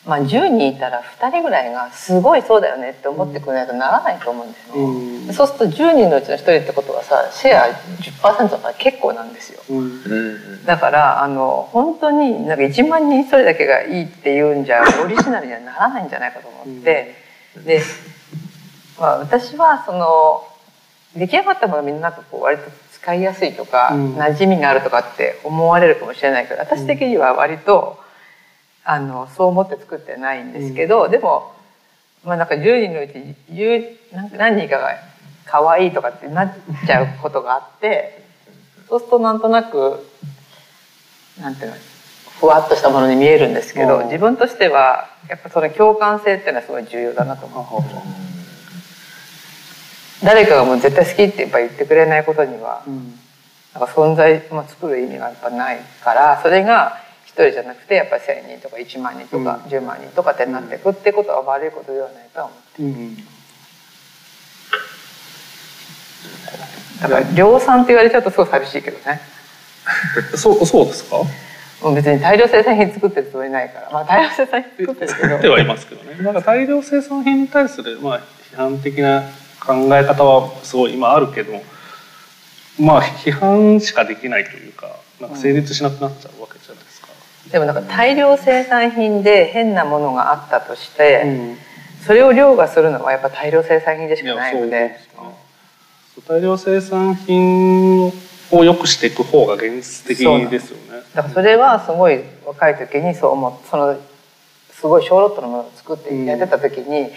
[0.05, 4.75] まあ、10人いたら2人ぐらいがすごいそうだよねって思ってくれないとならないと思うんですよ。
[4.75, 4.89] ね、う
[5.23, 5.27] ん。
[5.27, 9.61] でそうすると10人のうちの1人ってことはさシェア10%だから結構なんですよ。
[9.69, 9.77] うん。
[9.79, 9.81] う
[10.61, 17.15] んだからあの本当になんか1万人1人だけがいいっていうんじゃオリジナルにはならないんじゃないかと思って、
[17.65, 17.81] で、
[18.99, 20.47] まあ、私はその
[21.15, 22.63] 出来上がったものがみんななんかこう割と
[22.93, 24.15] 使いやすいとか、うん。
[24.17, 27.99] 馴染みがあるとかって思われるかもしれないけど私的には割と、
[28.85, 31.53] あのそう思って作ってないんですけど、でも、
[32.23, 34.91] まあ、なんか10人のうち10なんか何人かが
[35.45, 36.53] 可愛いとかってなっ
[36.85, 38.23] ちゃうことがあって
[38.87, 40.05] そうするとなんとなく
[41.41, 41.77] なんていうの
[42.39, 44.05] ふわっとしたものに見えるんですけどうん。
[44.05, 47.83] 自分としてはやっぱその共感性っていうのはすごい重要だなと思う。
[50.23, 52.83] 誰かがもう絶対好きってやっぱ言ってくれないことには、
[53.73, 53.85] なん。
[53.85, 57.04] か存在も作る意味がやっぱないからそれが一
[57.43, 59.71] 人じゃなくてやっぱり1,000人とか1万人とかうん。
[59.71, 62.81] 10万人とかってなっていくってことは悪いことではないとは思う。
[62.83, 63.17] うん。
[67.01, 69.19] だから量産って言われちゃうとすごい寂しいけどね。
[70.35, 71.17] そうそうですか？
[71.17, 73.91] もう別に大量生産品作ってるつもりないから。
[73.91, 75.29] まあ大量生産品作ってるけど。
[75.29, 76.23] 作ってはいますけどね。
[76.23, 78.21] なんか大量生産品に対するまあ
[78.51, 79.23] 批判的な
[79.59, 81.61] 考え方はすごい今あるけど、
[82.79, 86.54] まあ批判しかできないというか、なんか成立しなくなっちゃうわけ
[87.51, 91.57] でもなんか大量生産品で変なものがあったとして、うん
[92.05, 94.95] それを凌駕するのはやっぱ大量生産品でしかないので。
[96.27, 98.13] 大量生産品
[98.51, 100.19] を良くしていく方が現実的
[100.49, 101.03] ですよね。
[101.15, 103.97] だからそれはすごい若い時にそう思その
[104.71, 107.09] すごい小ロットのものを作ってやってた時に、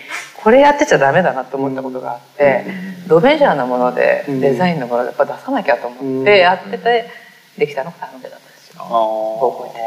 [0.42, 2.64] これやってちゃダメだなと思ったことがあって、
[3.06, 4.40] ドメジャーなものでうん。
[4.40, 6.24] デザインのものでやっぱ出さなきゃと思っうん。
[6.24, 7.10] てやってて
[7.58, 8.47] できたのがタヌケだった
[8.84, 9.82] んですよ。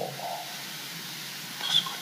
[0.00, 0.06] あー。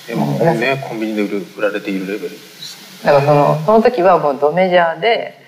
[0.07, 5.43] でもねコンビニで売る売られているレベルですだからそのその時はもうドメジャーで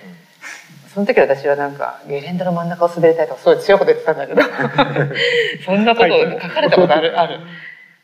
[0.95, 4.41] その時は私はなんかゲレンデの真ん中を滑りたいとかすごい強いこと言ってたんだけど。
[5.63, 7.21] そんなことを書かれたことある。
[7.21, 7.41] ある。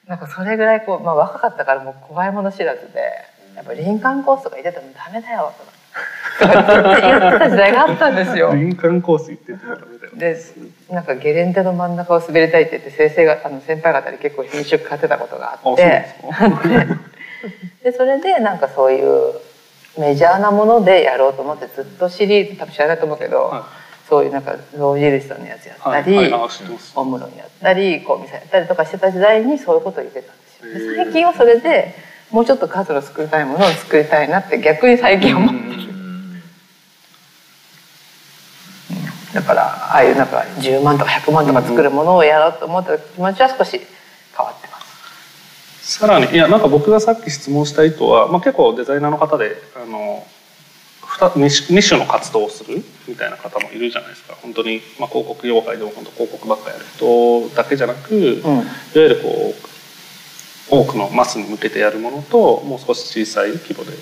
[0.06, 3.00] なんかそれぐらいこう、まあ、若かったからもう怖いもの知らずで
[3.56, 5.71] やっぱ林間コースとか入れてもダメだよとか
[6.40, 8.50] 言ってた時代があったんですよ。
[8.50, 10.16] 林間コース行っててダメだよ。
[10.16, 10.36] で
[10.90, 16.06] なんかゲレンデの真ん中を滑りたいって言って先生があの先輩方に結構品種買ってたことがあって。
[17.82, 19.34] で それでなんかそういう
[19.98, 23.66] メジャーなものでやろうと思ってずっとシリーズ多分知らないと思うけど、は
[24.08, 26.16] そういうなんか象印さんのやつやったり、
[26.94, 31.04] オムロンやったりコウミサやったりとかしてた時代にそういうことを言ってたんですよ。
[31.04, 31.94] 最近はそれで
[32.32, 35.82] もうちょっと数の作りたいものを作りたいなって逆に最近思ってる。
[39.34, 43.80] だからああいうなんか10万とか100万とか作るものをやろうと思った気持ちは少し
[44.36, 45.98] 変わってます。
[45.98, 50.26] さらにいやなんか僕がさっき質問した意図は、まあ、結構デザイナーの方であの
[51.02, 58.64] 2, 2種の活動をするみたいな方もいるじゃないですか本当に、まあ、広告業界でも本当広告ばっかやる人だけじゃなく、いわ
[58.94, 59.71] ゆるこう
[60.72, 63.92] 多くのマスに向けてやるものともう少し小さい規模で、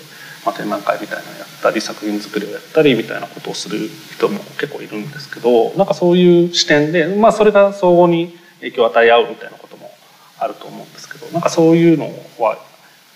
[0.45, 9.91] まあ、展覧会みたいなのやったり作品作りをやったりみたいなことをする人も結構いるんですけどなんかそういう視点で、まあ、それが相互に影響を与え合うみたいなことも
[10.39, 12.05] あると思うんですけどなんかそういうの
[12.39, 12.57] は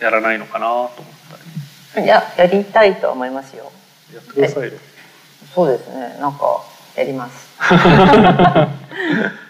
[0.02, 0.90] やらないのかなと思っ
[1.94, 3.72] たりいややりたいと思いますよ。
[4.14, 4.78] やってくださいよ。
[5.54, 6.62] そうですねなんか
[6.98, 7.48] やります。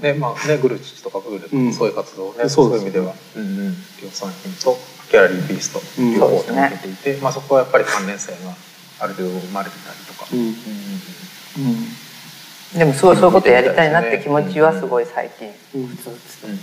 [0.00, 1.72] でまあねグルチッチとかグルとかうん。
[1.72, 4.76] そういう活動をね、そうですそういう意味では、うんうん、量産品と
[5.10, 5.82] ギャラリーピースとう
[6.18, 8.54] 方手掛けていて、まあそこはやっぱり関連性が
[9.00, 10.40] ある程度生まれてたりとか、うん。
[10.40, 10.46] うん。
[10.48, 12.78] うん。
[12.78, 15.52] でもそうそういうことやりたいなって気持ちはすごい最近。
[15.74, 15.86] うん。
[15.86, 16.46] 普通です。
[16.46, 16.50] うん。
[16.50, 16.56] うん。
[16.56, 16.60] 面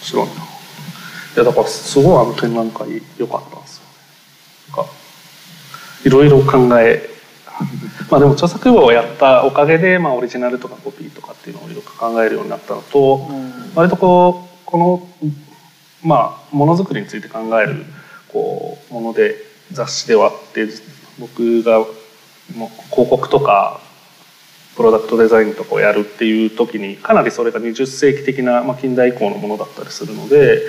[0.00, 0.32] 白いな。
[0.32, 0.36] い
[1.36, 3.82] やだからすごいあの展覧会良かったんですよ。
[4.76, 4.92] なんか
[6.04, 7.17] いろいろ考え
[8.10, 13.72] まあでも著作業をやったおかげで、まあ、オリジナルとかコピーとかっていうのをよく考えるようになったのと、うん。
[13.74, 15.08] 割とこうこの
[16.02, 17.84] まあものづくりについて考える
[18.32, 19.36] こうもので
[19.72, 20.68] 雑誌ではあって
[21.18, 21.84] 僕が
[22.90, 23.80] 広告とか
[24.76, 30.62] プロダクトデザインとかをやるっていう時にかなりそれが20世紀的な、まあ、近代以降のものだったりするので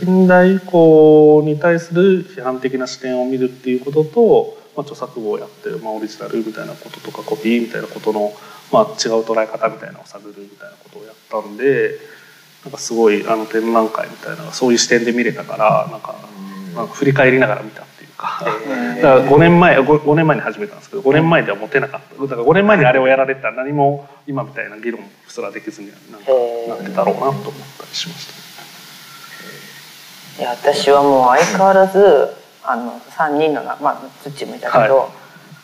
[0.00, 8.32] 近代以降に対する批判的な視点を見るっていうことと、まあ、著作語をやってる、まあ、オリジナルみたいなこととかコピーみたいなことの、
[8.72, 11.98] まあ、違う捉え方みたいなのを探るみたいなことをやったんで
[12.64, 16.16] なんかすごいあの展覧会みたいなそういう視点で見れたからなんか
[16.74, 18.42] なんか振り返りながら見たっていうか。
[18.44, 22.22] だから5年前 5, 5年前に始めたんですけど5年前では持てなかった。
[22.22, 26.32] だから5年前にあれをやられたら何も今みたいな議論すらできずになんか
[26.68, 27.42] なってたろうなと思っ
[27.78, 28.34] たりしました。
[30.42, 35.08] いや私はもう相変わらずあの3人のなまあ土もいたけど、は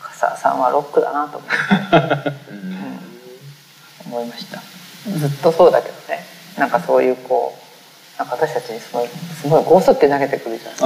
[0.01, 2.29] 笠さんはロックだなと思って。
[2.51, 4.11] うん。
[4.13, 4.61] 思いました。
[5.09, 6.23] ずっとそうだけどね。
[6.57, 9.07] なんかそういうこうなんか私たちにすごい
[9.41, 10.73] すごい剛速球投げてくるじゃん。
[10.73, 10.79] ああ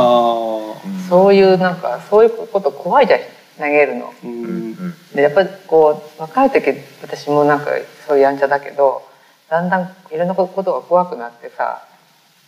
[1.09, 3.19] そういうなんかそういうこと怖いじゃん。
[3.57, 4.13] 投げるの。
[4.23, 4.95] ううんん。
[5.13, 7.71] でやっぱりこう若い時私もなんか
[8.07, 9.03] そういうやんちゃだけど
[9.49, 11.81] だんだんいろんなことが怖くなってさ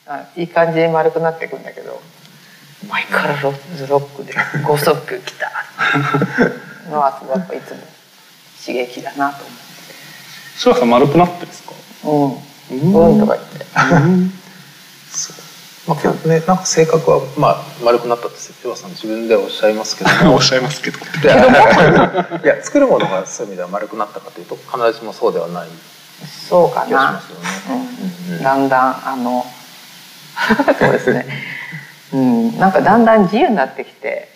[0.07, 1.99] あいい感じに丸くなっていくんだけど
[2.87, 4.33] 前からロズロックで
[4.65, 5.51] 剛速球来た
[6.91, 7.77] のはすごいやっぱいつも
[8.65, 9.43] 刺激だなと
[10.57, 11.71] 柴田さん丸くなってるんですか？
[12.03, 12.73] 思う。
[12.75, 13.65] ん、うんとか言って。
[14.05, 14.33] うん
[15.87, 20.99] まあ、今日ねなんか性格はまあ丸くなったって岩さん自分ではおっしゃいますけど おっしゃいますけど。
[21.23, 21.35] いや
[22.43, 25.67] いや作るものがそういう意味では丸くなったかというと必ずしもそうではない
[26.49, 27.21] そうかな気がしま。
[27.21, 27.87] すよね。
[28.29, 29.45] うんうんだんだんあの
[30.77, 31.25] そうですね。
[32.13, 34.35] うん、なんかだんだん自由になってきて。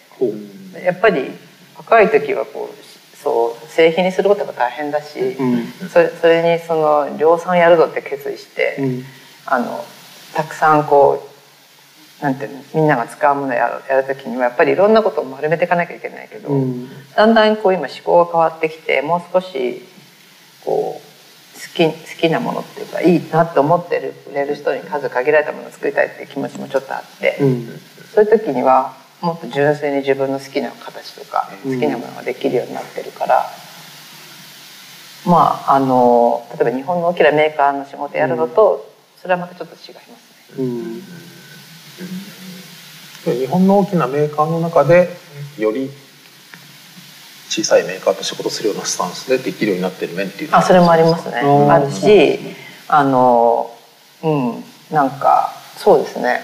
[0.83, 1.31] やっぱり
[1.77, 5.67] 若い時はこうそう製品にすることが大変だし、うん。
[5.89, 9.03] それそれにその量産やるぞって決意して、うん。
[9.45, 9.83] あの
[10.35, 11.27] たくさんこ
[12.19, 16.89] うなんていうのみんなが使うものやるやる時にはやっぱりいろんなことを丸めていかなきゃいけないけど、うん。
[17.15, 19.81] だんだんこう今思考が変わってきてもう少し
[20.63, 21.10] こう好
[21.69, 27.37] き好きなものっていうかいいなと思ってる売れる人に数限られたものを作りたいっていう気持ちもちょっとあって。
[27.39, 27.69] うん
[28.13, 33.45] そういう時にはもっと純粋に自分の好きな形とかうん好きなものができるようになってるから、
[35.25, 40.59] まああの例えば日本の大きなメーカーの仕事やるのと、それはまたちょっと違いますね。
[40.59, 41.01] うん
[43.23, 45.07] で日本の大きなメーカーの中で
[45.57, 45.91] より
[47.51, 51.41] 小さいメーカーと仕事するようなスタンスでできるようになってる面っていうのはあそれもありますね。
[51.43, 51.69] うん。
[51.69, 52.39] あるし
[52.87, 53.69] あの
[54.23, 56.39] うんなんかそうですね。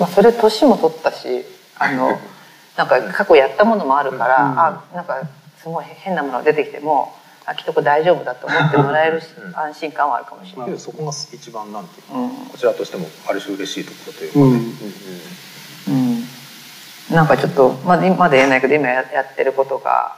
[0.00, 1.44] まあそれ年も取ったし
[1.78, 2.18] あの
[2.76, 4.58] なんか過去やったものもあるから、うん。
[4.58, 5.20] あなんか
[5.62, 7.14] すごい変なものが出てきても
[7.44, 9.56] あきっとこれ大丈夫だと思ってもらえるしうん。
[9.56, 10.66] 安心感はあるかもしれない。
[10.66, 12.30] けどそこが一番なんていうか、うん。
[12.50, 14.46] こちらとしてもある種嬉しいところというか、うん。
[14.46, 14.74] うんうん、
[17.10, 20.16] なんかちょっとまだまだ言えないけど今ややってることが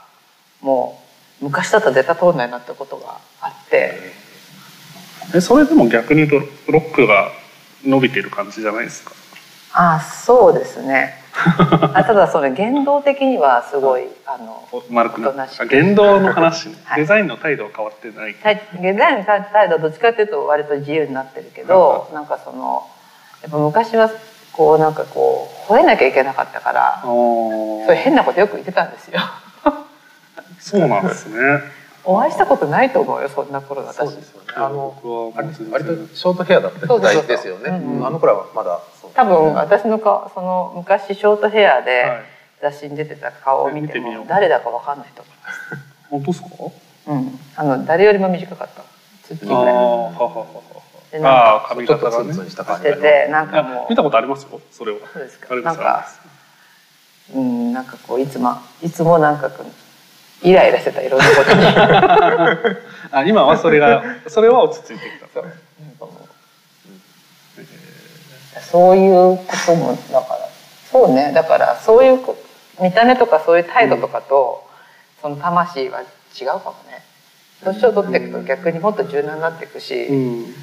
[0.61, 0.99] も
[1.41, 3.93] う昔だったら絶対通んないなってことがあって。
[5.35, 7.29] えそれでも逆に言うとロックが
[7.85, 9.11] 伸びてる感じじゃないですか？
[9.73, 11.13] ああそうですね。
[11.93, 17.01] あただそれ言動的にはすごいあの丸くなし言動の話ね、はい。
[17.01, 18.33] デザインの態度は変わってない。
[18.33, 18.49] た
[18.81, 22.87] デザインの態度はどっちかっていうと割と自由になってるけどなんかその
[23.43, 24.09] やっぱ昔は
[24.53, 29.19] こうなんかこう吠えなきゃいけなかったからそういう変なことよく言ってたんですよ。
[30.59, 31.37] そうなんですね。
[32.03, 34.47] お会いしたことないと思うよそんな頃私そうですよね。
[34.55, 34.93] あの
[35.71, 37.47] 割とショートヘアだった時代です。
[37.47, 38.05] よねそうそうそううん。
[38.05, 38.79] あの頃はまだ。
[39.01, 42.05] そう多分私の顔その昔ショートヘアはでい。
[42.61, 45.23] 雑誌に出てた顔を見ても誰だかわかんないと
[46.09, 46.47] 本当ですか？
[46.51, 46.73] 思
[47.07, 48.83] う、うん、あの誰よりも短かった。
[49.23, 50.45] 月ぐらいああはははは
[51.11, 53.89] でなんかああ髪ちょっ型がねとツンツンした感じしててなんかもう。
[53.89, 54.99] 見たことありますよそれは。
[55.13, 55.55] そうですか？
[55.55, 56.07] なんか
[57.35, 61.63] うんなんかこういつもいつもなんかこうイライラしてたいろんなことに。
[63.11, 65.27] あ今はそれがそれは落ち着いてきた。
[65.33, 65.43] そう。
[65.43, 65.53] なん
[65.99, 66.11] かも
[67.57, 68.61] う。
[68.61, 70.49] そういうこともだから
[70.91, 71.31] そうね。
[71.33, 72.37] だからそういうこ
[72.79, 74.63] 見た目とかそういう態度とかと、
[75.21, 77.03] その魂は違うかもね。
[77.63, 80.55] 年を取っていくと逆にもっと柔軟になっていくし、うん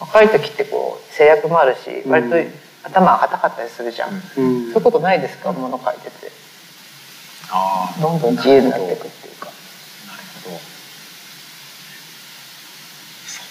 [0.00, 2.10] 若い時ってこう制約もあるしうん。
[2.12, 2.36] 割と
[2.84, 4.66] 頭が硬かったりするじゃん、うん。
[4.66, 5.52] うんそういうことないですか？
[5.52, 6.30] もの書いてて。
[7.50, 9.46] ああどんどん自由になっていくっていうか。
[9.46, 10.56] なるほど。
[13.26, 13.42] そ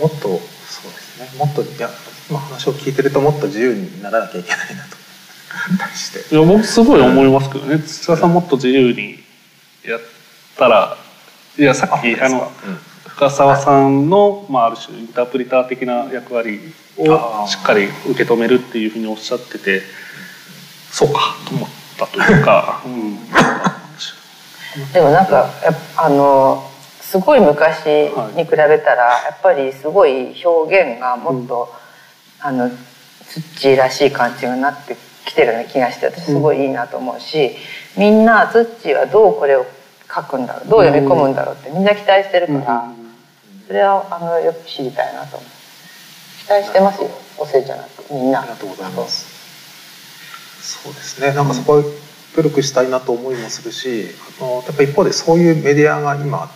[0.00, 0.14] うか。
[0.14, 0.28] もっと
[0.66, 1.38] そうですね。
[1.38, 1.88] もっといや
[2.30, 4.96] 今話を聞いてるともっと自由にならなきゃいけないなと。
[5.78, 6.34] 対して。
[6.34, 7.78] いや僕すごい思いますけどね。
[7.78, 9.22] 土田さんもっと自由に
[9.84, 10.00] やっ
[10.56, 10.96] たら
[11.58, 12.50] いやさっきあの
[13.16, 16.60] 深澤さんの、まあ、ある種インタープリター的な役割
[16.98, 19.80] をしっかり受け止めるっていうふうにおっしゃってて
[20.90, 23.16] そうかと思ったというか、 うん、
[24.92, 26.62] でもなんかやっぱあの
[27.00, 31.74] すごい昔に比べたらやっぱりすごい表現がもっと、
[32.40, 32.70] あの
[33.24, 34.94] 土らしい感じになって
[35.24, 37.56] きてるような気がして私すごいいいなと思うし、
[37.96, 39.64] みんな土はどうこれを
[40.14, 42.92] 書くんだろうどう読み込むんだろうってみんな期待してるから、
[43.66, 45.48] それはあのよく知りたいなと思う。
[46.46, 48.40] 期待してますよおせいじゃなくみんな。
[48.40, 50.82] ありがとうございます。
[50.82, 51.32] そうですね。
[51.34, 51.82] なんかそこは
[52.36, 54.06] 努力したいなと思いもするし
[54.40, 56.50] あのやっぱ一方でそういうメディアが今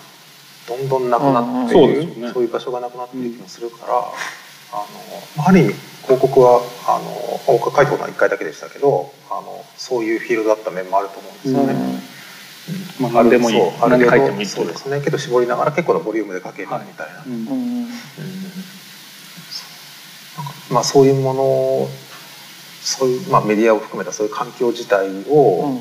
[0.69, 2.23] どんどんなくなっている、うんうん。
[2.23, 2.31] ね。
[2.32, 4.87] そういう場所がなくなっている気もするから、あ
[5.41, 5.74] のある意味
[6.05, 11.73] 広告はあの僕が書いたことは1回だけでしたけどあのそういうフィールドだった面もあると思うんですよね。
[11.73, 12.10] うん
[13.01, 15.01] まあ何でもいいそうある程何書いてもいい度そうですね。
[15.01, 17.89] けど絞りながら結構なボリュームで書けるみたいな、うんうんなん。
[17.89, 17.93] か
[20.71, 21.89] まあそういうものを
[22.83, 25.81] そういう、まあ、メディアを含めたそういう環境自体を、うん。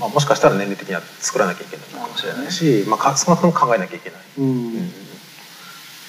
[0.00, 4.20] まあ、もしかしたら年齢的には作らなきゃいけないかもしれないし、まあ、か少なくとも考えなきゃいけない。
[4.38, 4.72] うん。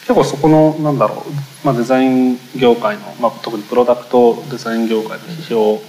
[0.01, 5.81] 結構そこのなんだろう、まあ、デザイン業界の、まあ、特にプロダクトデザイン業界の批評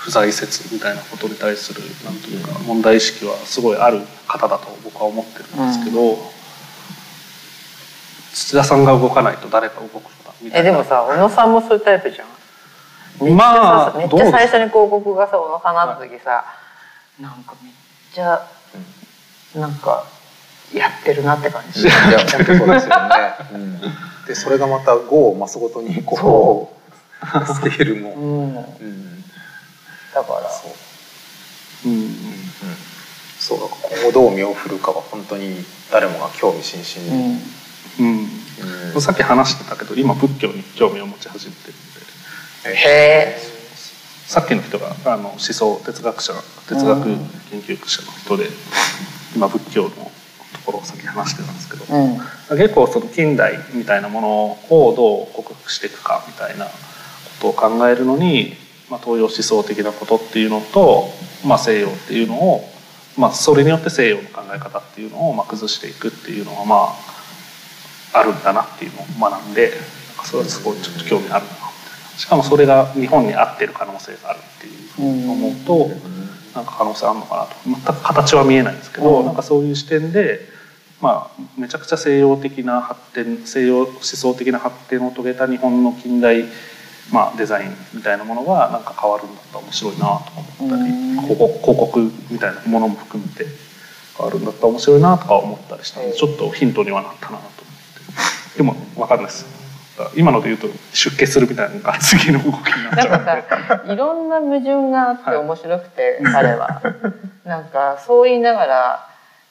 [0.00, 6.16] 不在説みたいなことに対するなんというか問題意識はすごいある方だと僕は思ってるんですけど、
[8.32, 10.70] 土田さんが動かないと誰が動くのだみたいな。
[10.70, 13.36] えでもさ小野さんもそういうタイプじゃん。
[13.36, 16.44] まあさめっちゃ最初に広告がさ小野さんのあった時さ、
[17.20, 17.72] なんかめっ
[18.14, 18.48] ちゃ
[19.54, 20.06] なんか
[20.72, 21.82] やってるなって感じ。
[21.82, 21.90] いや
[22.20, 23.34] 本当そうですよね。
[23.52, 23.80] うん。
[24.26, 26.74] でそれがまた5を増すごとにこ
[27.22, 28.14] うスケールも。
[28.14, 28.54] うん。
[28.54, 29.19] だうん
[30.12, 30.50] から。
[30.50, 31.88] そう。
[31.88, 32.06] うん
[33.38, 33.66] そうだ。
[33.66, 37.32] から今後どう身を振るかは本当に誰もが興味津々うん。
[37.32, 37.40] に。
[38.00, 38.94] うん。
[38.94, 39.00] うん。
[39.00, 41.76] さっき話してたけど今仏教に興味を持ち始めてるん
[42.74, 43.40] でへえ。
[44.26, 46.32] さっきの人があの思想哲学者
[46.68, 47.04] 哲学
[47.50, 48.46] 研究者の人で
[49.34, 49.96] 今仏教のと
[50.66, 52.58] ころをさっき話してたんですけどうん。
[52.58, 54.28] 結構その近代みたいなもの
[54.68, 56.70] をどう克服していくかみたいなこ
[57.40, 58.54] とを考えるのに、
[58.90, 61.08] まあ、東洋思想的なことっていうのと、
[61.46, 62.64] まあ、西洋っていうのを、
[63.16, 66.94] まあ、それによって西洋の考え方っていうのをまあ崩していくっていうのはま
[68.14, 69.76] ああるんだなっていうのを学んでな
[70.14, 71.52] んかそれはすごいちょっと興味あるな
[72.16, 75.90] しかもそれが日本に合ってる可能性があるっていうふうに思うと。
[76.54, 77.54] なんか可能性あるのかなと。
[77.64, 79.26] 全く形は見えないんですけど、うん。
[79.26, 80.40] なんかそういう視点で、
[81.00, 86.44] まあ、めちゃくちゃ西洋的な発展西洋思想的な発展を遂げた日本の近代、
[87.12, 90.20] まあ、デザインみたいなものがなんか変わるんだったら面白いなとか
[90.60, 91.20] 思ったり、うん。
[91.20, 93.46] 広告みたいなものも含めて
[94.18, 98.58] があるんだったら面白いなとか思ったりしたんでうんちょっとヒントにはなったなと思って。
[98.58, 99.60] でも分かんないです。
[100.16, 106.80] 今ので言うと出家するみたいなのが次の動きになっちゃういろんな矛盾があって面白くて、彼は。
[107.44, 109.08] なんかそう言いながら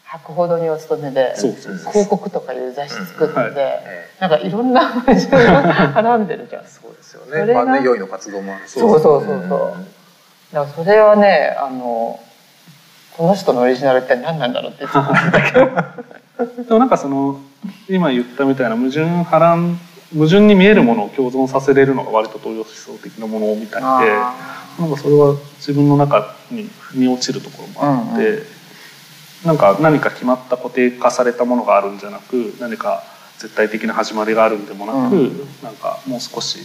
[0.09, 1.91] 博報堂にお勤めでそうそうそう。
[1.91, 3.53] 広告とかいう雑誌作って、うんはい。
[3.55, 6.63] えなんかいろんな矛盾がはらんでるじゃん。
[6.63, 7.53] え そうですよね。
[7.53, 8.67] まあね良いの活動もある。
[8.67, 9.73] しそうそうそうそう。
[10.51, 12.19] だからそれはねあの
[13.15, 15.65] この人のオリジナルって何なんだろうってちょっと思ったけど。
[16.65, 17.39] でもなんかその
[17.87, 19.79] 今言ったみたいな矛盾波乱
[20.15, 24.33] 矛盾に見えるものを共存させれるのが割と東洋思想的なものみたいであ
[24.79, 28.58] なんかそれは自分の中に腑に落ちるところもあって、うん
[29.45, 33.03] なんか何か決まった固定化されたものがあるんじゃなく何か
[33.37, 35.39] 絶対的な始まりがあるんでもなく、うん。
[35.63, 36.59] なんかもう少し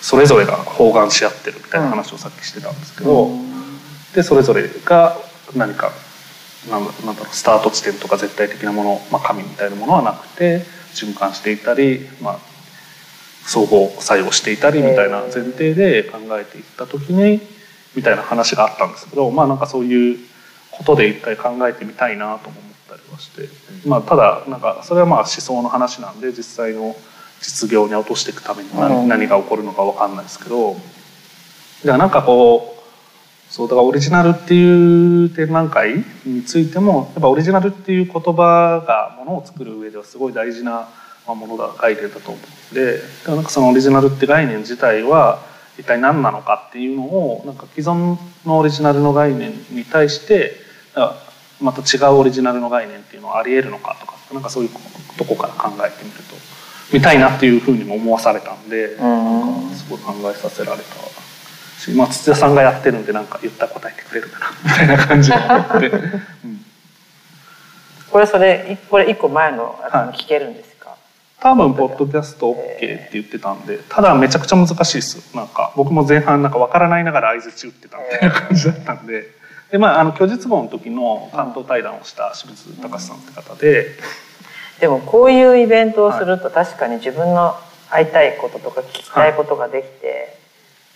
[0.00, 3.30] それぞれが包含し合ってるみたいな話をさっきしてたんですけど、
[4.14, 5.16] でそれぞれが
[5.56, 5.90] 何か
[6.70, 10.62] なんだなんだろうスタート地点とか絶対的なもの、まあ、神みたいなものはなくて
[10.94, 12.38] 循環していたり、まあ、
[13.46, 17.40] 相互作用していたりみたいな前提で考えていった時に
[17.94, 20.18] みたいな話があったんですけどまあなんかそういう
[20.78, 23.48] ことで一回考えてみたいなとも思ったりはして、
[23.86, 26.96] まあ、ただなんかそれはまあ思想の話なんで実際の
[27.40, 29.08] 実業に落としていくために何,、うん。
[29.08, 30.74] 何が起こるのか分かんないですけど。
[30.74, 30.82] だか
[31.84, 40.88] らなんかこうそうだからオリジナルっていう展覧会についてもやっぱオリジナルっていう言葉がものを作る上ではすごい大事な
[41.26, 42.38] まあものだ概念だと思
[42.72, 42.98] うので。
[42.98, 45.40] だからなんかそのオリジナルって概念自体は
[45.78, 50.63] 一体何なのかっていうのをなんか既存のオリジナルの概念に対して
[51.60, 54.70] また違うオリジナルの概念っていうのはありえるのかとかなんかそういう
[55.16, 56.34] とこから考えてみると
[56.92, 60.84] 見たいなっていうふうにも思わされたんで、なんかすごい考えさせられた
[61.80, 66.64] し、まあ、土屋さんがやってるんでなんか言ったら答えてくれるかなみたいな感じがあって、 うん。
[68.10, 70.96] これそれこれ一個前のやつも聞けるんですか、
[71.40, 75.34] 多分ポッドキャスト OK って言ってたんでただめちゃくちゃ難しいです。
[75.34, 79.43] なんか僕も前半なんか分からないながら相づち打ってたみたいな感じだったんで。
[79.74, 83.88] でまあ、あの虚実語の時の担当対談をした清水隆さんって方で、
[84.78, 87.56] でもこういうイベントをすると確かに自分の
[87.90, 90.38] 会いたいこととか聞きたいことができて、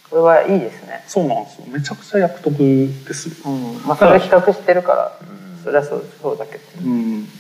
[0.09, 1.65] これはいいですね、そうなんですよ。
[1.67, 3.83] めちゃくちゃ役得ですよ、うん。
[3.85, 5.13] まあ、それ比較してるから
[5.65, 7.31] それはそうそうだけどうん、だ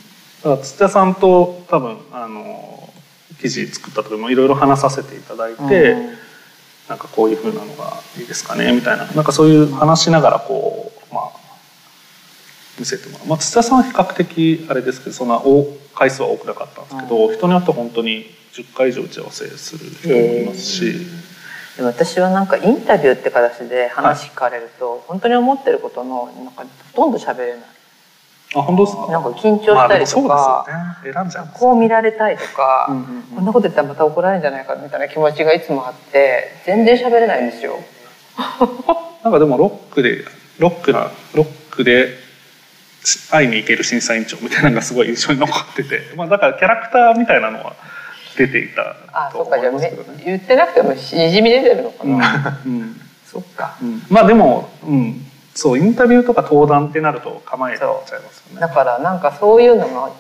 [0.42, 2.90] から土屋さんと多分あの
[3.40, 6.18] 記事作った時もいろいろ話させていただいて、うん。
[6.88, 9.04] なんかこういう風なのがいいですかねみたいな。
[9.04, 11.30] なんかそういう話しながらこうまあ
[12.78, 20.92] 見せてもらう、まあ、土屋さんは比較的あれですけどそんな多回数は多くなかったんですけど、人によっては本当に10回以上打ち合わせする人もいますし、
[21.76, 27.60] でも私はなんかインタビューって形で話聞かれると、本当に思ってることのなんかほとんど喋れない。
[28.54, 29.06] あ本当ですか？
[29.12, 30.66] なんか緊張したりとか、
[31.02, 37.78] 選んじゃこう見られたいとか、うんうんうんこんなこと言ったらまた怒られるんじゃないかみたいな気持ちがいつもあって全然喋れないんですよ。
[39.24, 39.32] なん。
[39.32, 40.24] かでもロックで
[40.58, 42.14] ロックなロックで
[43.30, 47.76] 会いに行ける審査委員長みたいなのがすごい印象に残ってて、まあ、だからキャラクターみたいなのは
[48.36, 52.60] 出ていたと思いあそっかじゃあ、ねますけどね。、言ってなくてもしじみ出てるのかうんな。
[52.64, 53.00] うん。
[53.26, 53.76] そっか。
[53.82, 54.02] うん。
[54.08, 58.60] まあでも、うん、そうインタビューとか登壇ってなると構えちゃいますよね。
[58.60, 60.10] だからなんかそういうのが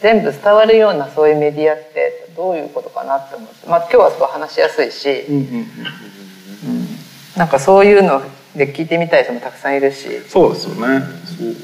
[0.00, 5.42] 全部伝わるようなそういうメディアってどういうことかなって思って、まあ今日はすごい話しやすいし、うんうん。
[5.42, 6.88] うん。
[7.36, 8.22] なんかそういうの
[8.56, 11.04] で聞いてみたい人もたくさんいるし、そうですよね。
[11.24, 11.54] そう。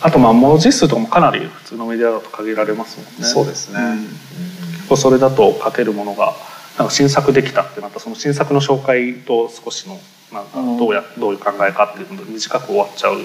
[0.00, 3.24] あとまあ文字数とかもかなり普通のメディアだと限られますもんね。
[3.24, 3.80] そうですね。
[3.80, 4.06] ん。
[4.06, 6.34] 結構それだと書けるものが
[6.78, 9.98] なんか新作できたってなったその新作の紹介と少しの
[10.32, 10.76] なんかうん。
[10.76, 13.22] どうやどういう考えかっていうので短く終わっちゃうと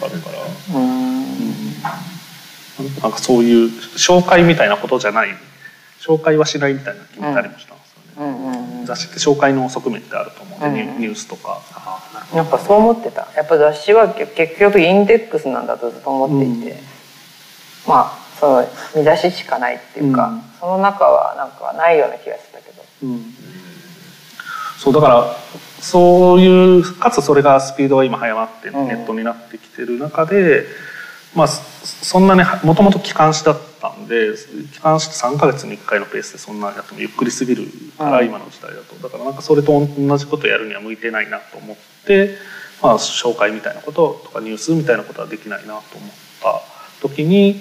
[0.00, 1.24] かあるから、うん、
[3.02, 5.28] なんかそういう紹介みたいなことじゃない。
[6.00, 7.74] 紹介はしないみたいな決めたりもした。
[7.74, 8.30] んですよね。
[8.30, 8.44] うん。
[8.44, 8.53] うんうん
[8.84, 11.60] 雑誌って紹介の側面ってあると思うんで、ニュうんニュースとか。
[12.34, 13.28] なんかそう思ってた。
[13.36, 16.78] やっぱ雑誌は結結局インデックスなんだとずっと思っていて、うん。
[17.88, 20.42] まあその見出ししかないっていうか、うん。
[20.60, 22.82] その中はなんかないような気がしてたけど。
[23.02, 23.34] うん。
[24.78, 25.36] そうだから
[25.80, 28.88] そういうかつそれがスピードが今早まってうん。
[28.88, 30.64] ネットになってきてる中で、
[31.34, 34.34] まあそそんなにもともと機関誌だったんで
[34.72, 37.66] 機関誌って3か月に1回のペースでそんなやってもゆっくりすぎる
[37.98, 38.26] から、うん。
[38.26, 38.94] 今の時代だと。
[38.96, 42.36] だからなんかそれと同じことやるには向いてないなと思って、
[42.82, 46.62] まあ、紹介みたいなこととかニュースみたいなことはできないなと思った
[47.00, 47.60] 時に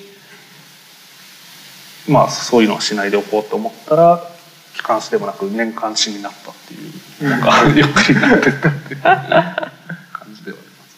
[2.07, 4.21] まあそういうのはしないでおこうと思ったら
[4.75, 6.77] 機関誌でもなく年間誌になったってい
[7.25, 10.97] うなんか ゆっくりになってったっていう感じではあります。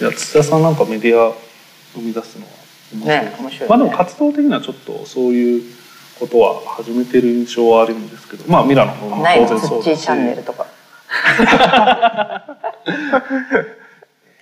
[0.00, 1.34] いや土田さんなんかメディア
[1.92, 2.52] 生み出すのは
[2.94, 3.18] 面白い。
[3.20, 3.66] ね面白いね。
[3.68, 5.62] まあでも活動的にはちょっとそういう
[6.18, 10.02] ことは始めてる印象はあるんですけどまあミラノもない当然そうだし。
[10.02, 10.66] チャンネルとか。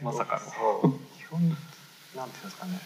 [0.00, 0.40] まさか
[0.82, 0.94] の。
[1.18, 1.40] 基本
[2.14, 2.78] なんていうんですかね。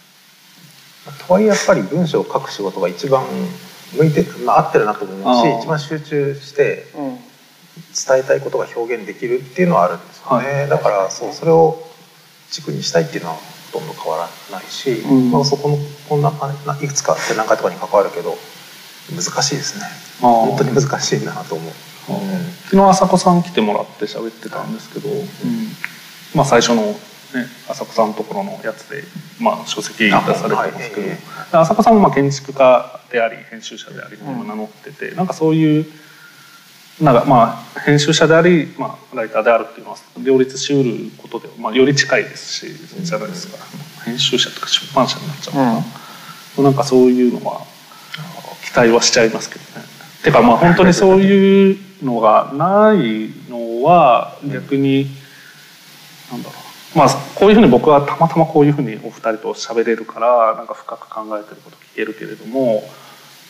[1.07, 3.23] まあとはいえやっぱり文章を書く仕事が一番
[3.95, 5.61] 向いて、まあ、合ってるなと思うしあー。
[5.61, 7.19] 一番集中してうん。
[7.95, 11.92] 伝えたいことが表現できるっていうのはあるんですよね、はだからそうそれを
[12.53, 13.37] 軸にしたいっていうのは
[13.73, 15.31] ほとんど変わらないし、うん。
[15.33, 18.37] まあ、そこのこんなあいくつか展覧会とかに関わるけど
[19.11, 19.87] 難しいですね。
[20.21, 21.73] 本当に難しいなと思う、
[22.11, 22.53] あー。
[22.71, 25.09] 昨日朝子さん来てもらって喋ってたんですけど、
[26.35, 26.97] まあ最初の、ね、
[27.69, 29.03] 朝子さんのところのやつで、
[29.41, 31.19] まあ、書籍出されてますけど、はい。
[31.53, 35.87] 朝子さんもまあ建築家であり編集者でありって名乗ってて、なんかそういう
[37.01, 43.59] なんかまあ編集者であり、まあ、ライターであるっていうのは両立しうることで、まあ、より近いですしじゃないですか。
[44.05, 45.61] 編集者とか出版社になっちゃうか
[46.59, 47.63] ら、なんかそういうのは
[48.65, 49.87] 期待はしちゃいますけどね。
[50.23, 55.07] てかまあ本当にそういうのがないのは逆に
[56.31, 56.55] なんだろ
[56.95, 56.99] う。
[56.99, 62.85] まあこういうふうに僕はたまたまこういうふうにお二人と喋れるからなんか深く考えてること聞けるけれども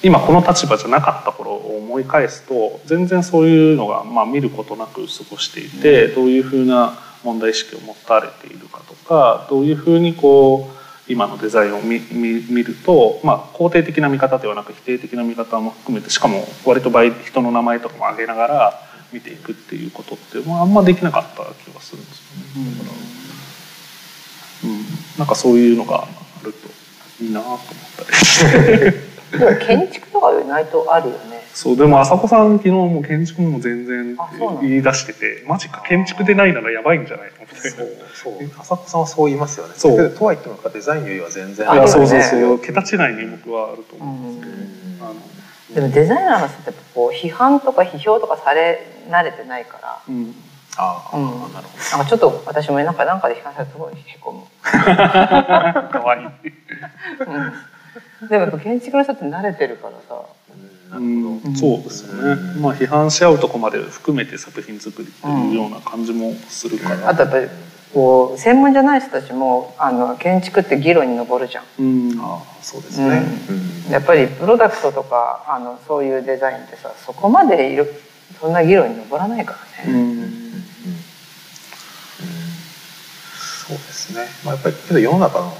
[0.03, 18.73] 今この立場じゃなかった頃を思い返すと全然そういうのがまあ見ることなく過ごしていてどういうふうな問題意識を持たれているかとかどういうふうにこう今のデザインを見ると、まあ、肯定的な見方ではなく否定的な見方も含めてしかも割と倍人の名前とかも挙げながら
[19.13, 22.79] 見ていくっていうことって、まあ、あんまできなかった気がするんですよね。
[22.79, 22.97] だから、
[24.71, 24.85] うん、
[25.19, 27.61] なんかそういうのがあるといいなと思っ
[27.97, 28.97] たり
[29.33, 31.43] でも建築とか意外とあるよね。
[31.55, 34.17] そうでも朝子さん昨日もう建築も全然
[34.63, 37.41] 言い出しててマジか建築でないならやばいんじゃないの？
[37.41, 37.61] みたいな。
[37.71, 38.35] そうそう。
[38.61, 39.75] 浅子さんはそう言いますよね。
[39.77, 40.11] そう。
[40.15, 42.41] とは言ってもデザインよりは全然いやあそうねそうそう。
[42.41, 45.15] そう桁違いに僕はあると思うんですけど、あの。
[45.75, 50.03] でもデザイナーの人ってこう批判とか批評とかされ慣れてないから。
[50.09, 50.35] うん、
[50.77, 51.25] ああ、うん。
[51.53, 51.97] なるほど。
[51.99, 56.25] なんかちょっと私もなんかなんかで批判されてすごいへこむ、 かわいい。
[56.25, 57.53] うん、
[58.29, 60.23] でもやっぱ建築の人って慣れてるからさ。
[60.95, 62.61] うんそうですよね。
[62.61, 67.09] まあ批判し合うとこまで含めて作品作りっていうような感じもするから。
[67.09, 67.49] あとやっぱり
[67.95, 71.65] こう専門じゃない人たちもあの建築って議論に上るじゃん。
[71.79, 71.83] う
[72.15, 73.23] ん、ああそうですね、
[73.91, 77.93] やっぱりプロダクトとかあのそういうデザインってさそこまでいる
[78.41, 80.65] そんな議論に上らないからね、うん、
[83.37, 85.53] そうですね、まあ、やっぱりけど世の中の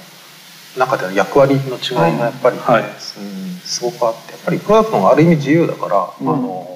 [0.77, 2.83] 中での役割の違いがやっぱり、ねはい。
[2.83, 6.29] うんすごくあってやっぱりプロダクトがある意味自由だから、うん。
[6.29, 6.67] あの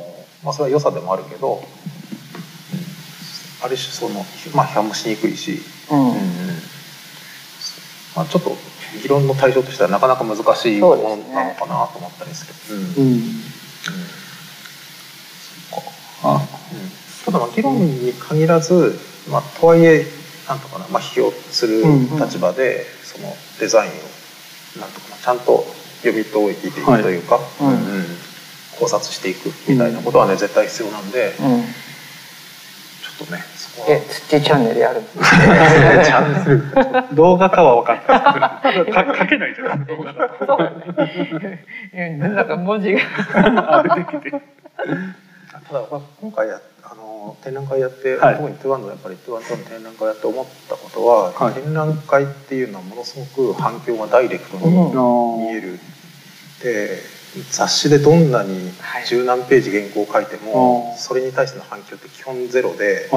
[0.45, 1.61] まあ、それは良さでもあるけど、
[3.65, 4.25] ある種その、
[4.55, 5.61] まあ、批判もしにくいし、
[5.91, 6.13] うん。
[8.15, 8.57] まあ、ちょっと
[9.03, 12.77] 議論の対象としてはなかなか難しいものなのかなと思ったりする。
[12.77, 12.85] うん。
[12.85, 13.17] ううん。
[13.19, 13.21] ん、
[16.23, 16.41] あ、
[17.25, 18.99] ただまあ議論に限らず、
[19.29, 20.07] まあ、とはいえ
[20.49, 21.83] なんとかな、まあ、批評する
[22.21, 22.87] 立場で、
[23.17, 23.95] そのデザインを
[24.81, 25.65] なんとかなちゃんと
[26.03, 27.03] 読み解いていくはい。
[27.03, 27.69] というか、うん。
[27.69, 28.05] うん
[28.79, 31.65] 考察していくみたいなことはね、絶対必要なんで、ちょうんっ
[33.27, 35.01] とねそこはえ土チャンネルやる
[36.05, 37.09] チャンネル。
[37.17, 37.97] 動画かは分かん
[38.39, 38.75] ない。
[38.75, 40.45] けどか書けないじゃん動画だと。
[40.47, 40.69] そうだ
[41.49, 41.65] ね。
[41.95, 43.01] うんなんか文字が。
[43.79, 44.31] あ出てきて。
[44.31, 44.41] ただ
[45.91, 48.37] まあ今回やあの展覧会やって、はい。
[48.37, 51.55] 特にトゥワンのやっぱりトゥワンとの展覧会やって思ったことは、はい。
[51.55, 55.43] 展覧会っていうのはものすごく反響がダイレクトにうん。
[55.43, 55.79] 見える。
[56.63, 56.99] で
[57.51, 59.07] 雑誌でどんなにはい。
[59.07, 63.17] 十何ページ原稿を書いても、あーそれに対しての反響って基本ゼロで、あ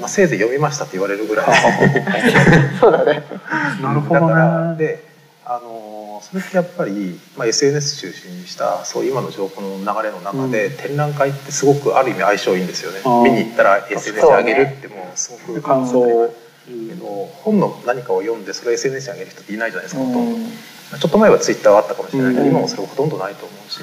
[0.00, 1.46] まあ、せいぜい読みましたって言われるぐらい。
[2.80, 3.24] そうだね。
[3.82, 4.28] なるほどね。
[4.28, 5.05] だからで
[5.48, 12.98] あのそれってやっぱり、まあ、SNS 中心にしたそう今の情報の流れの中で、展覧会ってすごくある意味相性いいんですよね。
[13.22, 14.32] 見に行ったら SNS に。
[14.32, 15.16] 上げるってもう。
[15.16, 16.34] すごく感想を
[16.66, 17.06] けど
[17.44, 20.36] 本の何かを読んでそれを SNS に上げる人っていないじゃないですか、ほとんど。
[20.36, 20.46] うん。
[20.46, 22.50] ちょっと前はツイッターはあったかもしれないけど、うん。
[22.50, 23.80] 今もそれほとんどないと思うし。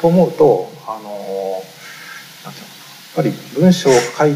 [0.00, 1.10] と思うと、あの
[2.44, 2.74] なんていうの
[3.12, 4.32] やっぱり文章を書い、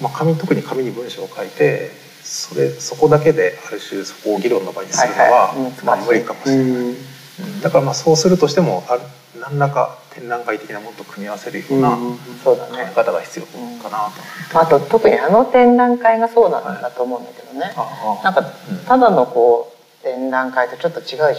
[0.00, 5.70] まあ、紙特に紙に文章を書いてそれそこだけである種そこを議論の場にするのは、はいはい。
[5.70, 6.88] うんまあ、無理かもしれない、うん。
[6.88, 6.96] うん
[7.62, 9.00] だからまあそうするとしてもある
[9.40, 13.46] 何らか展覧会的なものと組み合わせるような考え方が必要
[13.82, 14.08] かな
[14.52, 14.60] と。
[14.60, 18.24] あと特にあの展覧会がそうなんだと思うんだけどね、ああ。
[18.24, 18.40] なんか
[18.70, 18.78] うん。
[18.86, 21.34] ただのこう展覧会とちょっと違うじゃん。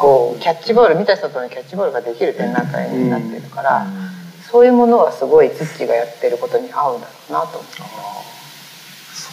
[0.00, 4.10] こうキャッチボール見た人とのキャッチボールができる展覧会になってるから、うん。
[4.50, 8.37] そういうものはすごいツッチーがやってることに合うんだろうなと思ああ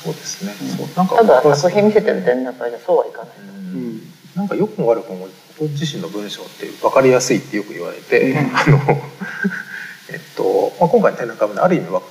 [0.05, 0.77] そそうですね、うん。
[0.77, 0.87] そう。
[0.95, 3.33] なんかただ作品見せてる展覧会じゃそうはいかな。
[3.33, 3.75] い、うん。
[3.75, 4.01] うん。
[4.35, 5.27] なんか良くも悪くも
[5.57, 8.37] 僕自身の文章って分かりやすいってよく言われて、うん。
[8.55, 8.79] あの
[10.11, 12.01] えっと、まあ、今回の展覧会もねある意味わ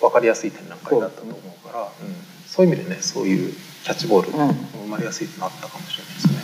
[0.00, 2.16] 分かりやすい展覧会だったと思うから、うん。
[2.46, 3.54] そういう意味でねそういう
[3.84, 4.48] キャッチボールうん
[4.84, 6.34] 生まれやすいってなったかもしれないですね。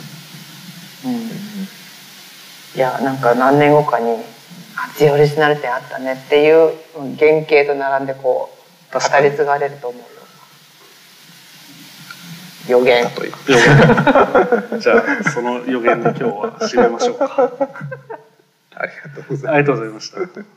[1.05, 2.77] うん。
[2.77, 4.23] いやなんか何年後かに
[4.75, 6.73] 「あっちオリジナル展あったね」っていう
[7.17, 8.49] 原型と並んでこ
[8.91, 10.01] う語り継がれると思う。
[10.01, 10.14] よ
[12.67, 13.03] 予言。
[13.03, 13.55] だという予
[14.69, 14.79] 言。
[14.79, 17.27] じゃあその予言で今日は締めましょうか。
[18.77, 19.47] ありがとうございます。
[19.49, 20.54] ありがとうございました